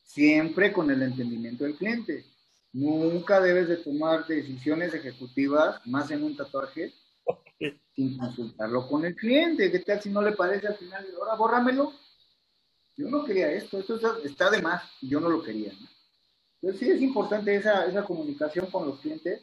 siempre 0.03 0.71
con 0.71 0.91
el 0.91 1.01
entendimiento 1.01 1.63
del 1.63 1.75
cliente. 1.75 2.23
Nunca 2.71 3.41
debes 3.41 3.67
de 3.67 3.77
tomar 3.77 4.27
decisiones 4.27 4.93
ejecutivas, 4.93 5.85
más 5.87 6.11
en 6.11 6.23
un 6.23 6.37
tatuaje, 6.37 6.93
sin 7.95 8.15
consultarlo 8.17 8.87
con 8.87 9.05
el 9.05 9.15
cliente. 9.15 9.71
¿Qué 9.71 9.79
tal 9.79 10.01
si 10.01 10.09
no 10.09 10.21
le 10.21 10.33
parece 10.33 10.67
al 10.67 10.77
final? 10.77 11.05
Ahora 11.19 11.35
bórramelo. 11.35 11.93
Yo 12.95 13.09
no 13.09 13.25
quería 13.25 13.51
esto, 13.51 13.79
esto 13.79 14.23
está 14.23 14.51
de 14.51 14.61
más, 14.61 14.83
yo 15.01 15.19
no 15.19 15.29
lo 15.29 15.43
quería. 15.43 15.71
¿no? 15.73 15.96
Entonces 16.61 16.79
sí 16.79 16.91
es 16.91 17.01
importante 17.01 17.55
esa, 17.55 17.85
esa 17.85 18.03
comunicación 18.03 18.67
con 18.71 18.87
los 18.87 18.99
clientes 18.99 19.41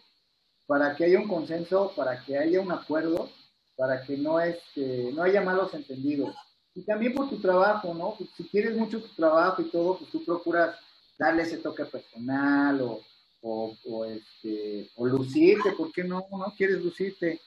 para 0.66 0.96
que 0.96 1.04
haya 1.04 1.20
un 1.20 1.28
consenso, 1.28 1.92
para 1.94 2.24
que 2.24 2.38
haya 2.38 2.60
un 2.60 2.72
acuerdo, 2.72 3.30
para 3.76 4.02
que 4.02 4.16
no, 4.16 4.40
este, 4.40 5.12
no 5.12 5.22
haya 5.22 5.42
malos 5.42 5.74
entendidos. 5.74 6.34
Y 6.74 6.82
también 6.82 7.14
por 7.14 7.28
tu 7.28 7.40
trabajo, 7.40 7.94
¿no? 7.94 8.14
Pues, 8.16 8.30
si 8.36 8.44
quieres 8.44 8.76
mucho 8.76 9.00
tu 9.00 9.08
trabajo 9.14 9.62
y 9.62 9.70
todo, 9.70 9.98
pues 9.98 10.10
tú 10.10 10.24
procuras 10.24 10.76
darle 11.18 11.42
ese 11.42 11.58
toque 11.58 11.84
personal 11.84 12.80
o, 12.80 13.00
o, 13.42 13.76
o, 13.86 14.04
este, 14.06 14.90
o 14.96 15.06
lucirte, 15.06 15.72
¿por 15.72 15.92
qué 15.92 16.02
no? 16.02 16.26
No 16.30 16.52
quieres 16.56 16.82
lucirte. 16.82 17.40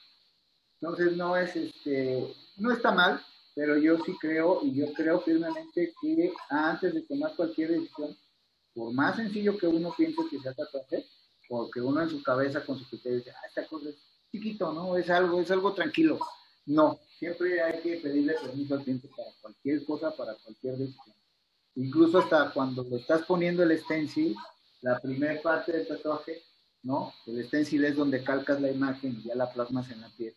Entonces 0.80 1.16
no 1.16 1.36
es, 1.36 1.54
este, 1.56 2.34
no 2.56 2.72
está 2.72 2.92
mal, 2.92 3.20
pero 3.54 3.76
yo 3.76 3.98
sí 4.04 4.16
creo 4.20 4.60
y 4.62 4.72
yo 4.72 4.92
creo 4.92 5.20
firmemente 5.20 5.92
que 6.00 6.32
antes 6.48 6.94
de 6.94 7.02
tomar 7.02 7.34
cualquier 7.34 7.72
decisión, 7.72 8.16
por 8.78 8.92
más 8.92 9.16
sencillo 9.16 9.58
que 9.58 9.66
uno 9.66 9.92
piense 9.96 10.22
que 10.30 10.38
sea 10.38 10.54
tatuaje, 10.54 11.04
porque 11.48 11.80
uno 11.80 12.00
en 12.00 12.08
su 12.08 12.22
cabeza 12.22 12.64
con 12.64 12.78
su 12.78 12.88
criterio 12.88 13.18
dice, 13.18 13.32
ah, 13.32 13.46
esta 13.48 13.66
cosa 13.66 13.88
es 13.88 13.96
chiquito, 14.30 14.72
¿no? 14.72 14.96
Es 14.96 15.10
algo, 15.10 15.40
es 15.40 15.50
algo 15.50 15.72
tranquilo. 15.72 16.20
No, 16.64 17.00
siempre 17.18 17.60
hay 17.60 17.80
que 17.80 17.96
pedirle 17.96 18.34
permiso 18.34 18.76
al 18.76 18.84
cliente 18.84 19.08
para 19.16 19.30
cualquier 19.40 19.84
cosa, 19.84 20.14
para 20.14 20.34
cualquier 20.34 20.76
decisión. 20.76 21.16
Incluso 21.74 22.18
hasta 22.18 22.52
cuando 22.52 22.86
estás 22.96 23.22
poniendo 23.22 23.64
el 23.64 23.76
stencil, 23.80 24.36
la 24.82 25.00
primera 25.00 25.42
parte 25.42 25.72
del 25.72 25.88
tatuaje, 25.88 26.40
¿no? 26.84 27.12
El 27.26 27.44
stencil 27.46 27.84
es 27.84 27.96
donde 27.96 28.22
calcas 28.22 28.60
la 28.60 28.70
imagen 28.70 29.18
y 29.18 29.24
ya 29.24 29.34
la 29.34 29.52
plasmas 29.52 29.90
en 29.90 30.02
la 30.02 30.10
piel. 30.10 30.36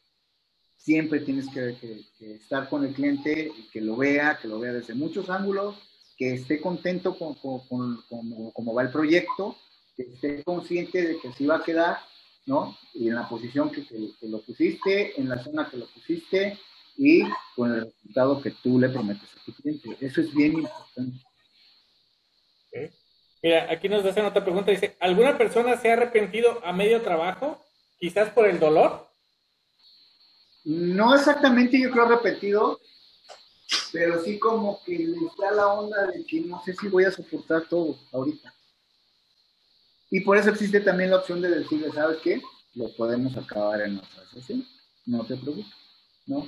Siempre 0.77 1.19
tienes 1.19 1.47
que, 1.49 2.07
estar 2.19 2.67
con 2.69 2.85
el 2.85 2.93
cliente 2.95 3.51
y 3.55 3.69
que 3.69 3.81
lo 3.81 3.97
vea, 3.97 4.39
que 4.41 4.47
lo 4.47 4.59
vea 4.59 4.73
desde 4.73 4.95
muchos 4.95 5.29
ángulos, 5.29 5.75
que 6.21 6.35
esté 6.35 6.61
contento 6.61 7.17
con, 7.17 7.33
cómo 7.33 8.73
va 8.75 8.83
el 8.83 8.91
proyecto, 8.91 9.57
que 9.95 10.03
esté 10.03 10.43
consciente 10.43 11.01
de 11.01 11.19
que 11.19 11.33
sí 11.33 11.47
va 11.47 11.55
a 11.55 11.63
quedar, 11.63 11.97
¿no? 12.45 12.77
Y 12.93 13.07
en 13.07 13.15
la 13.15 13.27
posición 13.27 13.71
que, 13.71 13.83
lo 14.27 14.39
pusiste, 14.43 15.19
en 15.19 15.29
la 15.29 15.43
zona 15.43 15.67
que 15.67 15.77
lo 15.77 15.87
pusiste 15.87 16.59
y 16.95 17.23
con 17.55 17.73
el 17.73 17.85
resultado 17.85 18.39
que 18.39 18.51
tú 18.51 18.77
le 18.77 18.89
prometes 18.89 19.35
a 19.35 19.45
tu 19.45 19.51
cliente. 19.55 19.97
Eso 19.99 20.21
es 20.21 20.31
bien 20.31 20.59
importante. 20.59 21.25
Mira, 23.41 23.71
aquí 23.71 23.89
nos 23.89 24.05
hacen 24.05 24.23
otra 24.23 24.43
pregunta. 24.43 24.69
Dice, 24.69 24.95
¿alguna 24.99 25.39
persona 25.39 25.75
se 25.77 25.89
ha 25.89 25.93
arrepentido 25.93 26.63
a 26.63 26.71
medio 26.71 27.01
trabajo? 27.01 27.65
Quizás 27.99 28.29
por 28.29 28.47
el 28.47 28.59
dolor. 28.59 29.09
No 30.65 31.15
exactamente 31.15 31.81
yo 31.81 31.89
creo 31.89 32.05
arrepentido, 32.05 32.79
pero 33.91 34.23
sí 34.23 34.39
como 34.39 34.81
que 34.83 34.97
le 34.97 35.17
da 35.39 35.51
la 35.51 35.67
onda 35.67 36.07
de 36.07 36.23
que 36.25 36.41
no 36.41 36.61
sé 36.63 36.73
si 36.73 36.87
voy 36.87 37.05
a 37.05 37.11
soportar 37.11 37.67
todo 37.67 37.97
ahorita. 38.11 38.53
Y 40.09 40.21
por 40.21 40.37
eso 40.37 40.49
existe 40.49 40.81
también 40.81 41.11
la 41.11 41.17
opción 41.17 41.41
de 41.41 41.49
decirle, 41.49 41.91
¿sabes 41.91 42.17
qué? 42.21 42.41
Lo 42.75 42.93
podemos 42.95 43.35
acabar 43.37 43.81
en 43.81 43.97
otra 43.97 44.25
sesión, 44.33 44.65
no 45.05 45.25
te 45.25 45.35
preocupes, 45.37 45.71
¿no? 46.25 46.47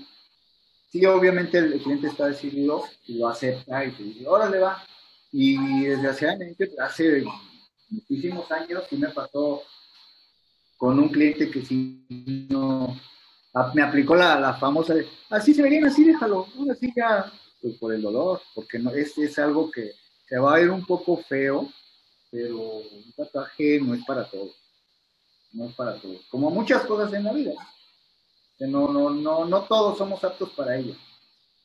Sí, 0.89 1.05
obviamente 1.05 1.57
el 1.57 1.81
cliente 1.81 2.07
está 2.07 2.27
decidido 2.27 2.83
y 3.07 3.17
lo 3.17 3.27
acepta 3.27 3.83
y 3.83 3.91
te 3.91 4.03
dice, 4.03 4.27
órale 4.27 4.59
va. 4.59 4.85
Y 5.31 5.85
desgraciadamente 5.85 6.71
hace 6.77 7.23
muchísimos 7.89 8.51
años 8.51 8.83
sí 8.89 8.97
me 8.97 9.09
pasó 9.09 9.63
con 10.77 10.99
un 10.99 11.09
cliente 11.09 11.49
que 11.49 11.65
sí 11.65 12.05
no, 12.49 12.95
me 13.73 13.81
aplicó 13.81 14.15
la, 14.15 14.39
la 14.39 14.53
famosa 14.55 14.93
de, 14.93 15.07
así 15.29 15.53
se 15.53 15.61
verían, 15.61 15.85
así 15.85 16.03
déjalo, 16.03 16.47
así 16.71 16.91
ya, 16.95 17.31
pues 17.61 17.75
por 17.77 17.93
el 17.93 18.01
dolor, 18.01 18.41
porque 18.55 18.79
no, 18.79 18.91
es, 18.91 19.17
es 19.17 19.37
algo 19.39 19.69
que 19.69 19.91
se 20.27 20.37
va 20.37 20.55
a 20.55 20.61
ir 20.61 20.69
un 20.69 20.85
poco 20.85 21.17
feo, 21.17 21.69
pero 22.31 22.57
un 22.57 23.13
tatuaje 23.15 23.79
no 23.79 23.93
es 23.93 24.03
para 24.05 24.29
todos, 24.29 24.55
no 25.51 25.65
es 25.65 25.75
para 25.75 25.95
todos, 25.99 26.21
como 26.29 26.49
muchas 26.49 26.83
cosas 26.85 27.13
en 27.13 27.23
la 27.23 27.33
vida, 27.33 27.53
no, 28.67 28.91
no, 28.91 29.09
no, 29.09 29.45
no 29.45 29.63
todos 29.63 29.97
somos 29.97 30.23
aptos 30.23 30.51
para 30.51 30.77
ello. 30.77 30.95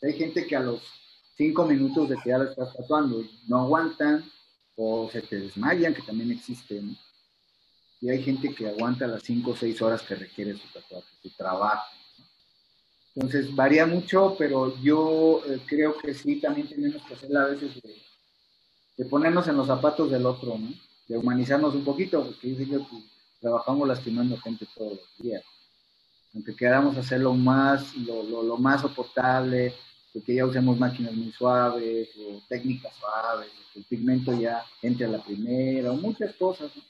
Hay 0.03 0.12
gente 0.14 0.46
que 0.46 0.57
a 0.57 0.61
los 0.61 0.81
cinco 1.37 1.64
minutos 1.64 2.09
de 2.09 2.16
que 2.16 2.31
ya 2.31 2.38
lo 2.38 2.51
estás 2.51 2.74
tatuando 2.74 3.22
no 3.46 3.61
aguantan 3.62 4.24
o 4.77 5.09
se 5.11 5.22
te 5.22 5.40
desmayan, 5.40 5.94
que 5.94 6.03
también 6.03 6.31
existen 6.31 6.96
y 8.00 8.11
hay 8.11 8.22
gente 8.22 8.54
que 8.54 8.68
aguanta 8.68 9.06
las 9.06 9.22
5 9.22 9.50
o 9.50 9.56
6 9.56 9.82
horas 9.82 10.02
que 10.02 10.14
requiere 10.14 10.54
su 10.54 10.68
tatuaje, 10.72 11.08
su 11.22 11.30
trabajo. 11.30 11.84
Entonces 13.14 13.54
varía 13.54 13.87
mucho, 13.87 14.37
pero 14.38 14.80
yo 14.80 15.42
eh, 15.46 15.61
creo 15.66 15.96
que 15.98 16.14
sí, 16.14 16.40
también 16.40 16.68
tenemos 16.68 17.02
que 17.02 17.14
hacer 17.14 17.37
a 17.37 17.46
veces 17.46 17.80
de, 18.96 19.04
ponernos 19.06 19.48
en 19.48 19.56
los 19.56 19.66
zapatos 19.66 20.11
del 20.11 20.26
otro, 20.26 20.56
¿no? 20.56 20.68
de 21.08 21.18
humanizarnos 21.18 21.74
un 21.74 21.84
poquito, 21.84 22.24
porque 22.24 22.54
yo 22.54 22.78
que 22.78 22.84
trabajamos 23.40 23.88
lastimando 23.88 24.37
gente 24.38 24.66
todos 24.77 24.92
los 24.92 25.18
días. 25.18 25.42
Aunque 26.35 26.54
queramos 26.54 26.96
hacerlo 26.96 27.33
más, 27.33 27.96
lo, 27.96 28.23
lo, 28.23 28.42
lo 28.42 28.56
más 28.58 28.83
soportable, 28.83 29.75
porque 30.12 30.35
ya 30.35 30.44
usemos 30.44 30.79
máquinas 30.79 31.14
muy 31.14 31.33
suaves, 31.33 32.10
o 32.18 32.42
técnicas 32.48 32.94
suaves, 32.96 33.48
que 33.73 33.81
el 33.81 33.85
pigmento 33.87 34.38
ya 34.38 34.62
entre 34.83 35.06
a 35.06 35.08
la 35.08 35.25
primera, 35.25 35.90
o 35.90 35.96
muchas 35.96 36.35
cosas. 36.35 36.70
¿no? 36.77 36.83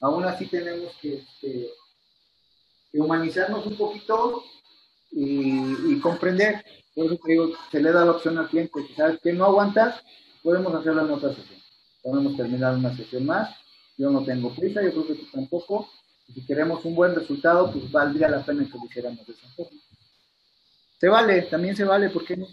Aún 0.00 0.24
así 0.24 0.46
tenemos 0.46 0.94
que, 1.00 1.16
este, 1.16 1.70
humanizarnos 2.92 3.66
un 3.66 3.76
poquito 3.76 4.44
y, 5.10 5.98
comprender. 6.00 6.64
Por 6.94 7.06
eso 7.06 7.18
te 7.22 7.32
digo, 7.32 7.52
se 7.70 7.80
le 7.80 7.92
da 7.92 8.04
la 8.04 8.12
opción 8.12 8.38
al 8.38 8.48
cliente, 8.48 8.72
sabes 8.96 9.20
que 9.20 9.32
no 9.32 9.44
aguantas, 9.44 10.02
podemos 10.42 10.74
hacerlo 10.74 11.04
en 11.04 11.12
otra 11.12 11.34
sesión. 11.34 11.60
Podemos 12.02 12.36
terminar 12.36 12.74
una 12.74 12.96
sesión 12.96 13.26
más. 13.26 13.54
Yo 13.98 14.10
no 14.10 14.24
tengo 14.24 14.54
prisa, 14.54 14.82
yo 14.82 14.92
creo 14.92 15.06
que 15.06 15.14
tú 15.14 15.26
tampoco. 15.32 15.88
si 16.32 16.44
queremos 16.44 16.84
un 16.84 16.94
buen 16.94 17.14
resultado, 17.14 17.72
pues 17.72 17.90
valdría 17.90 18.28
la 18.28 18.44
pena 18.44 18.64
que 18.64 18.78
lo 18.78 18.84
hiciéramos 18.84 19.26
de 19.26 19.32
esa 19.32 19.48
forma. 19.48 19.80
Se 20.98 21.08
vale, 21.08 21.42
también 21.42 21.76
se 21.76 21.84
vale, 21.84 22.10
¿por 22.10 22.24
qué 22.24 22.36
no? 22.36 22.46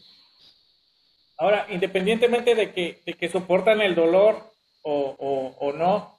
Ahora, 1.38 1.68
independientemente 1.70 2.56
de 2.56 2.74
que, 2.74 3.02
de 3.06 3.14
que 3.14 3.30
soportan 3.30 3.82
el 3.82 3.96
dolor 3.96 4.52
o, 4.84 5.56
o 5.60 5.74
no, 5.74 6.13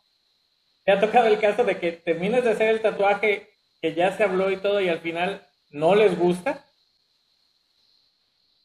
¿Te 0.84 0.92
ha 0.92 1.00
tocado 1.00 1.26
el 1.26 1.40
caso 1.40 1.64
de 1.64 1.78
que 1.78 1.92
terminas 1.92 2.44
de 2.44 2.50
hacer 2.50 2.68
el 2.68 2.82
tatuaje 2.82 3.48
que 3.80 3.94
ya 3.94 4.16
se 4.16 4.24
habló 4.24 4.50
y 4.50 4.58
todo 4.58 4.80
y 4.80 4.88
al 4.88 5.00
final 5.00 5.46
no 5.70 5.94
les 5.94 6.18
gusta? 6.18 6.64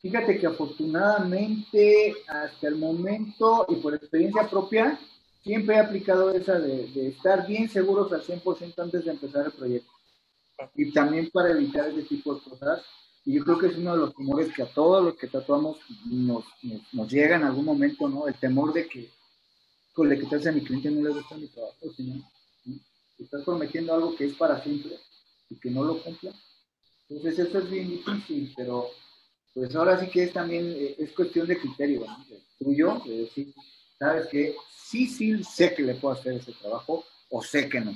Fíjate 0.01 0.39
que 0.39 0.47
afortunadamente 0.47 2.13
hasta 2.27 2.67
el 2.67 2.75
momento 2.75 3.65
y 3.69 3.75
por 3.75 3.93
experiencia 3.93 4.49
propia, 4.49 4.97
siempre 5.43 5.75
he 5.75 5.79
aplicado 5.79 6.31
esa 6.31 6.57
de, 6.59 7.07
estar 7.07 7.45
bien 7.47 7.69
seguros 7.69 8.11
al 8.13 8.21
100% 8.21 8.73
antes 8.77 9.05
de 9.05 9.11
empezar 9.11 9.45
el 9.45 9.51
proyecto. 9.51 9.91
Y 10.75 10.91
también 10.91 11.29
para 11.31 11.51
evitar 11.51 11.89
ese 11.89 12.03
tipo 12.03 12.35
de 12.35 12.41
cosas. 12.41 12.83
Y 13.25 13.33
yo 13.33 13.43
creo 13.43 13.59
que 13.59 13.67
es 13.67 13.77
uno 13.77 13.93
de 13.93 13.99
los 13.99 14.15
temores 14.15 14.53
que 14.53 14.63
a 14.63 14.73
todos 14.73 15.03
los 15.03 15.15
que 15.15 15.27
tatuamos 15.27 15.77
nos, 16.05 16.45
nos, 16.93 17.11
llega 17.11 17.35
en 17.35 17.43
algún 17.43 17.65
momento, 17.65 18.07
¿no? 18.07 18.27
El 18.27 18.35
temor 18.35 18.73
de 18.73 18.87
que, 18.87 19.09
con 19.99 20.07
le 20.07 20.17
que 20.17 20.27
tal 20.27 20.47
a 20.47 20.51
mi 20.53 20.61
cliente 20.61 20.89
no 20.89 21.09
le 21.09 21.13
gusta 21.13 21.35
mi 21.35 21.47
trabajo, 21.47 21.75
sino, 21.97 22.23
estás 23.17 23.43
prometiendo 23.43 23.93
algo 23.93 24.15
que 24.15 24.27
es 24.27 24.33
para 24.35 24.63
siempre 24.63 24.97
y 25.49 25.55
que 25.55 25.69
no 25.69 25.83
lo 25.83 26.01
cumpla. 26.01 26.31
Entonces 27.09 27.39
eso 27.45 27.57
es 27.59 27.69
bien 27.69 27.89
difícil, 27.89 28.53
pero 28.55 28.91
pues 29.53 29.75
ahora 29.75 29.99
sí 29.99 30.09
que 30.09 30.23
es 30.23 30.31
también, 30.31 30.73
eh, 30.73 30.95
es 30.99 31.11
cuestión 31.11 31.47
de 31.47 31.59
criterio, 31.59 32.05
¿no? 32.05 32.25
tuyo, 32.57 33.01
de 33.05 33.23
decir, 33.23 33.53
sabes 33.97 34.27
que 34.27 34.55
sí, 34.73 35.05
sí 35.05 35.43
sé 35.43 35.75
que 35.75 35.83
le 35.83 35.95
puedo 35.95 36.13
hacer 36.13 36.35
ese 36.35 36.53
trabajo 36.53 37.03
o 37.29 37.43
sé 37.43 37.67
que 37.67 37.81
no. 37.81 37.93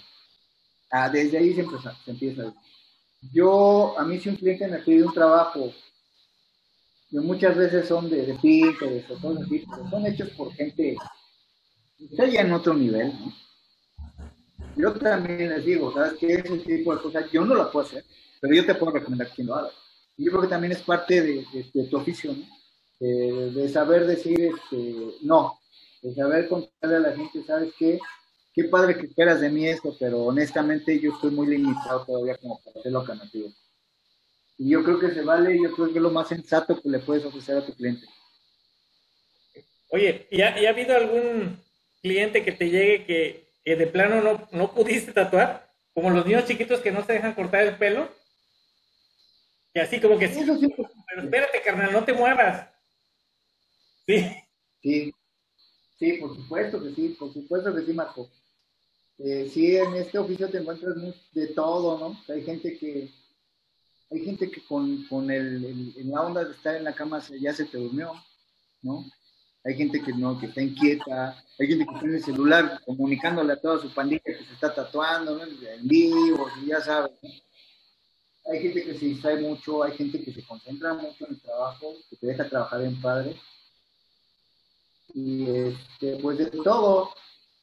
Ah, 0.91 1.09
desde 1.09 1.37
ahí 1.37 1.53
se 1.53 1.61
empieza, 1.61 1.97
se 2.03 2.11
empieza. 2.11 2.53
Yo, 3.31 3.97
a 3.97 4.03
mí 4.03 4.19
si 4.19 4.27
un 4.27 4.35
cliente 4.35 4.67
me 4.67 4.79
pide 4.79 5.03
un 5.03 5.13
trabajo, 5.13 5.73
muchas 7.11 7.55
veces 7.55 7.87
son 7.87 8.09
de, 8.09 8.25
de 8.25 8.33
de 8.33 9.05
cosas 9.07 9.43
así, 9.45 9.63
pero 9.69 9.89
son 9.89 10.05
hechos 10.05 10.29
por 10.31 10.53
gente 10.53 10.97
está 12.09 12.25
ya 12.25 12.41
en 12.41 12.53
otro 12.53 12.73
nivel, 12.73 13.07
¿no? 13.07 13.33
Yo 14.75 14.93
también 14.93 15.49
les 15.49 15.65
digo, 15.65 15.93
¿sabes 15.93 16.13
qué? 16.19 16.33
Ese 16.33 16.57
tipo 16.59 16.95
de 16.95 17.01
cosas 17.01 17.31
yo 17.31 17.45
no 17.45 17.53
la 17.53 17.71
puedo 17.71 17.85
hacer, 17.85 18.03
pero 18.41 18.55
yo 18.55 18.65
te 18.65 18.75
puedo 18.75 18.93
recomendar 18.93 19.29
quién 19.35 19.47
lo 19.47 19.55
haga. 19.55 19.69
Y 20.17 20.25
yo 20.25 20.31
creo 20.31 20.43
que 20.43 20.47
también 20.47 20.73
es 20.73 20.81
parte 20.81 21.21
de, 21.21 21.45
tu 21.89 21.97
oficio, 21.97 22.33
¿no? 22.33 22.45
de, 22.99 23.69
saber 23.69 24.07
decir 24.07 24.39
este, 24.39 25.15
no, 25.21 25.59
de 26.01 26.15
saber 26.15 26.47
contarle 26.47 26.97
a 26.97 26.99
la 26.99 27.15
gente, 27.15 27.43
¿sabes 27.45 27.73
qué? 27.77 27.99
Qué 28.53 28.65
padre 28.65 28.97
que 28.97 29.07
esperas 29.07 29.41
de 29.41 29.49
mí 29.49 29.67
esto, 29.67 29.95
pero 29.99 30.23
honestamente 30.23 30.99
yo 30.99 31.13
estoy 31.13 31.31
muy 31.31 31.47
limitado 31.47 32.05
todavía 32.05 32.37
como 32.37 32.61
para 32.63 32.79
hacerlo 32.79 32.99
alternativo. 32.99 33.49
Y 34.57 34.69
yo 34.69 34.83
creo 34.83 34.99
que 34.99 35.11
se 35.11 35.21
vale, 35.21 35.59
yo 35.61 35.71
creo 35.73 35.87
que 35.87 35.97
es 35.97 36.01
lo 36.01 36.11
más 36.11 36.27
sensato 36.27 36.79
que 36.79 36.89
le 36.89 36.99
puedes 36.99 37.25
ofrecer 37.25 37.57
a 37.57 37.65
tu 37.65 37.73
cliente. 37.73 38.05
Oye, 39.89 40.27
¿y 40.29 40.41
ha, 40.41 40.49
ha 40.49 40.69
habido 40.69 40.95
algún 40.95 41.59
cliente 42.03 42.43
que 42.43 42.51
te 42.51 42.69
llegue 42.69 43.05
que, 43.05 43.49
que 43.63 43.75
de 43.75 43.87
plano 43.87 44.21
no, 44.21 44.47
no 44.51 44.73
pudiste 44.73 45.13
tatuar? 45.13 45.73
Como 45.93 46.09
los 46.09 46.25
niños 46.25 46.45
chiquitos 46.45 46.81
que 46.81 46.91
no 46.91 47.03
se 47.03 47.13
dejan 47.13 47.33
cortar 47.33 47.63
el 47.63 47.77
pelo. 47.77 48.09
Y 49.73 49.79
así 49.79 49.99
como 49.99 50.19
que 50.19 50.27
sí, 50.27 50.45
pero 50.45 51.23
espérate, 51.23 51.61
carnal, 51.61 51.91
no 51.91 52.03
te 52.03 52.13
muevas. 52.13 52.67
Sí. 54.05 54.35
Sí, 54.81 55.13
sí, 55.97 56.13
por 56.13 56.35
supuesto 56.35 56.83
que 56.83 56.93
sí, 56.93 57.09
por 57.17 57.33
supuesto 57.33 57.73
que 57.73 57.81
sí, 57.81 57.93
Marco. 57.93 58.29
Eh, 59.19 59.49
sí, 59.51 59.77
en 59.77 59.95
este 59.95 60.19
oficio 60.19 60.49
te 60.49 60.57
encuentras 60.57 60.95
de 61.31 61.47
todo, 61.47 61.97
¿no? 61.97 62.33
Hay 62.33 62.43
gente 62.43 62.77
que, 62.77 63.09
hay 64.11 64.25
gente 64.25 64.51
que 64.51 64.63
con, 64.65 65.07
con 65.07 65.31
el, 65.31 65.93
la 66.09 66.21
onda 66.21 66.43
de 66.43 66.51
estar 66.51 66.75
en 66.75 66.83
la 66.83 66.93
cama 66.93 67.23
ya 67.39 67.53
se 67.53 67.65
te 67.65 67.77
durmió, 67.77 68.11
¿no? 68.81 69.05
Hay 69.65 69.75
gente 69.75 70.01
que 70.01 70.11
no, 70.13 70.39
que 70.39 70.47
está 70.47 70.61
inquieta, 70.61 71.41
hay 71.57 71.67
gente 71.67 71.85
que 71.85 71.99
tiene 71.99 72.17
el 72.17 72.23
celular 72.23 72.81
comunicándole 72.85 73.53
a 73.53 73.61
toda 73.61 73.79
su 73.79 73.93
pandilla 73.93 74.21
que 74.25 74.43
se 74.43 74.53
está 74.53 74.73
tatuando, 74.73 75.37
¿no? 75.37 75.43
En 75.43 75.87
vivo, 75.87 76.47
ya 76.67 76.81
sabes, 76.81 77.11
¿no? 77.21 77.29
hay 78.45 78.61
gente 78.61 78.83
que 78.83 78.93
se 78.97 79.05
distrae 79.05 79.39
mucho, 79.39 79.83
hay 79.83 79.93
gente 79.93 80.21
que 80.21 80.33
se 80.33 80.43
concentra 80.43 80.93
mucho 80.93 81.25
en 81.25 81.33
el 81.33 81.41
trabajo, 81.41 81.93
que 82.09 82.17
te 82.17 82.27
deja 82.27 82.49
trabajar 82.49 82.81
en 82.81 83.01
padre. 83.01 83.39
Y 85.13 85.49
este, 85.49 86.17
pues 86.17 86.37
de 86.37 86.47
todo. 86.47 87.11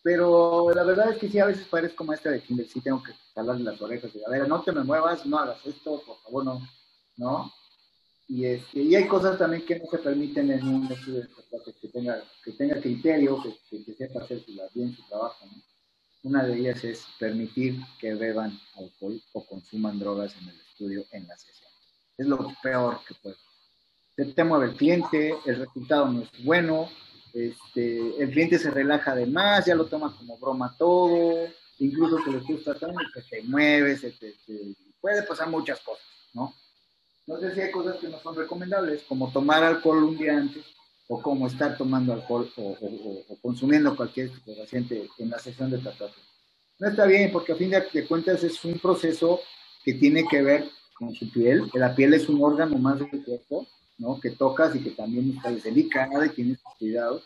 Pero 0.02 0.70
la 0.74 0.82
verdad 0.82 1.12
es 1.12 1.18
que 1.18 1.28
sí, 1.28 1.38
a 1.38 1.46
veces 1.46 1.66
parezco 1.66 2.04
maestra 2.04 2.32
de 2.32 2.40
kinder, 2.40 2.66
sí 2.66 2.80
tengo 2.80 3.02
que 3.02 3.12
jalarle 3.34 3.64
las 3.64 3.82
orejas 3.82 4.10
y 4.14 4.24
a 4.24 4.30
ver, 4.30 4.48
no 4.48 4.62
te 4.62 4.72
me 4.72 4.82
muevas, 4.82 5.26
no 5.26 5.38
hagas 5.38 5.58
esto, 5.66 6.02
por 6.06 6.16
favor, 6.22 6.44
no, 6.44 6.68
¿no? 7.18 7.52
Y, 8.30 8.44
este, 8.44 8.80
y 8.80 8.94
hay 8.94 9.08
cosas 9.08 9.36
también 9.36 9.66
que 9.66 9.80
no 9.80 9.86
se 9.90 9.98
permiten 9.98 10.52
en 10.52 10.64
un 10.64 10.92
estudio 10.92 11.26
que 11.80 11.88
tenga, 11.88 12.22
que 12.44 12.52
tenga 12.52 12.80
criterio, 12.80 13.42
que, 13.42 13.84
que, 13.84 13.92
sepa 13.92 14.22
hacer 14.22 14.44
bien 14.72 14.94
su 14.94 15.02
trabajo, 15.08 15.46
¿no? 15.46 15.60
Una 16.22 16.44
de 16.44 16.56
ellas 16.56 16.84
es 16.84 17.04
permitir 17.18 17.80
que 17.98 18.14
beban 18.14 18.56
alcohol 18.76 19.20
o 19.32 19.44
consuman 19.44 19.98
drogas 19.98 20.36
en 20.36 20.48
el 20.48 20.60
estudio 20.60 21.04
en 21.10 21.26
la 21.26 21.36
sesión. 21.36 21.70
Es 22.16 22.26
lo 22.26 22.54
peor 22.62 23.00
que 23.08 23.14
puede. 23.14 23.36
Se 24.14 24.26
te 24.26 24.44
mueve 24.44 24.66
el 24.66 24.76
cliente, 24.76 25.34
el 25.46 25.56
resultado 25.56 26.06
no 26.06 26.22
es 26.22 26.44
bueno, 26.44 26.88
este, 27.32 28.22
el 28.22 28.30
cliente 28.30 28.60
se 28.60 28.70
relaja 28.70 29.12
de 29.16 29.26
más, 29.26 29.66
ya 29.66 29.74
lo 29.74 29.86
toma 29.86 30.16
como 30.16 30.38
broma 30.38 30.76
todo, 30.78 31.48
incluso 31.80 32.22
que 32.22 32.30
lo 32.30 32.38
estés 32.38 32.62
tratando, 32.62 33.00
que 33.12 33.22
se 33.22 33.42
mueve, 33.42 33.96
se 33.96 34.12
te, 34.12 34.36
puede 35.00 35.24
pasar 35.24 35.48
muchas 35.48 35.80
cosas, 35.80 36.06
¿no? 36.32 36.54
Entonces 37.30 37.54
sí 37.54 37.60
hay 37.60 37.70
cosas 37.70 37.96
que 37.98 38.08
no 38.08 38.18
son 38.18 38.34
recomendables, 38.34 39.04
como 39.04 39.30
tomar 39.30 39.62
alcohol 39.62 40.02
un 40.02 40.18
día 40.18 40.36
antes, 40.36 40.64
o 41.06 41.22
como 41.22 41.46
estar 41.46 41.78
tomando 41.78 42.12
alcohol 42.12 42.52
o, 42.56 42.76
consumiendo 43.40 43.94
cualquier 43.94 44.26
estupefaciente 44.26 45.08
en 45.16 45.30
la 45.30 45.38
sesión 45.38 45.70
de 45.70 45.78
tatuaje. 45.78 46.20
No 46.80 46.88
está 46.88 47.06
bien, 47.06 47.30
porque 47.30 47.52
a 47.52 47.54
fin 47.54 47.70
de 47.70 48.06
cuentas 48.08 48.42
es 48.42 48.64
un 48.64 48.80
proceso 48.80 49.38
que 49.84 49.94
tiene 49.94 50.24
que 50.28 50.42
ver 50.42 50.68
con 50.98 51.14
su 51.14 51.30
piel. 51.30 51.70
La 51.74 51.94
piel 51.94 52.14
es 52.14 52.28
un 52.28 52.42
órgano 52.42 52.76
más 52.78 52.98
del 52.98 53.24
cuerpo, 53.24 53.64
¿no? 53.98 54.18
Que 54.18 54.30
tocas 54.30 54.74
y 54.74 54.82
que 54.82 54.90
también 54.90 55.32
está 55.36 55.52
delicada 55.52 56.26
y 56.26 56.30
tienes 56.30 56.58
cuidado. 56.80 57.22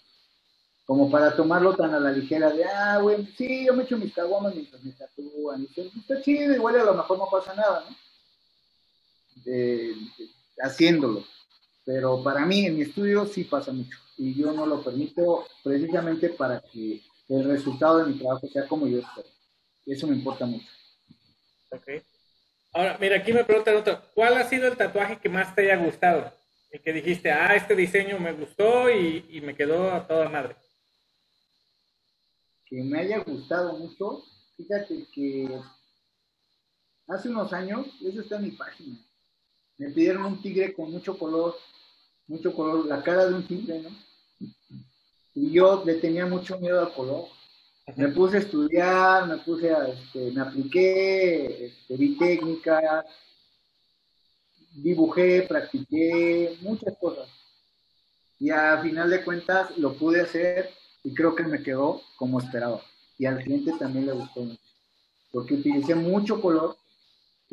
Como 0.84 1.10
para 1.10 1.34
tomarlo 1.34 1.74
tan 1.76 1.94
a 1.94 2.00
la 2.00 2.12
ligera 2.12 2.50
de, 2.50 2.62
ah, 2.62 2.98
güey, 3.00 3.26
sí, 3.38 3.64
yo 3.64 3.72
me 3.72 3.84
echo 3.84 3.96
mis 3.96 4.12
caguamas 4.12 4.54
mientras 4.54 4.84
me 4.84 4.92
tatúan. 4.92 5.62
Y 5.62 5.80
está 5.98 6.20
chido, 6.20 6.54
igual 6.54 6.78
a 6.78 6.84
lo 6.84 6.92
mejor 6.92 7.16
no 7.16 7.26
pasa 7.32 7.54
nada, 7.54 7.86
¿no? 7.88 8.03
Haciéndolo. 10.58 11.24
Pero 11.84 12.22
para 12.22 12.46
mí, 12.46 12.66
en 12.66 12.76
mi 12.76 12.82
estudio, 12.82 13.26
sí 13.26 13.44
pasa 13.44 13.72
mucho. 13.72 13.98
Y 14.16 14.34
yo 14.34 14.52
no 14.52 14.66
lo 14.66 14.82
permito 14.82 15.46
precisamente 15.62 16.30
para 16.30 16.60
que 16.60 17.02
el 17.28 17.44
resultado 17.44 17.98
de 17.98 18.12
mi 18.12 18.18
trabajo 18.18 18.48
sea 18.48 18.66
como 18.66 18.86
yo 18.86 19.00
espero. 19.00 19.28
Eso 19.86 20.06
me 20.06 20.16
importa 20.16 20.46
mucho. 20.46 20.68
Ok. 21.70 21.88
Ahora, 22.72 22.96
mira, 23.00 23.16
aquí 23.16 23.32
me 23.32 23.44
preguntan 23.44 23.76
otro. 23.76 24.00
¿Cuál 24.14 24.34
ha 24.34 24.48
sido 24.48 24.66
el 24.66 24.76
tatuaje 24.76 25.18
que 25.18 25.28
más 25.28 25.54
te 25.54 25.62
haya 25.62 25.84
gustado? 25.84 26.32
El 26.70 26.80
que 26.80 26.92
dijiste, 26.92 27.30
ah, 27.30 27.54
este 27.54 27.76
diseño 27.76 28.18
me 28.18 28.32
gustó 28.32 28.90
y, 28.90 29.26
y 29.30 29.40
me 29.40 29.54
quedó 29.54 29.92
a 29.92 30.06
toda 30.06 30.28
madre. 30.28 30.56
Que 32.66 32.82
me 32.82 33.00
haya 33.00 33.18
gustado 33.18 33.78
mucho. 33.78 34.24
Fíjate 34.56 35.06
que 35.12 35.60
hace 37.08 37.28
unos 37.28 37.52
años, 37.52 37.86
eso 38.04 38.20
está 38.20 38.36
en 38.36 38.42
mi 38.42 38.50
página, 38.52 38.98
me 39.78 39.90
pidieron 39.90 40.24
un 40.24 40.42
tigre 40.42 40.72
con 40.72 40.90
mucho 40.90 41.18
color 41.18 41.56
mucho 42.26 42.54
color, 42.54 42.86
la 42.86 43.02
cara 43.02 43.26
de 43.26 43.34
un 43.34 43.46
tigre, 43.46 43.80
¿no? 43.80 43.90
Y 45.34 45.50
yo 45.50 45.82
le 45.84 45.94
tenía 45.94 46.26
mucho 46.26 46.58
miedo 46.58 46.80
al 46.80 46.94
color. 46.94 47.26
Me 47.96 48.08
puse 48.08 48.36
a 48.36 48.40
estudiar, 48.40 49.26
me 49.26 49.38
puse 49.38 49.70
a, 49.70 49.88
este, 49.88 50.30
me 50.30 50.40
apliqué, 50.40 51.66
este, 51.66 51.96
vi 51.96 52.16
técnica, 52.16 53.04
dibujé, 54.74 55.42
practiqué, 55.42 56.56
muchas 56.62 56.96
cosas. 56.98 57.28
Y 58.38 58.50
a 58.50 58.78
final 58.78 59.10
de 59.10 59.22
cuentas 59.22 59.76
lo 59.76 59.94
pude 59.96 60.22
hacer 60.22 60.70
y 61.02 61.12
creo 61.12 61.34
que 61.34 61.44
me 61.44 61.62
quedó 61.62 62.00
como 62.16 62.40
esperaba. 62.40 62.80
Y 63.18 63.26
al 63.26 63.42
cliente 63.42 63.72
también 63.78 64.06
le 64.06 64.12
gustó 64.12 64.40
mucho. 64.40 64.62
Porque 65.30 65.54
utilicé 65.54 65.94
mucho 65.94 66.40
color. 66.40 66.76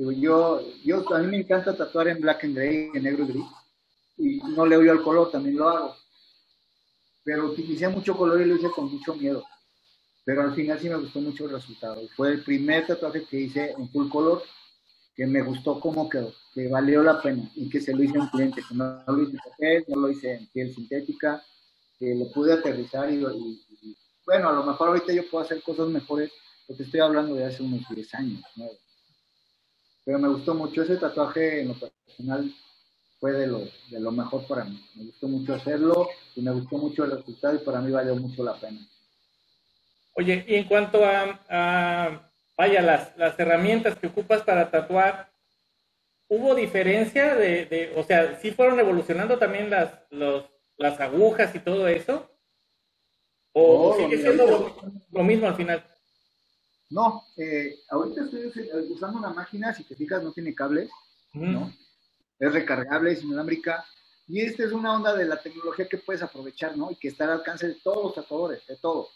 Yo, 0.10 0.62
yo, 0.84 1.16
a 1.16 1.20
mí 1.20 1.28
me 1.28 1.38
encanta 1.38 1.78
tatuar 1.78 2.08
en 2.08 2.22
black 2.22 2.44
and 2.44 2.56
gray, 2.56 2.90
en 2.94 3.04
negro 3.04 3.24
y 3.26 3.28
gris 3.28 3.46
y 4.22 4.38
no 4.56 4.66
le 4.66 4.78
oyo 4.78 4.92
al 4.92 5.02
color, 5.02 5.32
también 5.32 5.58
lo 5.58 5.70
hago. 5.70 5.96
Pero 7.24 7.48
utilicé 7.48 7.88
mucho 7.88 8.16
color 8.16 8.42
y 8.42 8.46
lo 8.46 8.56
hice 8.56 8.70
con 8.70 8.92
mucho 8.92 9.16
miedo. 9.16 9.44
Pero 10.24 10.44
al 10.44 10.54
final 10.54 10.80
sí 10.80 10.90
me 10.90 10.96
gustó 10.96 11.20
mucho 11.20 11.46
el 11.46 11.52
resultado. 11.52 12.02
Fue 12.16 12.30
el 12.30 12.44
primer 12.44 12.86
tatuaje 12.86 13.26
que 13.26 13.40
hice 13.40 13.72
en 13.72 13.90
full 13.90 14.10
color 14.10 14.44
que 15.16 15.26
me 15.26 15.42
gustó 15.42 15.80
cómo 15.80 16.08
quedó, 16.08 16.34
que 16.54 16.68
valió 16.68 17.04
la 17.04 17.22
pena 17.22 17.50
y 17.56 17.70
que 17.70 17.82
se 17.82 17.94
lo 17.94 18.02
hice 18.04 18.18
a 18.18 18.22
un 18.22 18.30
cliente, 18.30 18.62
que 18.68 18.76
no, 18.76 19.04
lo 19.08 19.24
hice 19.24 19.32
en 19.32 19.38
papel, 19.38 19.86
no 19.90 20.02
lo 20.02 20.10
hice 20.10 20.34
en 20.34 20.48
piel 20.48 20.74
sintética, 20.74 21.44
que 22.00 22.16
lo 22.16 22.32
pude 22.32 22.54
aterrizar 22.54 23.12
y, 23.12 23.20
bueno, 24.26 24.50
a 24.50 24.54
lo 24.54 24.64
mejor 24.64 24.90
ahorita 24.90 25.12
yo 25.14 25.30
puedo 25.30 25.44
hacer 25.44 25.62
cosas 25.62 25.90
mejores, 25.90 26.32
porque 26.66 26.84
estoy 26.84 27.02
hablando 27.02 27.36
de 27.36 27.46
hace 27.46 27.62
unos 27.62 27.82
10 27.90 28.14
años, 28.16 28.42
Pero 30.04 30.20
me 30.20 30.28
gustó 30.28 30.54
mucho 30.54 30.84
ese 30.84 30.98
tatuaje 30.98 31.62
en 31.62 31.70
lo 31.70 31.76
personal, 31.76 32.54
fue 33.20 33.34
de 33.34 33.48
lo, 33.48 33.60
de 33.90 34.00
lo 34.00 34.12
mejor 34.12 34.48
para 34.48 34.64
mí. 34.64 34.84
Me 34.96 35.06
gustó 35.06 35.28
mucho 35.28 35.54
hacerlo 35.54 36.10
y 36.36 36.42
me 36.42 36.52
gustó 36.52 36.78
mucho 36.78 37.04
el 37.04 37.12
resultado 37.12 37.56
y 37.56 37.60
para 37.60 37.82
mí 37.82 37.92
valió 37.92 38.16
mucho 38.16 38.44
la 38.44 38.60
pena. 38.60 38.80
Oye, 40.14 40.44
y 40.48 40.56
en 40.56 40.66
cuanto 40.66 41.06
a, 41.06 42.32
vaya, 42.58 42.82
las, 42.82 43.16
las 43.18 43.40
herramientas 43.40 43.96
que 43.98 44.08
ocupas 44.08 44.42
para 44.42 44.70
tatuar, 44.70 45.32
¿hubo 46.28 46.56
diferencia 46.56 47.36
de, 47.36 47.66
de 47.66 47.94
o 47.96 48.04
sea, 48.04 48.40
sí 48.42 48.52
fueron 48.52 48.80
evolucionando 48.80 49.38
también 49.38 49.70
las, 49.70 49.94
los, 50.10 50.46
las 50.78 51.00
agujas 51.00 51.54
y 51.56 51.60
todo 51.60 51.88
eso? 51.88 52.28
¿O 53.54 53.96
sigue 53.98 54.18
siendo 54.18 54.76
lo, 55.12 55.24
mismo 55.24 55.48
al 55.48 55.56
final? 55.56 55.84
No, 56.92 57.26
eh, 57.38 57.80
ahorita 57.90 58.26
estoy 58.26 58.52
usando 58.90 59.18
una 59.18 59.30
máquina, 59.30 59.74
si 59.74 59.84
te 59.86 59.96
fijas, 59.96 60.22
no 60.22 60.34
tiene 60.34 60.54
cables, 60.54 60.90
¿no? 61.34 61.74
es 62.38 62.54
recargable, 62.54 63.14
es 63.14 63.24
inalámbrica. 63.24 63.86
Y 64.28 64.42
esta 64.42 64.64
es 64.64 64.72
una 64.72 64.94
onda 64.94 65.16
de 65.16 65.26
la 65.26 65.42
tecnología 65.42 65.88
que 65.88 65.98
puedes 65.98 66.22
aprovechar, 66.22 66.76
¿no? 66.78 66.92
Y 66.92 66.96
que 66.96 67.10
está 67.10 67.26
al 67.26 67.32
alcance 67.32 67.68
de 67.68 67.76
todos 67.76 68.04
los 68.04 68.16
tatuadores, 68.16 68.66
de 68.68 68.76
todo. 68.78 69.10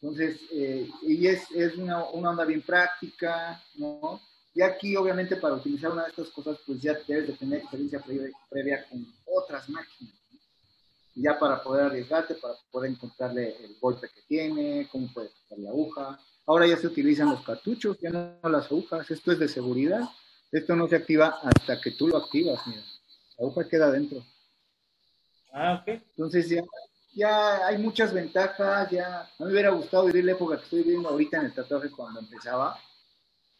Entonces, 0.00 0.40
eh, 0.52 0.88
y 1.02 1.26
es, 1.26 1.50
es 1.50 1.76
una, 1.76 2.04
una, 2.10 2.30
onda 2.30 2.44
bien 2.44 2.62
práctica, 2.62 3.62
¿no? 3.76 4.20
Y 4.54 4.62
aquí, 4.62 4.96
obviamente, 4.96 5.36
para 5.36 5.54
utilizar 5.54 5.92
una 5.92 6.04
de 6.04 6.10
estas 6.10 6.28
cosas, 6.30 6.58
pues 6.66 6.80
ya 6.80 6.94
debes 7.06 7.28
de 7.28 7.32
tener 7.34 7.60
experiencia 7.60 8.00
previa, 8.00 8.30
previa 8.50 8.84
con 8.88 9.06
otras 9.26 9.68
máquinas. 9.68 10.14
¿no? 10.30 10.38
Ya 11.14 11.38
para 11.38 11.62
poder 11.62 11.86
arriesgarte, 11.86 12.34
para 12.34 12.54
poder 12.70 12.90
encontrarle 12.90 13.56
el 13.64 13.76
golpe 13.80 14.08
que 14.08 14.22
tiene, 14.22 14.88
cómo 14.90 15.12
puedes 15.12 15.32
usar 15.44 15.58
la 15.58 15.70
aguja. 15.70 16.18
Ahora 16.48 16.66
ya 16.66 16.78
se 16.78 16.86
utilizan 16.86 17.28
los 17.28 17.42
cartuchos, 17.42 17.98
ya 18.00 18.08
no 18.08 18.48
las 18.48 18.64
agujas. 18.72 19.10
Esto 19.10 19.32
es 19.32 19.38
de 19.38 19.48
seguridad. 19.48 20.08
Esto 20.50 20.74
no 20.74 20.88
se 20.88 20.96
activa 20.96 21.38
hasta 21.42 21.78
que 21.78 21.90
tú 21.90 22.08
lo 22.08 22.16
activas, 22.16 22.66
mira. 22.66 22.80
La 23.36 23.44
aguja 23.44 23.68
queda 23.68 23.88
adentro. 23.88 24.24
Ah, 25.52 25.82
ok. 25.82 25.88
Entonces 25.88 26.48
ya, 26.48 26.62
ya 27.14 27.66
hay 27.66 27.76
muchas 27.76 28.14
ventajas, 28.14 28.90
ya 28.90 29.20
a 29.20 29.30
mí 29.40 29.44
me 29.44 29.52
hubiera 29.52 29.70
gustado 29.72 30.06
vivir 30.06 30.24
la 30.24 30.32
época 30.32 30.56
que 30.56 30.64
estoy 30.64 30.84
viviendo 30.84 31.10
ahorita 31.10 31.36
en 31.36 31.44
el 31.44 31.52
tatuaje 31.52 31.90
cuando 31.90 32.20
empezaba, 32.20 32.80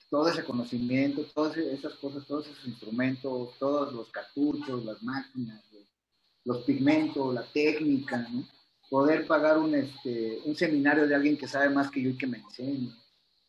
todo 0.09 0.27
ese 0.31 0.43
conocimiento, 0.43 1.27
todas 1.35 1.59
esas 1.59 1.93
cosas, 1.97 2.27
todos 2.27 2.47
esos 2.47 2.67
instrumentos, 2.67 3.51
todos 3.59 3.93
los 3.93 4.09
cartuchos, 4.11 4.83
las 4.87 5.03
máquinas, 5.03 5.63
los, 5.73 5.85
los 6.45 6.65
pigmentos, 6.65 7.35
la 7.35 7.43
técnica, 7.53 8.27
¿no? 8.33 8.47
Poder 8.89 9.27
pagar 9.27 9.59
un, 9.59 9.75
este, 9.75 10.41
un 10.45 10.57
seminario 10.57 11.07
de 11.07 11.15
alguien 11.15 11.37
que 11.37 11.49
sabe 11.49 11.69
más 11.71 11.91
que 11.91 12.03
yo 12.03 12.11
y 12.11 12.17
que 12.17 12.27
me 12.27 12.39
enseñe. 12.39 12.93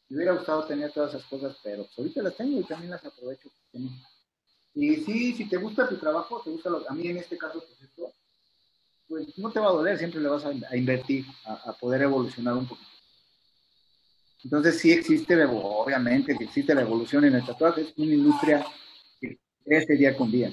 Me 0.09 0.17
hubiera 0.17 0.33
gustado 0.33 0.65
tener 0.65 0.91
todas 0.91 1.13
esas 1.13 1.25
cosas, 1.27 1.55
pero 1.63 1.83
pues 1.83 1.99
ahorita 1.99 2.23
las 2.23 2.35
tengo 2.35 2.59
y 2.59 2.63
también 2.63 2.91
las 2.91 3.05
aprovecho. 3.05 3.49
Y 4.73 4.95
sí, 4.97 5.33
si 5.33 5.45
te 5.45 5.57
gusta 5.57 5.87
tu 5.87 5.97
trabajo, 5.97 6.41
te 6.43 6.49
gusta 6.49 6.69
lo, 6.69 6.89
a 6.89 6.93
mí 6.93 7.07
en 7.07 7.17
este 7.17 7.37
caso, 7.37 7.63
pues 9.07 9.37
no 9.37 9.51
te 9.51 9.59
va 9.59 9.67
a 9.67 9.73
doler, 9.73 9.97
siempre 9.97 10.19
le 10.19 10.29
vas 10.29 10.45
a, 10.45 10.49
a 10.49 10.77
invertir, 10.77 11.25
a, 11.45 11.53
a, 11.69 11.73
poder 11.73 12.01
evolucionar 12.01 12.55
un 12.55 12.67
poquito. 12.67 12.89
Entonces 14.43 14.79
sí 14.79 14.91
existe, 14.91 15.35
obviamente, 15.45 16.37
que 16.37 16.45
existe 16.45 16.73
la 16.73 16.81
evolución 16.81 17.25
en 17.25 17.35
el 17.35 17.45
tatuaje, 17.45 17.81
es 17.81 17.93
una 17.97 18.13
industria 18.13 18.65
que 19.19 19.37
crece 19.65 19.95
día 19.95 20.15
con 20.15 20.31
día. 20.31 20.51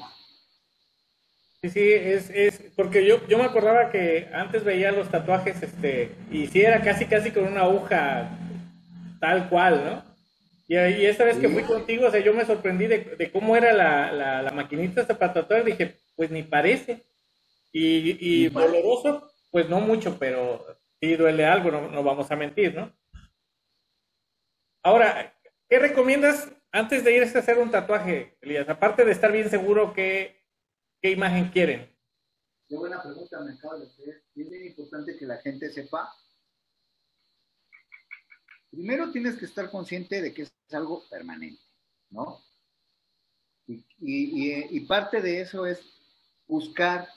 Sí, 1.67 1.71
sí, 1.71 1.93
es, 1.93 2.31
es 2.31 2.63
porque 2.77 3.05
yo, 3.05 3.27
yo 3.27 3.39
me 3.39 3.45
acordaba 3.45 3.91
que 3.91 4.29
antes 4.33 4.63
veía 4.63 4.93
los 4.93 5.11
tatuajes, 5.11 5.61
este, 5.61 6.13
y 6.31 6.47
sí 6.47 6.63
era 6.63 6.81
casi, 6.81 7.07
casi 7.07 7.33
con 7.33 7.45
una 7.45 7.63
aguja 7.63 8.31
tal 9.19 9.49
cual, 9.49 9.85
¿no? 9.85 10.05
Y, 10.69 10.77
y 10.77 11.07
esta 11.07 11.25
vez 11.25 11.39
que 11.39 11.49
fui 11.49 11.65
contigo, 11.65 12.07
o 12.07 12.11
sea, 12.11 12.21
yo 12.21 12.33
me 12.35 12.45
sorprendí 12.45 12.87
de, 12.87 13.17
de 13.19 13.33
cómo 13.33 13.57
era 13.57 13.73
la, 13.73 14.13
la, 14.13 14.43
la 14.43 14.51
maquinita 14.53 15.01
esta 15.01 15.19
para 15.19 15.33
tatuar, 15.33 15.65
dije, 15.65 15.97
pues 16.15 16.31
ni 16.31 16.45
parece. 16.45 17.05
Y, 17.73 18.17
y 18.21 18.49
doloroso, 18.49 19.29
pues 19.51 19.69
no 19.69 19.81
mucho, 19.81 20.19
pero 20.21 20.65
sí 21.01 21.17
duele 21.17 21.47
algo, 21.47 21.73
no, 21.73 21.89
no, 21.91 22.03
vamos 22.05 22.31
a 22.31 22.37
mentir, 22.37 22.77
¿no? 22.77 22.93
Ahora, 24.85 25.35
¿qué 25.69 25.81
recomiendas 25.81 26.49
antes 26.71 27.03
de 27.03 27.17
irse 27.17 27.37
a 27.37 27.41
hacer 27.41 27.59
un 27.59 27.73
tatuaje, 27.73 28.37
Elías? 28.41 28.69
Aparte 28.69 29.05
de 29.05 29.11
estar 29.11 29.33
bien 29.33 29.51
seguro, 29.51 29.93
¿qué, 29.95 30.36
qué 31.07 31.13
imagen 31.13 31.49
quieren? 31.51 31.89
Qué 32.69 32.77
buena 32.77 33.01
pregunta 33.01 33.39
me 33.39 33.53
acabas 33.53 33.79
de 33.81 33.87
hacer. 33.87 34.25
Es 34.35 34.51
bien 34.51 34.67
importante 34.67 35.17
que 35.17 35.25
la 35.25 35.37
gente 35.37 35.71
sepa. 35.71 36.13
Primero 38.73 39.13
tienes 39.13 39.37
que 39.37 39.45
estar 39.45 39.71
consciente 39.71 40.21
de 40.21 40.35
que 40.35 40.43
es 40.43 40.53
algo 40.73 41.05
permanente, 41.09 41.63
¿no? 42.11 42.41
Y, 43.69 44.81
parte 44.81 45.23
de 45.23 45.43
eso 45.43 45.65
es 45.65 45.81
buscar 46.49 47.09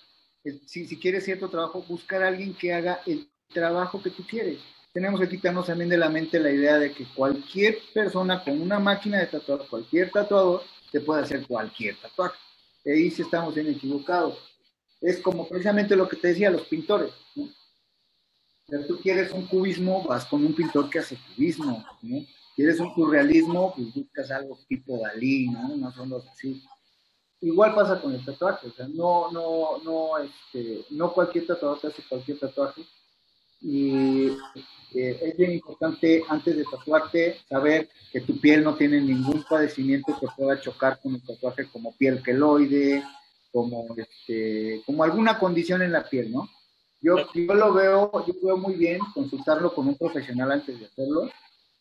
si, 0.68 0.86
si, 0.86 1.00
quieres 1.00 1.26
cierto 1.26 1.50
trabajo, 1.50 1.82
buscar 1.82 2.22
a 2.22 2.28
alguien 2.28 2.54
que 2.54 2.72
haga 2.72 3.02
el 3.08 3.28
trabajo 3.48 4.04
que 4.04 4.12
tú 4.12 4.24
quieres. 4.24 4.60
Tenemos 4.94 5.20
que 5.20 5.30
quitarnos 5.30 5.66
también 5.66 5.90
de 5.90 5.98
la 5.98 6.10
mente 6.10 6.40
la 6.40 6.52
idea 6.52 6.78
de 6.78 6.94
que 6.94 7.06
cualquier 7.16 7.80
persona 7.92 8.44
con 8.44 8.62
una 8.62 8.78
máquina 8.78 9.18
de 9.20 9.28
tatuar, 9.28 9.68
cualquier 9.68 10.12
tatuador, 10.12 10.62
te 10.92 11.02
puede 11.02 11.24
hacer 11.24 11.48
cualquier 11.48 12.00
tatuaje. 12.00 12.38
Ahí 12.92 13.12
sí 13.12 13.22
estamos 13.22 13.54
bien 13.54 13.68
equivocados. 13.68 14.38
Es 15.02 15.20
como 15.20 15.48
precisamente 15.48 15.96
lo 15.96 16.08
que 16.08 16.18
te 16.18 16.30
decía, 16.30 16.50
los 16.50 16.64
pintores. 16.64 17.12
Si 17.36 18.88
tú 18.88 19.00
quieres 19.02 19.32
un 19.32 19.48
cubismo, 19.48 20.04
vas 20.04 20.26
con 20.26 20.46
un 20.46 20.54
pintor 20.54 20.90
que 20.90 21.00
hace 21.00 21.18
cubismo. 21.36 21.86
Quieres 22.56 22.80
un 22.80 22.94
surrealismo, 22.94 23.74
pues 23.76 23.94
buscas 23.94 24.32
algo 24.32 24.60
tipo 24.68 25.00
Dalí, 25.00 25.50
¿no? 25.50 25.76
No 25.78 25.92
son 25.92 26.10
los 26.10 26.28
así. 26.28 26.62
Igual 27.42 27.74
pasa 27.74 28.02
con 28.02 28.14
el 28.14 28.24
tatuaje, 28.26 28.68
o 28.68 28.72
sea, 28.74 28.86
no, 28.90 29.32
no, 29.32 29.78
no, 29.82 30.18
este, 30.18 30.84
no 30.90 31.14
cualquier 31.14 31.48
tatuador 31.48 31.80
te 31.80 31.88
hace 31.88 32.04
cualquier 32.10 32.38
tatuaje. 32.38 32.84
Y 33.62 34.28
eh, 34.94 35.20
es 35.22 35.38
bien 35.38 35.52
importante 35.52 36.24
antes 36.30 36.56
de 36.56 36.64
tatuarte 36.64 37.38
saber 37.48 37.90
que 38.12 38.22
tu 38.22 38.40
piel 38.40 38.64
no 38.64 38.76
tiene 38.76 39.02
ningún 39.02 39.44
padecimiento 39.44 40.18
que 40.20 40.28
pueda 40.36 40.60
chocar 40.60 41.00
con 41.02 41.16
el 41.16 41.26
tatuaje 41.26 41.68
como 41.72 41.96
piel 41.98 42.24
queloide, 42.24 43.04
como, 43.52 43.88
este, 43.98 44.82
como 44.86 45.04
alguna 45.04 45.38
condición 45.38 45.82
en 45.82 45.92
la 45.92 46.08
piel, 46.08 46.32
¿no? 46.32 46.50
Yo, 47.02 47.16
yo 47.34 47.54
lo 47.54 47.74
veo, 47.74 48.12
yo 48.26 48.34
veo 48.44 48.58
muy 48.58 48.76
bien 48.76 49.00
consultarlo 49.14 49.74
con 49.74 49.88
un 49.88 49.98
profesional 49.98 50.52
antes 50.52 50.80
de 50.80 50.86
hacerlo, 50.86 51.30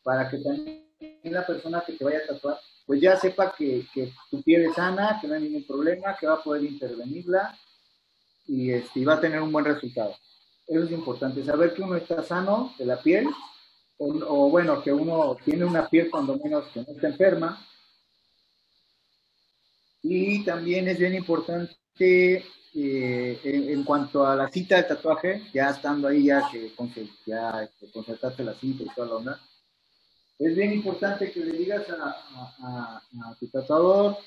para 0.02 0.30
que 0.30 0.38
también 0.38 0.84
la 1.24 1.46
persona 1.46 1.82
que 1.86 1.94
te 1.94 2.04
vaya 2.04 2.18
a 2.18 2.26
tatuar 2.34 2.58
pues 2.88 3.02
ya 3.02 3.18
sepa 3.18 3.54
que, 3.54 3.86
que, 3.92 4.14
tu 4.30 4.42
piel 4.42 4.64
es 4.64 4.74
sana, 4.74 5.18
que 5.20 5.28
no 5.28 5.34
hay 5.34 5.42
ningún 5.42 5.66
problema, 5.66 6.16
que 6.18 6.26
va 6.26 6.36
a 6.36 6.42
poder 6.42 6.64
intervenirla 6.64 7.54
y, 8.46 8.70
este, 8.70 9.00
y 9.00 9.04
va 9.04 9.16
a 9.16 9.20
tener 9.20 9.42
un 9.42 9.52
buen 9.52 9.66
resultado. 9.66 10.16
Eso 10.68 10.84
es 10.84 10.90
importante, 10.90 11.42
saber 11.42 11.72
que 11.72 11.82
uno 11.82 11.96
está 11.96 12.22
sano 12.22 12.74
de 12.78 12.84
la 12.84 13.00
piel, 13.00 13.26
o, 13.96 14.06
o 14.06 14.50
bueno, 14.50 14.82
que 14.82 14.92
uno 14.92 15.36
tiene 15.42 15.64
una 15.64 15.88
piel 15.88 16.10
cuando 16.10 16.38
menos 16.38 16.66
que 16.66 16.80
no 16.80 16.92
está 16.92 17.08
enferma. 17.08 17.66
Y 20.02 20.44
también 20.44 20.86
es 20.88 20.98
bien 20.98 21.14
importante 21.14 22.44
eh, 22.74 23.40
en, 23.42 23.68
en, 23.70 23.82
cuanto 23.82 24.26
a 24.26 24.36
la 24.36 24.48
cita 24.50 24.76
de 24.76 24.82
tatuaje, 24.84 25.42
ya 25.54 25.70
estando 25.70 26.06
ahí, 26.06 26.26
ya 26.26 26.48
que 26.52 26.70
ya, 27.26 27.62
este, 27.62 27.90
concertaste 27.90 28.44
la 28.44 28.54
cita 28.54 28.84
y 28.84 28.94
toda 28.94 29.08
la 29.08 29.14
onda, 29.14 29.40
es 30.38 30.54
bien 30.54 30.74
importante 30.74 31.32
que 31.32 31.40
le 31.40 31.52
digas 31.52 31.88
a, 31.90 32.04
a, 32.04 32.54
a, 32.62 33.30
a, 33.30 33.34
tu 33.40 33.48
tatuador 33.48 34.18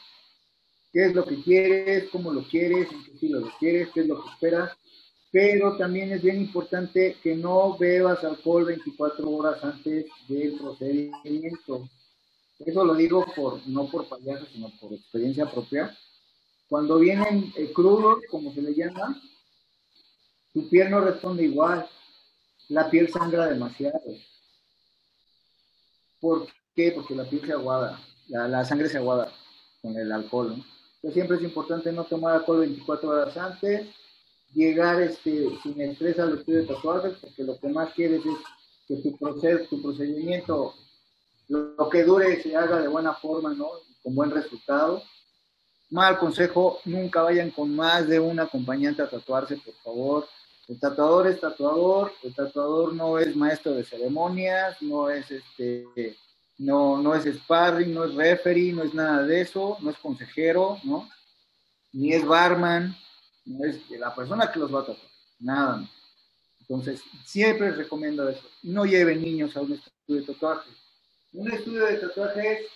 qué 0.91 1.05
es 1.05 1.15
lo 1.15 1.23
que 1.23 1.41
quieres, 1.41 2.09
cómo 2.09 2.33
lo 2.33 2.43
quieres, 2.43 2.91
en 2.91 3.03
qué 3.05 3.11
estilo 3.13 3.39
lo 3.39 3.51
quieres, 3.57 3.89
qué 3.93 4.01
es 4.01 4.07
lo 4.07 4.21
que 4.21 4.29
esperas, 4.31 4.77
pero 5.32 5.77
también 5.77 6.11
es 6.11 6.21
bien 6.21 6.41
importante 6.41 7.17
que 7.23 7.36
no 7.36 7.77
bebas 7.77 8.23
alcohol 8.23 8.65
24 8.65 9.29
horas 9.29 9.63
antes 9.63 10.05
del 10.27 10.57
procedimiento. 10.57 11.89
Eso 12.59 12.84
lo 12.84 12.93
digo 12.95 13.25
por 13.36 13.65
no 13.67 13.89
por 13.89 14.07
payaso, 14.07 14.45
sino 14.51 14.69
por 14.79 14.93
experiencia 14.93 15.49
propia. 15.49 15.97
Cuando 16.67 16.99
vienen 16.99 17.51
eh, 17.55 17.71
crudos, 17.73 18.19
como 18.29 18.53
se 18.53 18.61
le 18.61 18.73
llama, 18.73 19.21
tu 20.53 20.69
piel 20.69 20.91
no 20.91 20.99
responde 20.99 21.43
igual. 21.43 21.88
La 22.67 22.89
piel 22.89 23.09
sangra 23.09 23.47
demasiado. 23.47 23.99
¿Por 26.19 26.47
qué? 26.75 26.91
Porque 26.91 27.15
la 27.15 27.25
piel 27.25 27.45
se 27.45 27.53
aguada, 27.53 27.99
la, 28.27 28.63
sangre 28.63 28.89
se 28.89 28.97
aguada 28.97 29.32
con 29.82 29.97
el 29.97 30.11
alcohol. 30.11 30.49
¿no? 30.49 30.65
Entonces 30.95 31.13
siempre 31.13 31.38
es 31.38 31.43
importante 31.43 31.91
no 31.91 32.03
tomar 32.03 32.36
alcohol 32.36 32.59
24 32.59 33.09
horas 33.09 33.36
antes, 33.38 33.88
llegar 34.54 35.02
este, 35.02 35.49
sin 35.64 35.80
estrés 35.82 36.20
al 36.20 36.38
estudio 36.38 36.62
de 36.62 36.68
tatuajes, 36.68 37.14
porque 37.22 37.43
lo 37.43 37.60
que 37.60 37.70
más 37.70 37.93
quieres 37.93 38.22
es 38.26 38.38
que 38.88 38.95
tu, 38.97 39.18
proceso, 39.18 39.66
tu 39.70 39.82
procedimiento, 39.82 40.74
lo, 41.47 41.89
que 41.89 42.04
dure, 42.04 42.41
se 42.41 42.56
haga 42.56 42.80
de 42.80 42.88
buena 42.88 43.14
forma, 43.14 43.54
¿no? 43.54 43.70
Con 44.04 44.16
buen 44.16 44.32
resultado. 44.32 45.04
Mal 45.89 46.18
consejo, 46.18 46.80
nunca 46.86 47.22
vayan 47.22 47.52
con 47.52 47.76
más 47.76 48.08
de 48.08 48.20
un 48.20 48.39
acompañante 48.39 49.02
a 49.02 49.10
tatuarse, 49.10 49.58
por 49.58 49.74
favor. 49.84 50.28
El 50.68 50.80
tatuador 50.80 51.28
es 51.28 51.39
tatuador, 51.39 52.14
el 52.24 52.34
tatuador 52.34 52.93
no 52.93 53.20
es 53.20 53.36
maestro 53.36 53.74
de 53.74 53.84
ceremonias, 53.84 54.82
no 54.82 55.10
es 55.10 55.30
este, 55.30 56.16
no, 56.58 57.02
no 57.02 57.16
es 57.16 57.26
sparring, 57.26 57.93
no 57.93 58.06
es 58.06 58.14
referee, 58.14 58.72
no 58.72 58.84
es 58.84 58.93
nada 58.93 59.24
de 59.24 59.41
eso, 59.41 59.78
no 59.82 59.89
es 59.89 59.97
consejero, 59.97 60.78
¿no? 60.84 61.10
Ni 61.91 62.14
es 62.14 62.26
barman, 62.26 62.95
no 63.45 63.65
es 63.65 63.89
la 63.91 64.13
persona 64.13 64.51
que 64.51 64.59
los 64.59 64.73
va 64.73 64.79
a 64.79 64.85
tatuar, 64.85 65.11
nada. 65.39 65.89
Entonces, 66.61 67.01
siempre 67.25 67.71
recomiendo 67.71 68.29
eso. 68.29 68.47
No 68.63 68.85
lleven 68.85 69.21
niños 69.21 69.55
a 69.57 69.61
un 69.61 69.73
estudio 69.73 70.21
de 70.21 70.33
tatuaje. 70.33 70.69
Un 71.33 71.51
estudio 71.51 71.85
de 71.85 71.97
tatuajes 71.97 72.67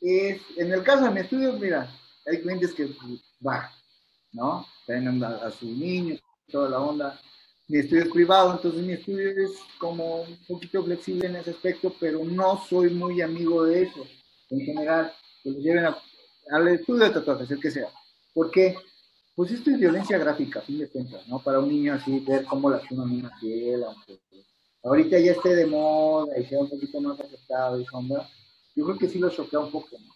es, 0.00 0.42
en 0.56 0.72
el 0.72 0.82
caso 0.82 1.04
de 1.04 1.10
mi 1.10 1.20
estudio, 1.20 1.52
mira, 1.54 1.90
hay 2.26 2.42
clientes 2.42 2.74
que 2.74 2.88
van, 3.40 3.70
¿no? 4.32 4.66
Traen 4.86 5.24
a, 5.24 5.36
a 5.36 5.50
sus 5.50 5.70
niños, 5.70 6.20
toda 6.50 6.68
la 6.68 6.80
onda. 6.80 7.20
Mi 7.68 7.78
estudio 7.78 8.04
es 8.04 8.10
privado, 8.10 8.52
entonces 8.52 8.82
mi 8.82 8.94
estudio 8.94 9.30
es 9.30 9.52
como 9.78 10.22
un 10.22 10.38
poquito 10.46 10.82
flexible 10.84 11.26
en 11.26 11.36
ese 11.36 11.50
aspecto, 11.50 11.94
pero 12.00 12.24
no 12.24 12.62
soy 12.66 12.90
muy 12.90 13.20
amigo 13.20 13.64
de 13.64 13.82
eso. 13.82 14.06
En 14.50 14.60
general, 14.60 15.12
que 15.42 15.50
los 15.50 15.62
lleven 15.62 15.86
al 16.50 16.68
estudio 16.68 17.04
de 17.04 17.10
tatuajes, 17.10 17.50
el 17.50 17.60
que 17.60 17.70
sea. 17.70 17.88
¿Por 18.32 18.50
qué? 18.50 18.76
Pues 19.38 19.52
esto 19.52 19.70
es 19.70 19.78
violencia 19.78 20.18
gráfica, 20.18 20.58
a 20.58 20.62
fin 20.62 20.80
de 20.80 20.88
cuentas, 20.88 21.24
¿no? 21.28 21.38
Para 21.38 21.60
un 21.60 21.68
niño 21.68 21.94
así, 21.94 22.18
ver 22.26 22.44
cómo 22.44 22.68
lastima 22.70 23.04
una 23.04 23.30
piel, 23.40 23.84
aunque 23.84 24.18
ahorita 24.82 25.16
ya 25.20 25.30
esté 25.30 25.54
de 25.54 25.64
moda 25.64 26.36
y 26.36 26.44
sea 26.44 26.58
un 26.58 26.68
poquito 26.68 27.00
más 27.00 27.20
aceptado 27.20 27.80
y 27.80 27.86
sombra, 27.86 28.28
yo 28.74 28.84
creo 28.84 28.98
que 28.98 29.08
sí 29.08 29.20
lo 29.20 29.30
choquea 29.30 29.60
un 29.60 29.70
poco, 29.70 29.90
¿no? 29.92 30.12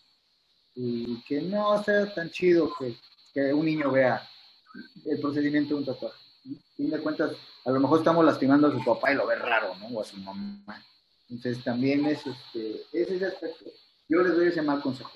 Y 0.75 1.23
que 1.23 1.41
no 1.41 1.81
sea 1.85 2.13
tan 2.13 2.31
chido 2.31 2.75
que, 2.77 2.97
que 3.33 3.55
un 3.55 3.65
niño 3.65 3.93
vea 3.93 4.29
el 5.05 5.21
procedimiento 5.21 5.75
de 5.75 5.81
un 5.83 5.87
tatuaje. 5.87 6.19
A 6.45 6.77
fin 6.77 6.91
de 6.91 6.99
cuentas, 6.99 7.31
a 7.65 7.71
lo 7.71 7.79
mejor 7.79 8.01
estamos 8.01 8.25
lastimando 8.25 8.67
a 8.67 8.73
su 8.73 8.85
papá 8.85 9.13
y 9.13 9.15
lo 9.15 9.29
ve 9.29 9.37
raro, 9.37 9.77
¿no? 9.77 9.87
O 9.87 10.01
a 10.01 10.05
su 10.05 10.17
mamá. 10.17 10.85
Entonces 11.29 11.63
también 11.63 12.05
es, 12.07 12.27
este, 12.27 12.83
es 12.93 13.09
ese 13.09 13.27
aspecto. 13.27 13.71
Yo 14.09 14.21
les 14.21 14.35
doy 14.35 14.49
ese 14.49 14.63
mal 14.63 14.83
consejo. 14.83 15.13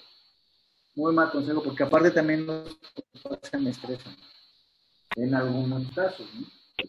Muy 0.97 1.15
mal 1.15 1.31
consejo, 1.31 1.63
porque 1.63 1.83
aparte 1.83 2.11
también 2.11 2.47
los 2.47 2.79
se 3.43 3.59
me 3.59 3.71
estresan. 3.71 4.17
En 5.15 5.35
algunos 5.35 5.91
casos. 5.95 6.27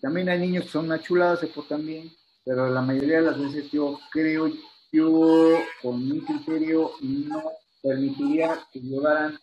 También 0.01 0.29
hay 0.29 0.39
niños 0.39 0.65
que 0.65 0.71
son 0.71 0.85
una 0.85 1.01
chulada, 1.01 1.37
se 1.37 1.47
portan 1.47 1.85
bien, 1.85 2.11
pero 2.43 2.69
la 2.69 2.81
mayoría 2.81 3.17
de 3.17 3.27
las 3.27 3.39
veces 3.39 3.69
yo 3.71 3.99
creo, 4.11 4.49
yo 4.91 5.59
con 5.81 6.07
mi 6.07 6.21
criterio 6.21 6.91
no 7.01 7.43
permitiría 7.81 8.59
que 8.71 8.79
llevaran 8.79 9.37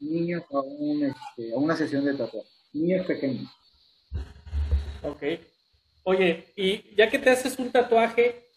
niños 0.00 0.42
a, 0.50 0.60
un, 0.60 1.04
este, 1.04 1.52
a 1.52 1.56
una 1.56 1.76
sesión 1.76 2.04
de 2.04 2.14
tatuaje. 2.14 2.48
Niños 2.72 3.06
pequeños. 3.06 3.50
Ok. 5.02 5.22
Oye, 6.02 6.52
y 6.56 6.94
ya 6.94 7.08
que 7.08 7.18
te 7.18 7.30
haces 7.30 7.58
un 7.58 7.70
tatuaje, 7.70 8.49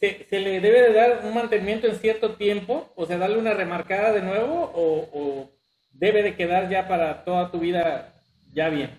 ¿se, 0.00 0.26
le 0.40 0.60
debe 0.60 0.80
de 0.82 0.92
dar 0.92 1.24
un 1.24 1.34
mantenimiento 1.34 1.86
en 1.86 1.96
cierto 1.96 2.34
tiempo? 2.34 2.90
O 2.96 3.06
sea, 3.06 3.18
darle 3.18 3.38
una 3.38 3.54
remarcada 3.54 4.12
de 4.12 4.22
nuevo 4.22 4.72
o, 4.74 5.50
debe 5.92 6.22
de 6.22 6.34
quedar 6.34 6.70
ya 6.70 6.88
para 6.88 7.24
toda 7.24 7.50
tu 7.50 7.58
vida 7.58 8.22
ya 8.54 8.70
bien? 8.70 8.98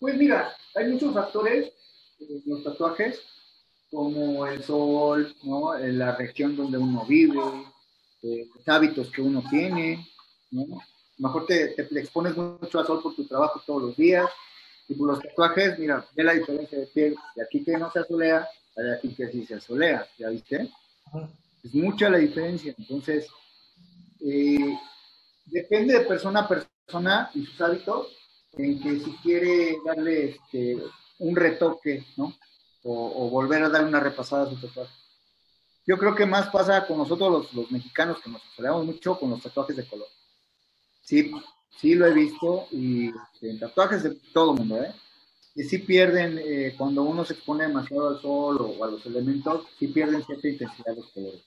Pues 0.00 0.16
mira, 0.16 0.52
hay 0.74 0.88
muchos 0.88 1.14
factores 1.14 1.72
en 2.18 2.42
los 2.46 2.64
tatuajes, 2.64 3.22
como 3.90 4.46
el 4.46 4.62
sol, 4.62 5.34
¿no? 5.44 5.78
la 5.78 6.16
región 6.16 6.56
donde 6.56 6.78
uno 6.78 7.04
vive, 7.06 7.40
eh, 8.22 8.48
los 8.52 8.68
hábitos 8.68 9.10
que 9.10 9.22
uno 9.22 9.44
tiene, 9.48 10.04
¿no? 10.50 10.64
mejor 11.18 11.46
te, 11.46 11.68
te, 11.68 11.82
expones 12.00 12.36
mucho 12.36 12.80
al 12.80 12.86
sol 12.86 13.00
por 13.02 13.14
tu 13.14 13.26
trabajo 13.26 13.62
todos 13.64 13.82
los 13.82 13.96
días, 13.96 14.28
y 14.88 14.94
por 14.94 15.08
los 15.08 15.20
tatuajes, 15.20 15.78
mira, 15.78 16.04
ve 16.14 16.24
la 16.24 16.34
diferencia 16.34 16.78
de 16.78 16.86
piel, 16.86 17.16
de 17.36 17.42
aquí 17.42 17.64
que 17.64 17.78
no 17.78 17.90
se 17.90 18.00
asolea, 18.00 18.48
de 18.82 18.96
aquí 18.96 19.14
que 19.14 19.28
sí 19.28 19.46
se 19.46 19.54
asolea, 19.54 20.06
¿ya 20.18 20.28
viste? 20.28 20.70
Es 21.62 21.74
mucha 21.74 22.08
la 22.10 22.18
diferencia, 22.18 22.74
entonces, 22.76 23.28
eh, 24.20 24.78
depende 25.46 25.98
de 25.98 26.04
persona 26.04 26.40
a 26.40 26.48
persona 26.48 27.30
y 27.34 27.44
sus 27.46 27.60
hábitos, 27.60 28.08
en 28.56 28.80
que 28.80 29.00
si 29.00 29.12
quiere 29.22 29.76
darle 29.84 30.30
este, 30.30 30.78
un 31.18 31.36
retoque, 31.36 32.04
¿no? 32.16 32.34
O, 32.86 33.30
volver 33.30 33.62
a 33.62 33.70
dar 33.70 33.84
una 33.84 33.98
repasada 33.98 34.44
a 34.44 34.50
su 34.50 34.56
tatuaje. 34.56 34.92
Yo 35.86 35.96
creo 35.96 36.14
que 36.14 36.26
más 36.26 36.48
pasa 36.48 36.86
con 36.86 36.98
nosotros 36.98 37.30
los, 37.30 37.54
los 37.54 37.70
mexicanos, 37.70 38.20
que 38.20 38.30
nos 38.30 38.42
asoleamos 38.44 38.84
mucho 38.84 39.18
con 39.18 39.30
los 39.30 39.42
tatuajes 39.42 39.76
de 39.76 39.86
color. 39.86 40.08
Sí, 41.00 41.32
sí 41.70 41.94
lo 41.94 42.06
he 42.06 42.12
visto 42.12 42.66
y 42.70 43.08
este, 43.08 43.50
en 43.50 43.58
tatuajes 43.58 44.02
de 44.02 44.14
todo 44.32 44.52
el 44.52 44.58
mundo, 44.58 44.82
¿eh? 44.82 44.94
Y 45.54 45.62
sí 45.64 45.78
pierden, 45.78 46.40
eh, 46.44 46.74
cuando 46.76 47.02
uno 47.04 47.24
se 47.24 47.34
expone 47.34 47.64
demasiado 47.64 48.08
al 48.08 48.20
sol 48.20 48.58
o, 48.60 48.84
a 48.84 48.90
los 48.90 49.06
elementos, 49.06 49.66
sí 49.78 49.86
pierden 49.88 50.24
cierta 50.24 50.48
intensidad 50.48 50.96
los 50.96 51.08
colores. 51.10 51.42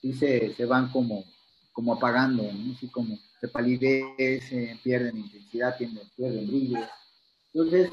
Sí 0.00 0.14
se, 0.14 0.54
se 0.54 0.64
van 0.64 0.90
como, 0.90 1.24
como 1.72 1.94
apagando, 1.94 2.42
¿no? 2.44 2.72
Así 2.72 2.88
como 2.88 3.18
se 3.40 3.48
palidecen, 3.48 4.78
pierden 4.82 5.18
intensidad, 5.18 5.76
pierden, 5.76 6.00
pierden 6.16 6.46
brillo. 6.46 6.78
Entonces, 7.52 7.90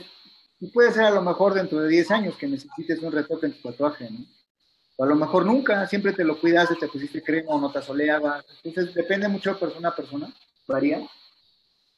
puede 0.74 0.94
ser 0.94 1.04
a 1.06 1.12
lo 1.12 1.22
mejor 1.22 1.54
dentro 1.54 1.80
de 1.82 1.89
10 1.89 2.12
años 2.12 2.38
que 2.38 2.48
necesites 2.48 3.00
un 3.00 3.12
retoque 3.12 3.48
en 3.48 3.54
tu 3.54 3.70
tatuaje, 3.70 4.10
¿no? 4.10 4.26
O 4.96 5.04
a 5.04 5.08
lo 5.08 5.16
mejor 5.16 5.46
nunca, 5.46 5.88
siempre 5.88 6.14
te 6.14 6.24
lo 6.24 6.39
cuidaste, 6.39 6.76
te 6.76 6.88
pusiste 6.88 7.22
crema 7.22 7.50
o 7.50 7.60
no 7.60 7.72
te 7.72 7.80
asoleabas. 7.80 8.46
Entonces, 8.64 8.94
depende 8.94 9.28
mucho 9.28 9.54
de 9.54 9.60
persona 9.60 9.89
a 9.89 9.96
persona, 9.96 10.34
varía 10.68 11.06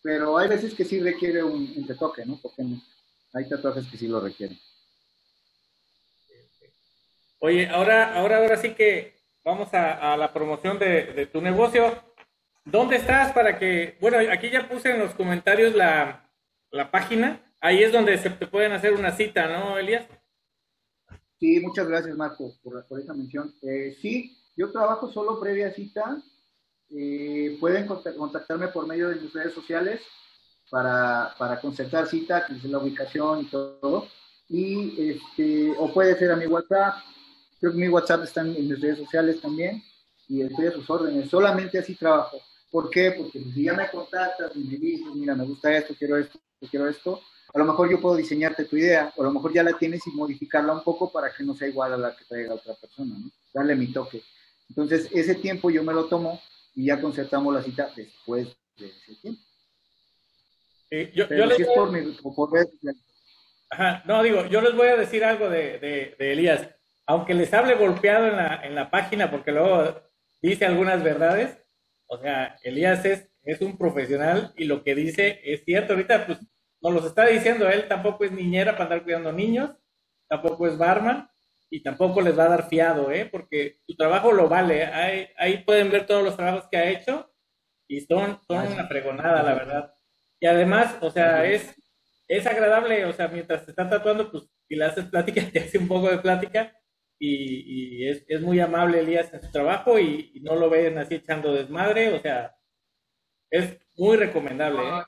pero 0.06 0.38
hay 0.38 0.48
veces 0.48 0.76
que 0.76 0.86
sí 0.86 1.00
requiere 1.00 1.44
un, 1.44 1.84
retoque, 1.88 2.24
¿no? 2.28 2.38
Porque 2.40 2.64
hay 3.36 3.50
tatuajes 3.50 3.86
que 3.88 3.98
sí 3.98 4.08
lo 4.08 4.22
requieren. 4.22 4.58
Oye, 7.40 7.68
ahora, 7.68 8.16
ahora, 8.16 8.38
ahora 8.38 8.58
sí 8.58 8.74
que 8.74 9.14
vamos 9.44 9.72
a, 9.74 10.16
la 10.18 10.34
promoción 10.34 10.80
de, 10.80 11.30
tu 11.32 11.42
negocio. 11.42 11.94
¿Dónde 12.64 12.96
estás 12.96 13.34
para 13.34 13.60
que, 13.60 13.98
bueno, 14.00 14.18
aquí 14.32 14.50
ya 14.50 14.68
puse 14.68 14.92
en 14.92 15.00
los 15.00 15.14
comentarios 15.14 15.76
la, 15.76 16.22
página, 16.92 17.42
ahí 17.60 17.84
es 17.84 17.92
donde 17.92 18.18
se 18.18 18.30
te 18.30 18.48
pueden 18.48 18.72
hacer 18.72 18.94
una 18.94 19.12
cita, 19.12 19.48
¿no, 19.48 19.78
Elías? 19.78 20.08
Sí, 21.40 21.60
muchas 21.60 21.88
gracias, 21.88 22.16
Marco, 22.16 22.56
por, 22.64 22.88
por 22.88 23.00
esa 23.00 23.14
mención. 23.14 23.54
Eh, 23.62 23.96
sí, 24.02 24.36
yo 24.56 24.72
trabajo 24.72 25.12
solo 25.12 25.40
previa 25.40 25.74
cita 25.74 26.24
eh, 26.90 27.58
pueden 27.60 27.88
contactarme 27.88 28.68
por 28.68 28.88
medio 28.88 29.10
de 29.10 29.16
mis 29.16 29.34
redes 29.34 29.54
sociales 29.54 30.02
para, 30.76 31.34
para 31.38 31.62
concertar 31.62 32.06
cita, 32.06 32.46
que 32.46 32.56
es 32.56 32.66
la 32.66 32.80
ubicación 32.80 33.44
y 33.44 33.46
todo. 33.46 34.10
Y 34.50 35.10
este, 35.12 35.74
o 35.78 35.94
puede 35.94 36.20
ser 36.20 36.34
a 36.34 36.36
mi 36.36 36.48
WhatsApp. 36.48 36.96
Creo 37.62 37.72
que 37.72 37.78
mi 37.78 37.88
WhatsApp 37.88 38.26
está 38.26 38.42
en 38.42 38.52
mis 38.52 38.82
redes 38.82 38.98
sociales 38.98 39.40
también. 39.40 39.82
Y 40.28 40.42
estoy 40.42 40.68
a 40.68 40.72
sus 40.74 40.90
órdenes. 40.90 41.30
Solamente 41.30 41.80
así 41.80 41.96
trabajo. 41.96 42.42
¿Por 42.70 42.90
qué? 42.90 43.12
Porque 43.12 43.40
si 43.40 43.64
ya 43.64 43.74
me 43.74 43.90
contactas 43.90 44.52
y 44.54 44.60
me 44.66 44.76
dices, 44.76 45.08
mira, 45.16 45.34
me 45.34 45.46
gusta 45.46 45.74
esto, 45.74 45.96
quiero 45.98 46.18
esto, 46.18 46.38
quiero 46.70 46.90
esto, 46.90 47.22
a 47.54 47.58
lo 47.58 47.64
mejor 47.64 47.90
yo 47.90 48.02
puedo 48.02 48.18
diseñarte 48.18 48.66
tu 48.66 48.76
idea, 48.76 49.14
o 49.16 49.22
a 49.22 49.26
lo 49.28 49.32
mejor 49.32 49.54
ya 49.54 49.64
la 49.64 49.78
tienes 49.78 50.06
y 50.06 50.12
modificarla 50.12 50.74
un 50.74 50.84
poco 50.84 51.10
para 51.10 51.32
que 51.32 51.46
no 51.46 51.56
sea 51.56 51.70
igual 51.70 51.94
a 51.94 51.98
la 51.98 52.14
que 52.14 52.26
traiga 52.26 52.56
otra 52.56 52.74
persona, 52.74 53.16
¿no? 53.18 53.32
Darle 53.54 53.76
mi 53.76 53.94
toque. 53.94 54.24
Entonces, 54.68 55.08
ese 55.14 55.36
tiempo 55.36 55.70
yo 55.70 55.86
me 55.86 55.94
lo 55.94 56.08
tomo 56.08 56.42
y 56.74 56.88
ya 56.88 57.00
concertamos 57.00 57.54
la 57.54 57.64
cita 57.64 57.90
después 57.96 58.50
de 58.76 58.88
ese 58.88 59.16
tiempo. 59.22 59.42
Yo, 61.14 61.26
les 61.46 61.68
no, 64.06 64.24
digo, 64.24 64.46
yo 64.46 64.62
les 64.62 64.76
voy 64.76 64.88
a 64.88 64.98
decir 64.98 65.24
algo 65.24 65.50
de, 65.50 66.16
Elías. 66.20 66.70
Aunque 67.08 67.34
les 67.34 67.54
hable 67.54 67.76
golpeado 67.76 68.28
en 68.28 68.36
la, 68.38 68.62
en 68.64 68.74
la 68.76 68.90
página, 68.90 69.30
porque 69.30 69.52
luego 69.52 70.02
dice 70.42 70.66
algunas 70.66 71.04
verdades, 71.04 71.58
o 72.08 72.18
sea, 72.18 72.58
Elías 72.64 73.06
es, 73.06 73.30
es 73.44 73.62
un 73.62 73.78
profesional 73.78 74.54
y 74.58 74.66
lo 74.66 74.84
que 74.84 74.96
dice 74.96 75.40
es 75.44 75.64
cierto. 75.66 75.94
Ahorita, 75.94 76.26
pues, 76.26 76.40
nos 76.82 76.94
los 76.94 77.06
está 77.06 77.26
diciendo, 77.28 77.70
él 77.70 77.88
tampoco 77.88 78.24
es 78.24 78.32
niñera 78.32 78.74
para 78.74 78.86
andar 78.86 79.04
cuidando 79.04 79.32
niños, 79.32 79.72
tampoco 80.28 80.68
es 80.68 80.78
barman, 80.78 81.30
y 81.70 81.82
tampoco 81.82 82.22
les 82.22 82.38
va 82.38 82.46
a 82.46 82.50
dar 82.50 82.70
fiado, 82.70 83.12
¿eh? 83.12 83.28
porque 83.30 83.80
su 83.86 83.96
trabajo 83.96 84.32
lo 84.32 84.48
vale. 84.48 84.86
Ahí, 84.86 85.28
ahí 85.38 85.58
pueden 85.64 85.92
ver 85.92 86.06
todos 86.06 86.24
los 86.24 86.36
trabajos 86.36 86.68
que 86.70 86.78
ha 86.78 86.90
hecho 86.90 87.32
y 87.88 88.02
son, 88.02 88.40
son 88.48 88.68
una 88.72 88.88
pregonada, 88.88 89.44
la 89.44 89.54
verdad. 89.54 89.95
Y 90.40 90.46
además, 90.48 90.98
o 91.02 91.10
sea, 91.12 91.46
es, 91.46 91.74
es 92.28 92.46
agradable, 92.46 93.06
o 93.06 93.14
sea, 93.14 93.28
mientras 93.28 93.66
te 93.66 93.72
están 93.72 93.90
tatuando, 93.90 94.32
pues 94.32 94.44
si 94.68 94.76
le 94.76 94.86
haces 94.86 95.06
plática, 95.06 95.42
te 95.52 95.60
hace 95.60 95.78
un 95.78 95.88
poco 95.88 96.10
de 96.10 96.20
plática 96.20 96.74
y, 97.18 98.04
y 98.04 98.10
es, 98.10 98.26
es, 98.28 98.42
muy 98.42 98.60
amable 98.60 99.00
Elías 99.00 99.34
en 99.34 99.42
su 99.42 99.52
trabajo 99.52 99.98
y, 99.98 100.42
no 100.44 100.56
lo 100.56 100.70
ven 100.70 100.98
así 100.98 101.16
echando 101.16 101.54
desmadre, 101.54 102.14
o 102.14 102.22
sea, 102.22 102.56
es 103.50 103.78
muy 103.98 104.18
recomendable. 104.18 104.82
¿eh? 104.82 105.04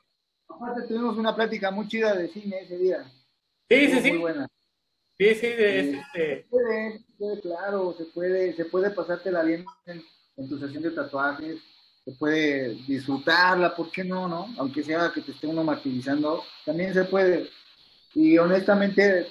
Aparte 0.48 0.88
tuvimos 0.88 1.18
una 1.18 1.36
plática 1.36 1.70
muy 1.72 1.88
chida 1.88 2.16
de 2.16 2.30
cine 2.30 2.62
ese 2.62 2.78
día. 2.78 3.04
Sí, 3.70 3.88
sí, 3.88 4.00
sí. 4.00 4.10
Muy 4.12 4.20
buena. 4.20 4.48
Sí, 5.18 5.34
sí, 5.36 5.48
de, 5.48 5.80
este. 5.80 6.44
Se 6.44 6.48
puede, 6.50 7.00
puede, 7.18 7.42
claro, 7.42 7.94
se 7.98 8.06
puede, 8.06 8.54
se 8.54 8.66
puede 8.66 8.92
pasártela 8.92 9.44
bien 9.44 9.66
en, 9.86 10.48
tu 10.48 10.60
sesión 10.60 10.84
de 10.84 10.92
tatuajes, 10.92 11.60
se 12.08 12.14
puede 12.14 12.70
disfrutarla, 12.88 13.76
¿por 13.76 13.92
qué 13.92 14.02
no, 14.02 14.30
no? 14.30 14.48
Aunque 14.58 14.82
sea 14.82 15.12
que 15.14 15.20
te 15.20 15.32
esté 15.32 15.46
uno 15.46 15.62
martirizando, 15.62 16.42
también 16.66 16.94
se 16.94 17.04
puede. 17.04 17.50
Y 18.16 18.38
honestamente, 18.38 19.28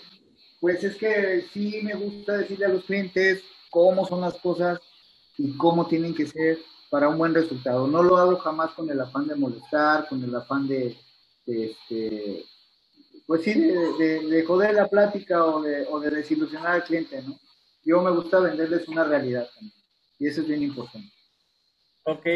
pues 0.61 0.85
es 0.85 0.95
que 0.97 1.47
sí 1.55 1.81
me 1.83 1.95
gusta 1.95 2.37
decirle 2.37 2.67
a 2.67 2.69
los 2.69 2.85
clientes 2.85 3.43
cómo 3.71 4.07
son 4.07 4.21
las 4.21 4.35
cosas 4.35 4.79
y 5.39 5.57
cómo 5.57 5.87
tienen 5.87 6.15
que 6.15 6.27
ser 6.27 6.59
para 6.91 7.09
un 7.09 7.17
buen 7.17 7.33
resultado. 7.33 7.87
No 7.87 8.03
lo 8.03 8.19
hago 8.19 8.37
jamás 8.37 8.73
con 8.73 8.91
el 8.91 9.01
afán 9.01 9.27
de 9.27 9.37
molestar, 9.37 10.07
con 10.07 10.23
el 10.23 10.35
afán 10.35 10.69
de, 10.69 10.99
este, 11.47 12.45
pues 13.27 13.43
sí, 13.43 13.55
de, 13.55 14.21
de, 14.29 14.45
joder 14.45 14.75
la 14.75 14.87
plática 14.87 15.47
o 15.47 15.63
de, 15.63 15.87
o 15.89 15.99
de 15.99 16.11
desilusionar 16.11 16.73
al 16.73 16.85
cliente, 16.85 17.23
¿no? 17.23 17.41
Yo 17.83 18.03
me 18.03 18.11
gusta 18.11 18.39
venderles 18.39 18.87
una 18.87 19.05
realidad 19.05 19.49
también. 19.55 19.73
Y 20.19 20.27
eso 20.27 20.43
es 20.43 20.49
bien 20.49 20.63
importante. 20.63 21.11
Ok. 22.05 22.27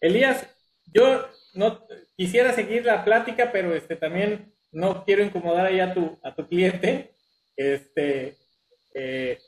Elías, 0.00 0.46
yo 0.86 1.26
no 1.54 1.86
quisiera 2.16 2.52
seguir 2.52 2.84
la 2.84 3.04
plática, 3.04 3.50
pero 3.52 3.74
este 3.74 3.96
también 3.96 4.54
no 4.72 5.04
quiero 5.04 5.22
incomodar 5.22 5.66
ahí 5.66 5.80
a 5.80 5.94
tu, 5.94 6.18
a 6.22 6.34
tu 6.34 6.46
cliente. 6.48 7.14
Este, 7.56 8.38
eh, 8.94 9.38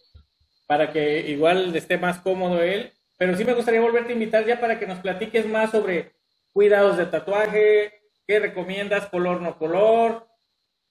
para 0.67 0.91
que 0.93 1.31
igual 1.31 1.75
esté 1.77 1.99
más 1.99 2.19
cómodo 2.21 2.63
él. 2.63 2.93
pero 3.19 3.37
sí 3.37 3.45
me 3.45 3.53
gustaría 3.53 3.81
volverte 3.81 4.11
a 4.11 4.15
invitar 4.15 4.47
ya 4.47 4.59
para 4.59 4.79
que 4.79 4.87
nos 4.87 5.01
platiques 5.01 5.47
más 5.47 5.71
sobre 5.71 6.15
cuidados 6.53 6.97
de 6.97 7.07
tatuaje, 7.07 7.93
qué 8.27 8.41
recomiendas, 8.41 9.07
color 9.09 9.41
no 9.41 9.59
color, 9.59 10.27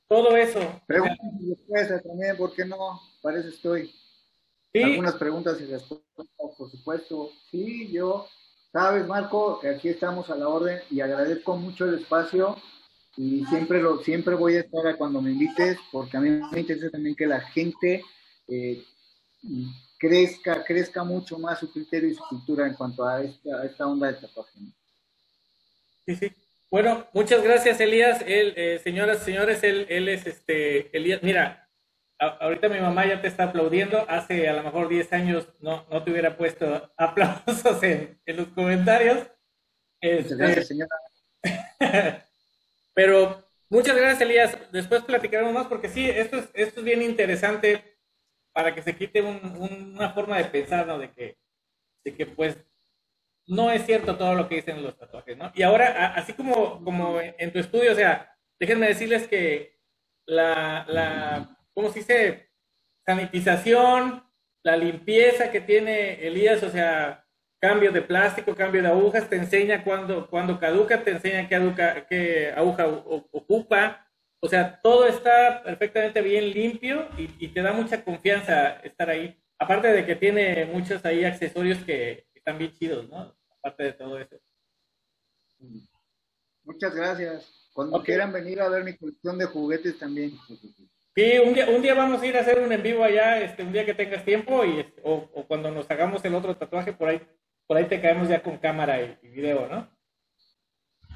todo 0.08 0.38
eso. 0.38 0.60
Preguntas 0.88 1.18
y 1.40 1.50
respuestas 1.50 2.04
también, 2.04 2.38
¿por 2.38 2.54
qué 2.54 2.66
no? 2.66 3.02
Para 3.22 3.40
eso 3.40 3.50
estoy. 3.50 3.92
Algunas 4.74 5.16
preguntas 5.16 5.60
y 5.60 5.66
respuestas, 5.66 6.56
por 6.58 6.70
supuesto. 6.70 7.32
Sí, 7.50 7.92
yo, 7.92 8.28
sabes, 8.72 9.06
Marco, 9.08 9.60
aquí 9.68 9.90
estamos 9.90 10.30
a 10.30 10.36
la 10.36 10.48
orden 10.48 10.80
y 10.90 11.02
agradezco 11.02 11.56
mucho 11.56 11.86
el 11.86 11.96
espacio 11.96 12.56
y 13.18 13.46
siempre 13.46 13.82
lo 13.82 14.00
siempre 14.00 14.36
voy 14.36 14.56
a 14.56 14.62
estar 14.62 14.98
cuando 14.98 15.22
me 15.22 15.32
invites 15.32 15.78
porque 15.92 16.18
a 16.18 16.22
mí 16.22 16.30
me 16.30 16.60
interesa 16.60 16.90
también 16.90 17.16
que 17.16 17.28
la 17.28 17.42
gente 17.42 18.04
eh, 18.48 18.84
crezca 19.98 20.64
crezca 20.64 21.04
mucho 21.04 21.38
más 21.38 21.60
su 21.60 21.72
criterio 21.72 22.10
y 22.10 22.16
su 22.16 22.24
cultura 22.24 22.66
en 22.68 22.74
cuanto 22.76 23.06
a 23.06 23.22
esta, 23.22 23.66
esta 23.66 23.88
onda 23.88 24.08
de 24.08 24.14
tatuaje. 24.14 24.60
Sí, 26.06 26.16
sí. 26.16 26.32
Bueno, 26.70 27.06
muchas 27.14 27.44
gracias, 27.44 27.82
Elías. 27.82 28.22
Él, 28.26 28.54
eh, 28.56 28.80
señoras 28.82 29.24
señores, 29.24 29.62
él, 29.64 29.86
él 29.90 30.08
es 30.08 30.26
este, 30.26 30.96
Elías. 30.96 31.22
Mira, 31.22 31.70
ahorita 32.22 32.70
mi 32.70 32.80
mamá 32.80 33.06
ya 33.06 33.22
te 33.22 33.28
está 33.28 33.46
aplaudiendo. 33.46 34.06
Hace 34.08 34.48
a 34.48 34.54
lo 34.54 34.64
mejor 34.64 34.88
10 34.88 35.14
años 35.14 35.48
no, 35.60 35.86
no 35.90 36.04
te 36.04 36.12
hubiera 36.12 36.38
puesto 36.38 36.92
aplausos 36.98 37.82
en, 37.84 38.20
en 38.26 38.38
los 38.38 38.48
comentarios. 38.50 39.28
Este, 40.00 40.36
gracias, 40.36 40.68
señora. 40.68 40.96
pero 42.94 43.44
muchas 43.70 43.96
gracias, 43.96 44.22
Elías. 44.22 44.58
Después 44.72 45.04
platicaremos 45.04 45.54
más 45.54 45.68
porque 45.68 45.90
sí, 45.90 46.10
esto 46.10 46.38
es, 46.38 46.50
esto 46.54 46.80
es 46.80 46.86
bien 46.86 47.02
interesante 47.02 48.00
para 48.54 48.76
que 48.76 48.82
se 48.82 48.96
quite 48.96 49.22
una 49.22 50.10
forma 50.12 50.38
de 50.38 50.46
pensar, 50.46 50.86
¿no? 50.86 51.00
De 51.00 51.12
que, 51.12 51.38
de 52.04 52.14
que 52.14 52.26
pues 52.26 52.58
no 53.48 53.72
es 53.72 53.86
cierto 53.86 54.18
todo 54.18 54.36
lo 54.36 54.48
que 54.48 54.56
dicen 54.56 54.84
los 54.84 54.98
tatuajes, 54.98 55.38
¿no? 55.38 55.52
Y 55.56 55.64
ahora, 55.64 56.14
así 56.16 56.34
como, 56.34 56.84
como 56.84 57.20
en 57.22 57.54
tu 57.54 57.60
estudio, 57.60 57.94
o 57.94 57.96
sea, 57.96 58.36
déjenme 58.60 58.88
decirles 58.88 59.28
que 59.28 59.80
la, 60.26 60.86
la 60.88 61.61
¿cómo 61.74 61.90
se 61.90 62.00
dice? 62.00 62.50
Sanitización, 63.06 64.24
la 64.64 64.78
limpieza 64.78 65.52
que 65.52 65.62
tiene 65.62 66.26
Elías, 66.26 66.62
o 66.64 66.70
sea, 66.70 67.26
cambio 67.60 67.92
de 67.92 68.02
plástico, 68.02 68.56
cambio 68.56 68.82
de 68.82 68.90
agujas, 68.90 69.30
te 69.30 69.36
enseña 69.38 69.84
cuando, 69.84 70.30
cuando 70.30 70.60
caduca, 70.60 71.04
te 71.04 71.12
enseña 71.12 71.48
qué, 71.48 72.06
qué 72.10 72.54
aguja 72.56 72.88
ocupa, 72.88 74.08
o 74.44 74.50
sea, 74.50 74.80
todo 74.82 75.06
está 75.06 75.62
perfectamente 75.64 76.20
bien 76.22 76.50
limpio 76.50 77.08
y, 77.16 77.48
te 77.50 77.62
da 77.62 77.74
mucha 77.74 78.04
confianza 78.04 78.72
estar 78.78 79.08
ahí. 79.08 79.40
Aparte 79.60 79.90
de 79.90 80.04
que 80.04 80.16
tiene 80.16 80.66
muchos 80.66 81.06
ahí 81.06 81.24
accesorios 81.24 81.78
que, 81.84 82.26
están 82.34 82.58
bien 82.58 82.74
chidos, 82.74 83.08
¿no? 83.08 83.36
Aparte 83.60 83.84
de 83.84 83.94
todo 83.94 84.18
eso. 84.18 84.36
Muchas 86.64 86.96
gracias. 86.96 87.70
Cuando 87.72 88.02
quieran 88.02 88.34
venir 88.34 88.60
a 88.62 88.70
ver 88.70 88.84
mi 88.84 88.98
colección 88.98 89.38
de 89.38 89.46
juguetes 89.46 90.00
también. 90.00 90.32
Sí, 91.14 91.40
un 91.40 91.54
día, 91.54 91.68
un 91.70 91.82
día 91.82 91.94
vamos 91.94 92.22
a 92.22 92.26
ir 92.26 92.38
a 92.38 92.40
hacer 92.40 92.60
un 92.60 92.72
en 92.72 92.82
vivo 92.82 93.04
allá, 93.04 93.42
este, 93.42 93.64
un 93.64 93.74
día 93.74 93.86
que 93.86 93.94
tengas 93.94 94.24
tiempo 94.24 94.64
y 94.64 94.80
este, 94.80 95.02
o, 95.04 95.28
cuando 95.46 95.70
nos 95.70 95.90
hagamos 95.92 96.24
el 96.24 96.34
otro 96.34 96.56
tatuaje 96.56 96.94
por 96.94 97.10
ahí, 97.10 97.22
por 97.68 97.76
ahí 97.76 97.86
te 97.86 98.00
caemos 98.00 98.30
ya 98.30 98.42
con 98.42 98.58
cámara 98.58 99.02
y, 99.02 99.28
video, 99.28 99.68
¿no? 99.68 99.90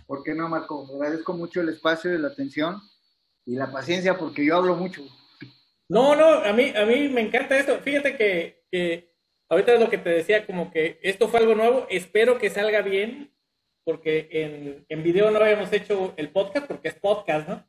¿Por 0.05 0.21
qué 0.23 0.33
no, 0.35 0.49
Marco? 0.49 0.85
Agradezco 0.93 1.33
mucho 1.33 1.61
el 1.61 1.69
espacio 1.69 2.13
y 2.13 2.17
la 2.17 2.27
atención 2.27 2.81
y 3.45 3.55
la 3.55 3.71
paciencia 3.71 4.17
porque 4.17 4.45
yo 4.45 4.57
hablo 4.57 4.75
mucho. 4.75 5.01
No, 5.87 6.13
no, 6.13 6.25
a 6.25 6.51
mí, 6.51 6.73
a 6.75 6.85
mí 6.85 7.07
me 7.07 7.21
encanta 7.21 7.57
esto. 7.57 7.79
Fíjate 7.79 8.17
que, 8.17 8.65
que 8.69 9.15
ahorita 9.47 9.75
es 9.75 9.79
lo 9.79 9.89
que 9.89 9.97
te 9.97 10.09
decía, 10.09 10.45
como 10.45 10.71
que 10.71 10.99
esto 11.03 11.29
fue 11.29 11.39
algo 11.39 11.55
nuevo. 11.55 11.87
Espero 11.89 12.37
que 12.37 12.49
salga 12.49 12.81
bien, 12.81 13.33
porque 13.85 14.27
en, 14.31 14.85
en 14.89 15.03
video 15.03 15.31
no 15.31 15.39
habíamos 15.39 15.71
hecho 15.71 16.13
el 16.17 16.29
podcast, 16.31 16.67
porque 16.67 16.89
es 16.89 16.95
podcast, 16.95 17.47
¿no? 17.47 17.65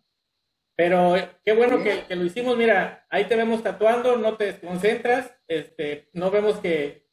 Pero 0.77 1.14
qué 1.43 1.55
bueno 1.55 1.83
que, 1.83 2.14
lo 2.14 2.24
hicimos. 2.24 2.57
Mira, 2.57 3.07
ahí 3.09 3.24
te 3.24 3.35
vemos 3.35 3.62
tatuando, 3.62 4.18
no 4.18 4.37
te 4.37 4.45
desconcentras, 4.45 5.35
este, 5.49 6.11
no 6.12 6.31
vemos 6.31 6.61
que, 6.61 7.07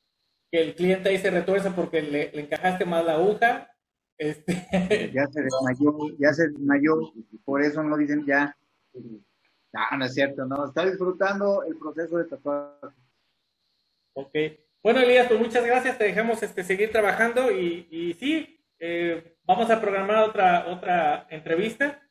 el 0.51 0.75
cliente 0.75 1.09
ahí 1.09 1.17
se 1.17 1.31
retuerza 1.31 1.75
porque 1.75 2.03
le, 2.03 2.39
encajaste 2.39 2.85
más 2.85 3.03
la 3.03 3.13
aguja. 3.13 3.71
Este... 4.17 4.53
Ya 5.13 5.25
se 5.27 5.41
desmayó, 5.41 6.15
ya 6.19 6.33
se 6.33 6.49
desmayó, 6.49 7.13
por 7.43 7.63
eso 7.63 7.81
no 7.81 7.97
dicen 7.97 8.23
ya. 8.25 8.55
No, 8.93 9.97
no 9.97 10.05
es 10.05 10.13
cierto, 10.13 10.45
no, 10.45 10.65
está 10.65 10.85
disfrutando 10.85 11.63
el 11.63 11.75
proceso 11.77 12.17
de 12.17 12.25
tatuaje. 12.25 12.95
Ok. 14.13 14.35
Bueno, 14.83 14.99
Elías, 14.99 15.27
pues 15.27 15.39
muchas 15.39 15.65
gracias, 15.65 15.97
te 15.97 16.03
dejamos 16.03 16.43
este, 16.43 16.63
seguir 16.63 16.91
trabajando 16.91 17.49
y, 17.49 17.87
y 17.89 18.13
sí, 18.13 18.63
eh, 18.77 19.37
vamos 19.45 19.71
a 19.71 19.81
programar 19.81 20.29
otra, 20.29 20.67
otra 20.67 21.25
entrevista 21.31 22.02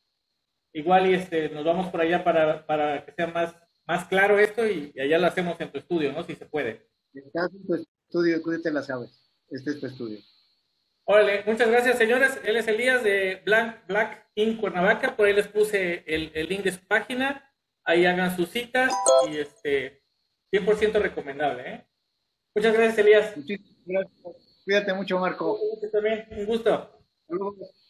igual 0.73 1.11
y 1.11 1.15
este, 1.15 1.49
nos 1.51 1.65
vamos 1.65 1.91
por 1.91 2.01
allá 2.01 2.25
para, 2.25 2.67
para 2.67 3.05
que 3.05 3.13
sea 3.13 3.27
más, 3.27 3.55
más 3.87 4.07
claro 4.07 4.39
esto 4.39 4.67
y, 4.67 4.93
allá 5.01 5.19
lo 5.19 5.27
hacemos 5.27 5.61
en 5.61 5.71
tu 5.71 5.79
estudio, 5.79 6.13
¿no? 6.13 6.23
Si 6.25 6.35
se 6.35 6.47
puede. 6.47 6.89
Estás 7.15 7.53
en 7.53 7.67
tu 7.67 7.75
estudio, 7.75 8.43
tú 8.43 8.61
te 8.61 8.71
la 8.71 8.83
sabes. 8.83 9.11
Este 9.51 9.71
es 9.71 9.81
tu 9.81 9.87
estudio. 9.87 10.19
Órale, 11.05 11.43
muchas 11.47 11.69
gracias, 11.69 11.99
señores. 11.99 12.41
Él 12.45 12.57
es 12.57 12.69
Elías 12.69 13.03
de 13.03 13.43
Black, 13.45 13.87
Black 13.87 14.31
Ink 14.37 14.61
Cuernavaca. 14.61 15.17
Por 15.17 15.27
ahí 15.27 15.35
les 15.35 15.49
puse 15.49 16.05
el, 16.07 16.31
el 16.35 16.49
link 16.49 16.63
de 16.63 16.73
su 16.73 16.87
página. 16.87 17.53
Ahí 17.85 18.07
hagan 18.07 18.35
sus 18.37 18.49
citas 18.49 18.93
y 19.29 19.39
este 19.39 20.05
100% 20.53 21.01
recomendable. 21.01 21.63
¿eh? 21.69 21.87
Muchas 22.55 22.73
gracias, 22.73 22.99
Elías. 22.99 23.37
Muchísimas 23.37 23.85
gracias. 23.85 24.37
Cuídate 24.65 24.95
mucho, 24.95 25.19
Marco. 25.19 25.59
también, 25.91 26.27
un 26.31 26.47
gusto. 26.47 27.05
Saludos. 27.27 27.82